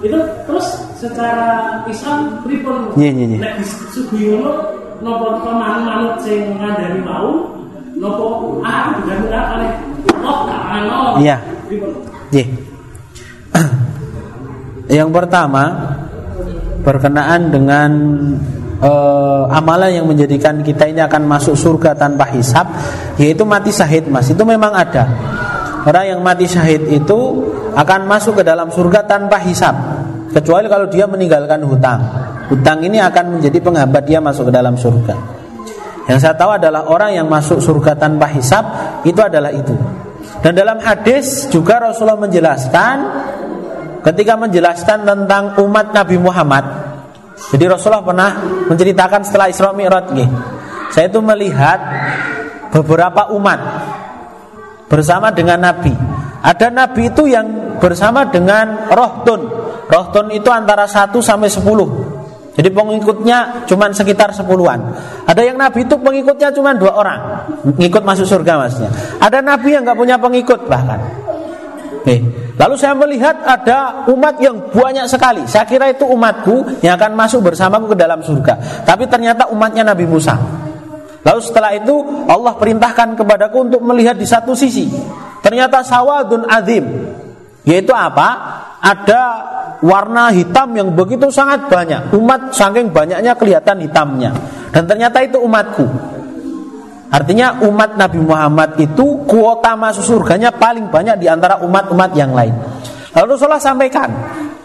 itu 0.04 0.20
terus 0.46 0.68
secara 1.00 1.48
Islam 1.88 2.44
pripun? 2.44 2.94
Iya, 3.00 3.10
iya, 3.16 3.26
iya. 3.32 3.38
Nek 3.40 3.54
disuguhi 3.62 4.36
ngono 4.36 4.52
napa 5.04 5.28
manut-manut 5.44 6.16
sing 6.24 6.56
ngandani 6.56 7.00
mau 7.04 7.52
napa 7.96 8.26
ah 8.64 8.86
dengan 9.04 9.20
kali 9.30 9.68
oh 10.24 10.40
tak 10.48 10.64
ano. 10.82 11.00
Iya. 11.20 11.38
Iya. 12.32 12.46
Yang 14.86 15.10
pertama 15.18 15.64
berkenaan 16.86 17.50
dengan 17.50 17.92
uh, 18.82 19.48
amalan 19.52 20.02
yang 20.02 20.08
menjadikan 20.08 20.60
kita 20.66 20.90
ini 20.90 21.00
akan 21.04 21.28
masuk 21.28 21.56
surga 21.56 21.96
tanpa 21.96 22.28
hisap 22.34 22.68
yaitu 23.20 23.48
mati 23.48 23.72
syahid 23.72 24.08
mas. 24.10 24.28
Itu 24.32 24.44
memang 24.44 24.74
ada. 24.74 25.06
Orang 25.86 26.06
yang 26.10 26.20
mati 26.26 26.50
syahid 26.50 26.90
itu 26.90 27.20
akan 27.78 28.10
masuk 28.10 28.42
ke 28.42 28.44
dalam 28.44 28.74
surga 28.74 29.06
tanpa 29.06 29.38
hisap 29.46 29.76
kecuali 30.34 30.66
kalau 30.66 30.90
dia 30.90 31.06
meninggalkan 31.06 31.62
hutang. 31.62 32.02
Hutang 32.50 32.82
ini 32.82 32.98
akan 33.02 33.38
menjadi 33.38 33.58
penghambat 33.62 34.04
dia 34.06 34.20
masuk 34.20 34.50
ke 34.50 34.54
dalam 34.54 34.74
surga. 34.78 35.16
Yang 36.06 36.20
saya 36.22 36.36
tahu 36.38 36.52
adalah 36.62 36.86
orang 36.86 37.18
yang 37.18 37.26
masuk 37.26 37.58
surga 37.58 37.98
tanpa 37.98 38.30
hisap 38.30 38.64
itu 39.02 39.18
adalah 39.18 39.50
itu. 39.50 39.74
Dan 40.42 40.54
dalam 40.54 40.78
hadis 40.78 41.50
juga 41.50 41.82
Rasulullah 41.82 42.22
menjelaskan 42.22 42.96
ketika 44.06 44.38
menjelaskan 44.38 45.02
tentang 45.02 45.58
umat 45.66 45.90
Nabi 45.90 46.22
Muhammad. 46.22 46.95
Jadi 47.36 47.64
Rasulullah 47.68 48.04
pernah 48.04 48.30
menceritakan 48.72 49.22
setelah 49.28 49.48
Isra 49.52 49.72
Mi'raj. 49.76 50.16
Saya 50.92 51.12
itu 51.12 51.20
melihat 51.20 51.80
beberapa 52.72 53.32
umat 53.36 53.60
bersama 54.88 55.32
dengan 55.32 55.60
Nabi. 55.60 55.92
Ada 56.46 56.70
Nabi 56.72 57.10
itu 57.10 57.28
yang 57.28 57.78
bersama 57.82 58.28
dengan 58.30 58.88
Rohtun. 58.88 59.42
Rohtun 59.86 60.32
itu 60.34 60.50
antara 60.50 60.88
1 60.88 61.20
sampai 61.20 61.50
10. 61.52 62.16
Jadi 62.56 62.70
pengikutnya 62.72 63.68
cuma 63.68 63.92
sekitar 63.92 64.32
sepuluhan. 64.32 64.80
Ada 65.28 65.44
yang 65.44 65.60
Nabi 65.60 65.84
itu 65.84 66.00
pengikutnya 66.00 66.56
cuma 66.56 66.72
dua 66.72 66.96
orang, 66.96 67.20
ngikut 67.68 68.00
masuk 68.00 68.24
surga 68.24 68.64
maksudnya. 68.64 68.96
Ada 69.20 69.44
Nabi 69.44 69.76
yang 69.76 69.84
nggak 69.84 70.00
punya 70.00 70.16
pengikut 70.16 70.64
bahkan. 70.72 71.04
Nih, 72.08 72.24
lalu 72.56 72.76
saya 72.80 72.96
melihat 72.96 73.36
ada 73.44 74.08
umat 74.12 74.40
yang 74.40 74.72
banyak 74.72 75.06
sekali. 75.08 75.44
Saya 75.46 75.68
kira 75.68 75.92
itu 75.92 76.08
umatku 76.08 76.82
yang 76.84 76.96
akan 76.96 77.14
masuk 77.14 77.44
bersamaku 77.44 77.94
ke 77.94 77.98
dalam 78.00 78.24
surga. 78.24 78.84
Tapi 78.88 79.06
ternyata 79.12 79.52
umatnya 79.52 79.92
Nabi 79.92 80.08
Musa. 80.08 80.36
Lalu 81.26 81.42
setelah 81.42 81.74
itu 81.74 82.06
Allah 82.30 82.54
perintahkan 82.54 83.18
kepadaku 83.18 83.66
untuk 83.66 83.82
melihat 83.82 84.14
di 84.14 84.30
satu 84.30 84.54
sisi. 84.54 84.88
Ternyata 85.42 85.82
sawadun 85.82 86.46
azim. 86.46 86.86
Yaitu 87.66 87.92
apa? 87.92 88.62
Ada 88.78 89.22
warna 89.82 90.30
hitam 90.30 90.70
yang 90.78 90.94
begitu 90.94 91.34
sangat 91.34 91.66
banyak. 91.66 92.14
Umat 92.14 92.54
saking 92.54 92.94
banyaknya 92.94 93.34
kelihatan 93.34 93.82
hitamnya. 93.82 94.32
Dan 94.70 94.86
ternyata 94.86 95.26
itu 95.26 95.42
umatku. 95.42 96.15
Artinya 97.16 97.64
umat 97.64 97.96
Nabi 97.96 98.20
Muhammad 98.20 98.76
itu 98.76 99.24
kuota 99.24 99.72
masuk 99.80 100.04
surganya 100.04 100.52
paling 100.52 100.92
banyak 100.92 101.16
di 101.16 101.32
antara 101.32 101.64
umat-umat 101.64 102.12
yang 102.12 102.36
lain. 102.36 102.52
Lalu 103.16 103.40
Rasulullah 103.40 103.64
sampaikan, 103.64 104.12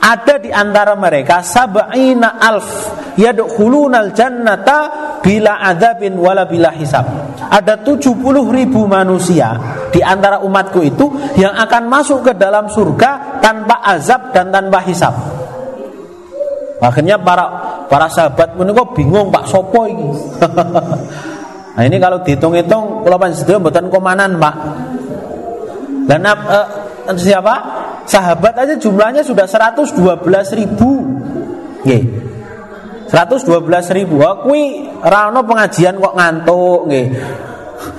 ada 0.03 0.34
di 0.42 0.51
antara 0.51 0.98
mereka 0.98 1.46
sab'ina 1.46 2.42
alf 2.42 2.66
yadkhulunal 3.14 4.11
jannata 4.11 4.78
bila 5.22 5.62
adabin 5.62 6.18
wala 6.18 6.51
bila 6.51 6.74
hisab. 6.74 7.07
Ada 7.38 7.86
70 7.86 8.18
ribu 8.51 8.82
manusia 8.90 9.55
di 9.94 10.03
antara 10.03 10.42
umatku 10.42 10.82
itu 10.82 11.07
yang 11.38 11.55
akan 11.55 11.86
masuk 11.86 12.26
ke 12.26 12.32
dalam 12.34 12.66
surga 12.66 13.38
tanpa 13.38 13.78
azab 13.86 14.34
dan 14.34 14.51
tanpa 14.51 14.82
hisab. 14.82 15.14
Akhirnya 16.82 17.14
para 17.14 17.46
para 17.86 18.11
sahabat 18.11 18.59
kok 18.59 18.88
bingung 18.98 19.30
Pak 19.30 19.46
Sopo. 19.46 19.86
nah 21.70 21.82
ini 21.86 21.96
kalau 22.02 22.20
dihitung-hitung 22.26 23.06
kalau 23.06 23.16
panjenengan 23.16 23.60
mboten 23.62 23.86
komanan 23.88 24.30
Pak. 24.36 24.54
Dan 26.10 26.26
uh, 26.26 26.66
siapa? 27.14 27.80
sahabat 28.10 28.58
aja 28.58 28.74
jumlahnya 28.74 29.22
sudah 29.22 29.46
112 29.46 29.94
ribu 30.58 30.90
Nggih. 31.86 32.02
112 33.08 33.50
ribu 33.96 34.22
Kui 34.44 34.86
rano 35.02 35.40
pengajian 35.42 35.98
kok 35.98 36.14
ngantuk 36.14 36.80
nggih. 36.86 37.06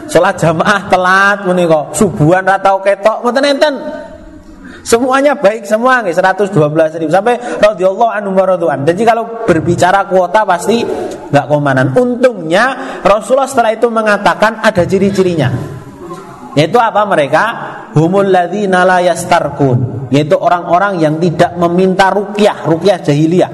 Sholat 0.08 0.36
jamaah 0.38 0.82
telat 0.92 1.44
kok 1.44 1.86
subuhan 1.98 2.44
ratau 2.46 2.80
ketok 2.80 3.26
mboten 3.26 3.48
enten. 3.48 3.76
Semuanya 4.82 5.38
baik 5.38 5.66
semua 5.70 6.02
nih 6.02 6.14
112 6.14 6.58
ribu 7.02 7.12
sampai 7.14 7.38
radhiyallahu 7.38 8.12
anhu. 8.12 8.32
Jadi 8.86 9.02
kalau 9.06 9.46
berbicara 9.46 10.06
kuota 10.10 10.46
pasti 10.46 10.82
nggak 11.30 11.46
komanan. 11.50 11.94
Untungnya 11.94 12.91
Rasulullah 13.02 13.50
setelah 13.50 13.74
itu 13.74 13.90
mengatakan 13.90 14.62
ada 14.62 14.86
ciri-cirinya. 14.86 15.50
Yaitu 16.54 16.78
apa 16.78 17.02
mereka? 17.08 17.44
Humul 17.92 18.32
ladzina 18.32 18.88
la 18.88 19.04
yastarkun, 19.04 20.08
yaitu 20.12 20.36
orang-orang 20.40 21.00
yang 21.00 21.16
tidak 21.20 21.56
meminta 21.60 22.08
rukyah, 22.12 22.64
rukyah 22.68 22.98
jahiliyah. 23.04 23.52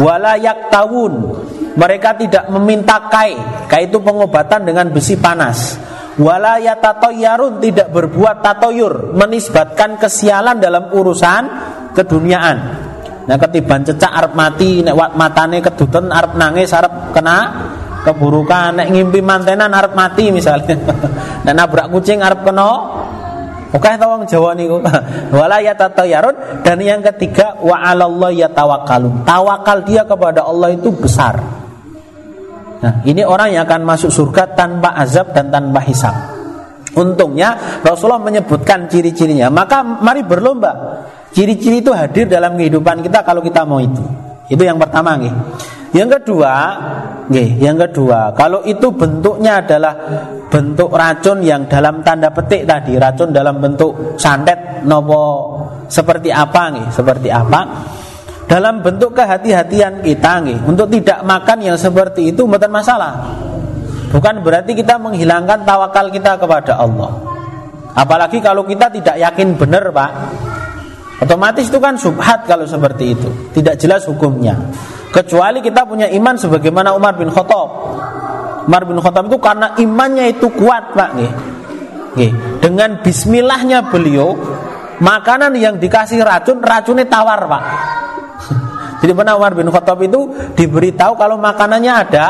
Wala 0.00 0.36
yaktawun, 0.40 1.12
mereka 1.76 2.16
tidak 2.16 2.48
meminta 2.48 3.08
kai, 3.08 3.36
kai 3.68 3.88
itu 3.88 4.00
pengobatan 4.00 4.68
dengan 4.68 4.88
besi 4.92 5.16
panas. 5.20 5.76
Wala 6.20 6.60
yatatoyarun, 6.60 7.60
tidak 7.60 7.88
berbuat 7.88 8.44
tatoyur, 8.44 9.16
menisbatkan 9.16 9.96
kesialan 9.96 10.60
dalam 10.60 10.92
urusan 10.92 11.42
keduniaan. 11.96 12.56
Nah 13.22 13.36
ketiban 13.38 13.86
cecak 13.86 14.12
arep 14.12 14.32
mati, 14.36 14.82
nek 14.84 14.96
matane 15.16 15.62
keduten 15.62 16.12
arep 16.12 16.36
nangis 16.36 16.74
arep 16.74 17.14
kena 17.14 17.38
keburukan 18.02 18.82
nek 18.82 18.88
ngimpi 18.90 19.22
mantenan 19.22 19.70
arep 19.70 19.94
mati 19.94 20.34
misalnya 20.34 20.74
dan 21.46 21.54
nabrak 21.54 21.90
kucing 21.90 22.20
arep 22.20 22.42
kena 22.42 22.70
Oke 23.72 23.88
tawang 23.96 24.28
Jawa 24.28 24.52
niku. 24.52 24.84
Wala 25.40 25.64
yatatayarun 25.64 26.60
dan 26.60 26.76
yang 26.84 27.00
ketiga 27.00 27.56
wa 27.64 27.80
'alallahi 27.80 28.44
yatawakkalun. 28.44 29.24
Tawakal 29.24 29.88
dia 29.88 30.04
kepada 30.04 30.44
Allah 30.44 30.76
itu 30.76 30.92
besar. 30.92 31.40
Nah, 32.84 33.00
ini 33.08 33.24
orang 33.24 33.56
yang 33.56 33.64
akan 33.64 33.80
masuk 33.88 34.12
surga 34.12 34.52
tanpa 34.52 34.92
azab 34.92 35.32
dan 35.32 35.48
tanpa 35.48 35.80
hisab. 35.88 36.12
Untungnya 36.92 37.80
Rasulullah 37.80 38.20
menyebutkan 38.20 38.92
ciri-cirinya. 38.92 39.48
Maka 39.48 39.80
mari 39.80 40.20
berlomba. 40.20 41.00
Ciri-ciri 41.32 41.80
itu 41.80 41.96
hadir 41.96 42.28
dalam 42.28 42.60
kehidupan 42.60 43.00
kita 43.00 43.24
kalau 43.24 43.40
kita 43.40 43.64
mau 43.64 43.80
itu. 43.80 44.04
Itu 44.52 44.60
yang 44.60 44.76
pertama 44.76 45.16
nih. 45.16 45.32
Yang 45.92 46.24
kedua, 46.24 46.54
nih, 47.28 47.60
yang 47.60 47.76
kedua, 47.76 48.32
kalau 48.32 48.64
itu 48.64 48.96
bentuknya 48.96 49.60
adalah 49.60 49.92
bentuk 50.48 50.88
racun 50.88 51.44
yang 51.44 51.68
dalam 51.68 52.00
tanda 52.00 52.32
petik 52.32 52.64
tadi, 52.64 52.96
racun 52.96 53.28
dalam 53.28 53.60
bentuk 53.60 54.16
santet 54.16 54.80
nopo 54.88 55.52
seperti 55.92 56.32
apa 56.32 56.72
nih, 56.72 56.86
seperti 56.88 57.28
apa? 57.28 57.60
Dalam 58.48 58.80
bentuk 58.80 59.12
kehati-hatian 59.12 60.00
kita 60.00 60.40
nih, 60.40 60.58
untuk 60.64 60.88
tidak 60.88 61.20
makan 61.28 61.60
yang 61.60 61.76
seperti 61.76 62.32
itu 62.32 62.48
bukan 62.48 62.72
masalah. 62.72 63.12
Bukan 64.12 64.40
berarti 64.40 64.72
kita 64.72 64.96
menghilangkan 64.96 65.64
tawakal 65.68 66.08
kita 66.08 66.40
kepada 66.40 66.80
Allah. 66.80 67.16
Apalagi 67.92 68.40
kalau 68.40 68.64
kita 68.64 68.88
tidak 68.88 69.20
yakin 69.20 69.60
benar, 69.60 69.92
Pak. 69.92 70.10
Otomatis 71.20 71.68
itu 71.68 71.76
kan 71.76 72.00
subhat 72.00 72.48
kalau 72.48 72.64
seperti 72.64 73.12
itu, 73.12 73.28
tidak 73.52 73.76
jelas 73.76 74.08
hukumnya. 74.08 74.56
Kecuali 75.12 75.60
kita 75.60 75.84
punya 75.84 76.08
iman 76.08 76.34
sebagaimana 76.40 76.96
Umar 76.96 77.20
bin 77.20 77.28
Khattab. 77.28 77.68
Umar 78.64 78.82
bin 78.88 78.96
Khattab 78.96 79.28
itu 79.28 79.36
karena 79.36 79.76
imannya 79.76 80.32
itu 80.32 80.48
kuat, 80.48 80.96
Pak, 80.96 81.10
nggih. 81.20 81.32
Nggih. 82.16 82.32
Dengan 82.64 83.04
bismillahnya 83.04 83.92
beliau, 83.92 84.32
makanan 85.04 85.52
yang 85.60 85.76
dikasih 85.76 86.24
racun, 86.24 86.64
racunnya 86.64 87.04
tawar, 87.04 87.44
Pak. 87.44 87.62
Jadi 89.04 89.12
pernah 89.12 89.36
Umar 89.36 89.52
bin 89.52 89.68
Khattab 89.68 90.00
itu 90.00 90.32
diberitahu 90.56 91.12
kalau 91.20 91.36
makanannya 91.36 91.92
ada 91.92 92.26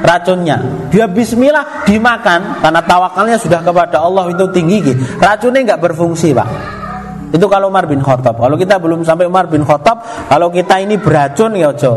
racunnya. 0.00 0.88
Dia 0.88 1.04
bismillah 1.12 1.84
dimakan 1.84 2.64
karena 2.64 2.80
tawakalnya 2.80 3.36
sudah 3.36 3.60
kepada 3.60 4.00
Allah 4.00 4.32
itu 4.32 4.48
tinggi, 4.48 4.80
gitu. 4.80 5.00
racunnya 5.20 5.60
nggak 5.76 5.82
berfungsi, 5.92 6.32
Pak. 6.32 6.80
Itu 7.32 7.48
kalau 7.48 7.72
Umar 7.72 7.88
bin 7.88 8.04
Khattab. 8.04 8.36
Kalau 8.36 8.56
kita 8.60 8.76
belum 8.76 9.08
sampai 9.08 9.24
Umar 9.24 9.48
bin 9.48 9.64
Khattab, 9.64 10.28
kalau 10.28 10.52
kita 10.52 10.84
ini 10.84 11.00
beracun 11.00 11.56
ya 11.56 11.72
ojo. 11.72 11.92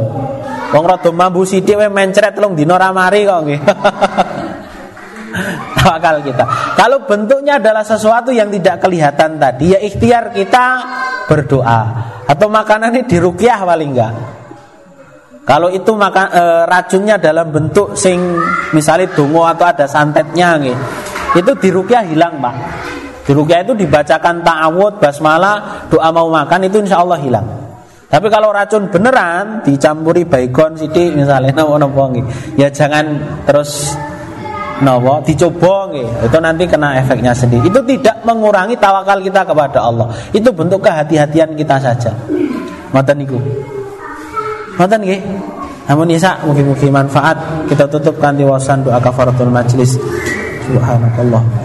Wong 0.72 0.86
rada 0.88 1.12
mambu 1.12 1.44
sithik 1.44 1.76
we 1.76 1.88
mencret 1.92 2.36
telung 2.36 2.56
dina 2.56 2.80
mari 2.96 3.28
kok 3.28 3.40
nggih. 3.44 3.62
Tawakal 5.76 6.24
kita. 6.24 6.46
Kalau 6.80 7.04
bentuknya 7.04 7.60
adalah 7.60 7.84
sesuatu 7.84 8.32
yang 8.32 8.48
tidak 8.48 8.80
kelihatan 8.80 9.36
tadi, 9.36 9.76
ya 9.76 9.80
ikhtiar 9.84 10.32
kita 10.32 10.66
berdoa 11.28 11.82
atau 12.26 12.48
makanan 12.48 12.96
ini 12.96 13.04
dirukyah 13.06 13.60
paling 13.68 13.92
enggak. 13.92 14.14
Kalau 15.46 15.70
itu 15.70 15.94
maka 15.94 16.34
e, 16.34 16.44
racunnya 16.66 17.22
dalam 17.22 17.54
bentuk 17.54 17.94
sing 17.94 18.18
misalnya 18.74 19.14
dungo 19.14 19.46
atau 19.46 19.70
ada 19.70 19.86
santetnya 19.86 20.58
nih, 20.58 20.74
itu 21.38 21.52
dirukyah 21.54 22.02
hilang, 22.10 22.42
Pak. 22.42 22.56
Di 23.26 23.34
rukyah 23.34 23.66
itu 23.66 23.74
dibacakan 23.74 24.46
ta'awud, 24.46 25.02
basmalah, 25.02 25.90
doa 25.90 26.14
mau 26.14 26.30
makan 26.30 26.70
itu 26.70 26.78
insya 26.86 27.02
Allah 27.02 27.18
hilang. 27.18 27.66
Tapi 28.06 28.30
kalau 28.30 28.54
racun 28.54 28.86
beneran 28.88 29.66
dicampuri 29.66 30.30
baygon 30.30 30.78
sidik 30.78 31.18
misalnya 31.18 31.52
nopo 31.60 31.76
nopo 31.82 32.14
ya 32.54 32.70
jangan 32.70 33.18
terus 33.50 33.98
nopo 34.80 35.26
dicoba 35.26 35.90
itu 36.22 36.38
nanti 36.38 36.64
kena 36.70 37.02
efeknya 37.02 37.34
sendiri. 37.34 37.66
Itu 37.66 37.82
tidak 37.82 38.22
mengurangi 38.22 38.78
tawakal 38.78 39.18
kita 39.26 39.42
kepada 39.42 39.90
Allah. 39.90 40.08
Itu 40.30 40.54
bentuk 40.54 40.86
kehati-hatian 40.86 41.58
kita 41.58 41.82
saja. 41.82 42.14
Mata 42.94 43.12
niku. 43.18 43.42
Mata 44.78 44.96
nggih. 45.02 45.20
Namun 45.86 46.10
Isa 46.14 46.38
mungkin-mungkin 46.46 46.90
manfaat 46.94 47.38
kita 47.70 47.90
tutup 47.90 48.22
kanthi 48.22 48.46
wasan 48.46 48.86
doa 48.86 49.02
kafaratul 49.02 49.50
majlis. 49.50 49.98
Subhanakallah. 50.70 51.65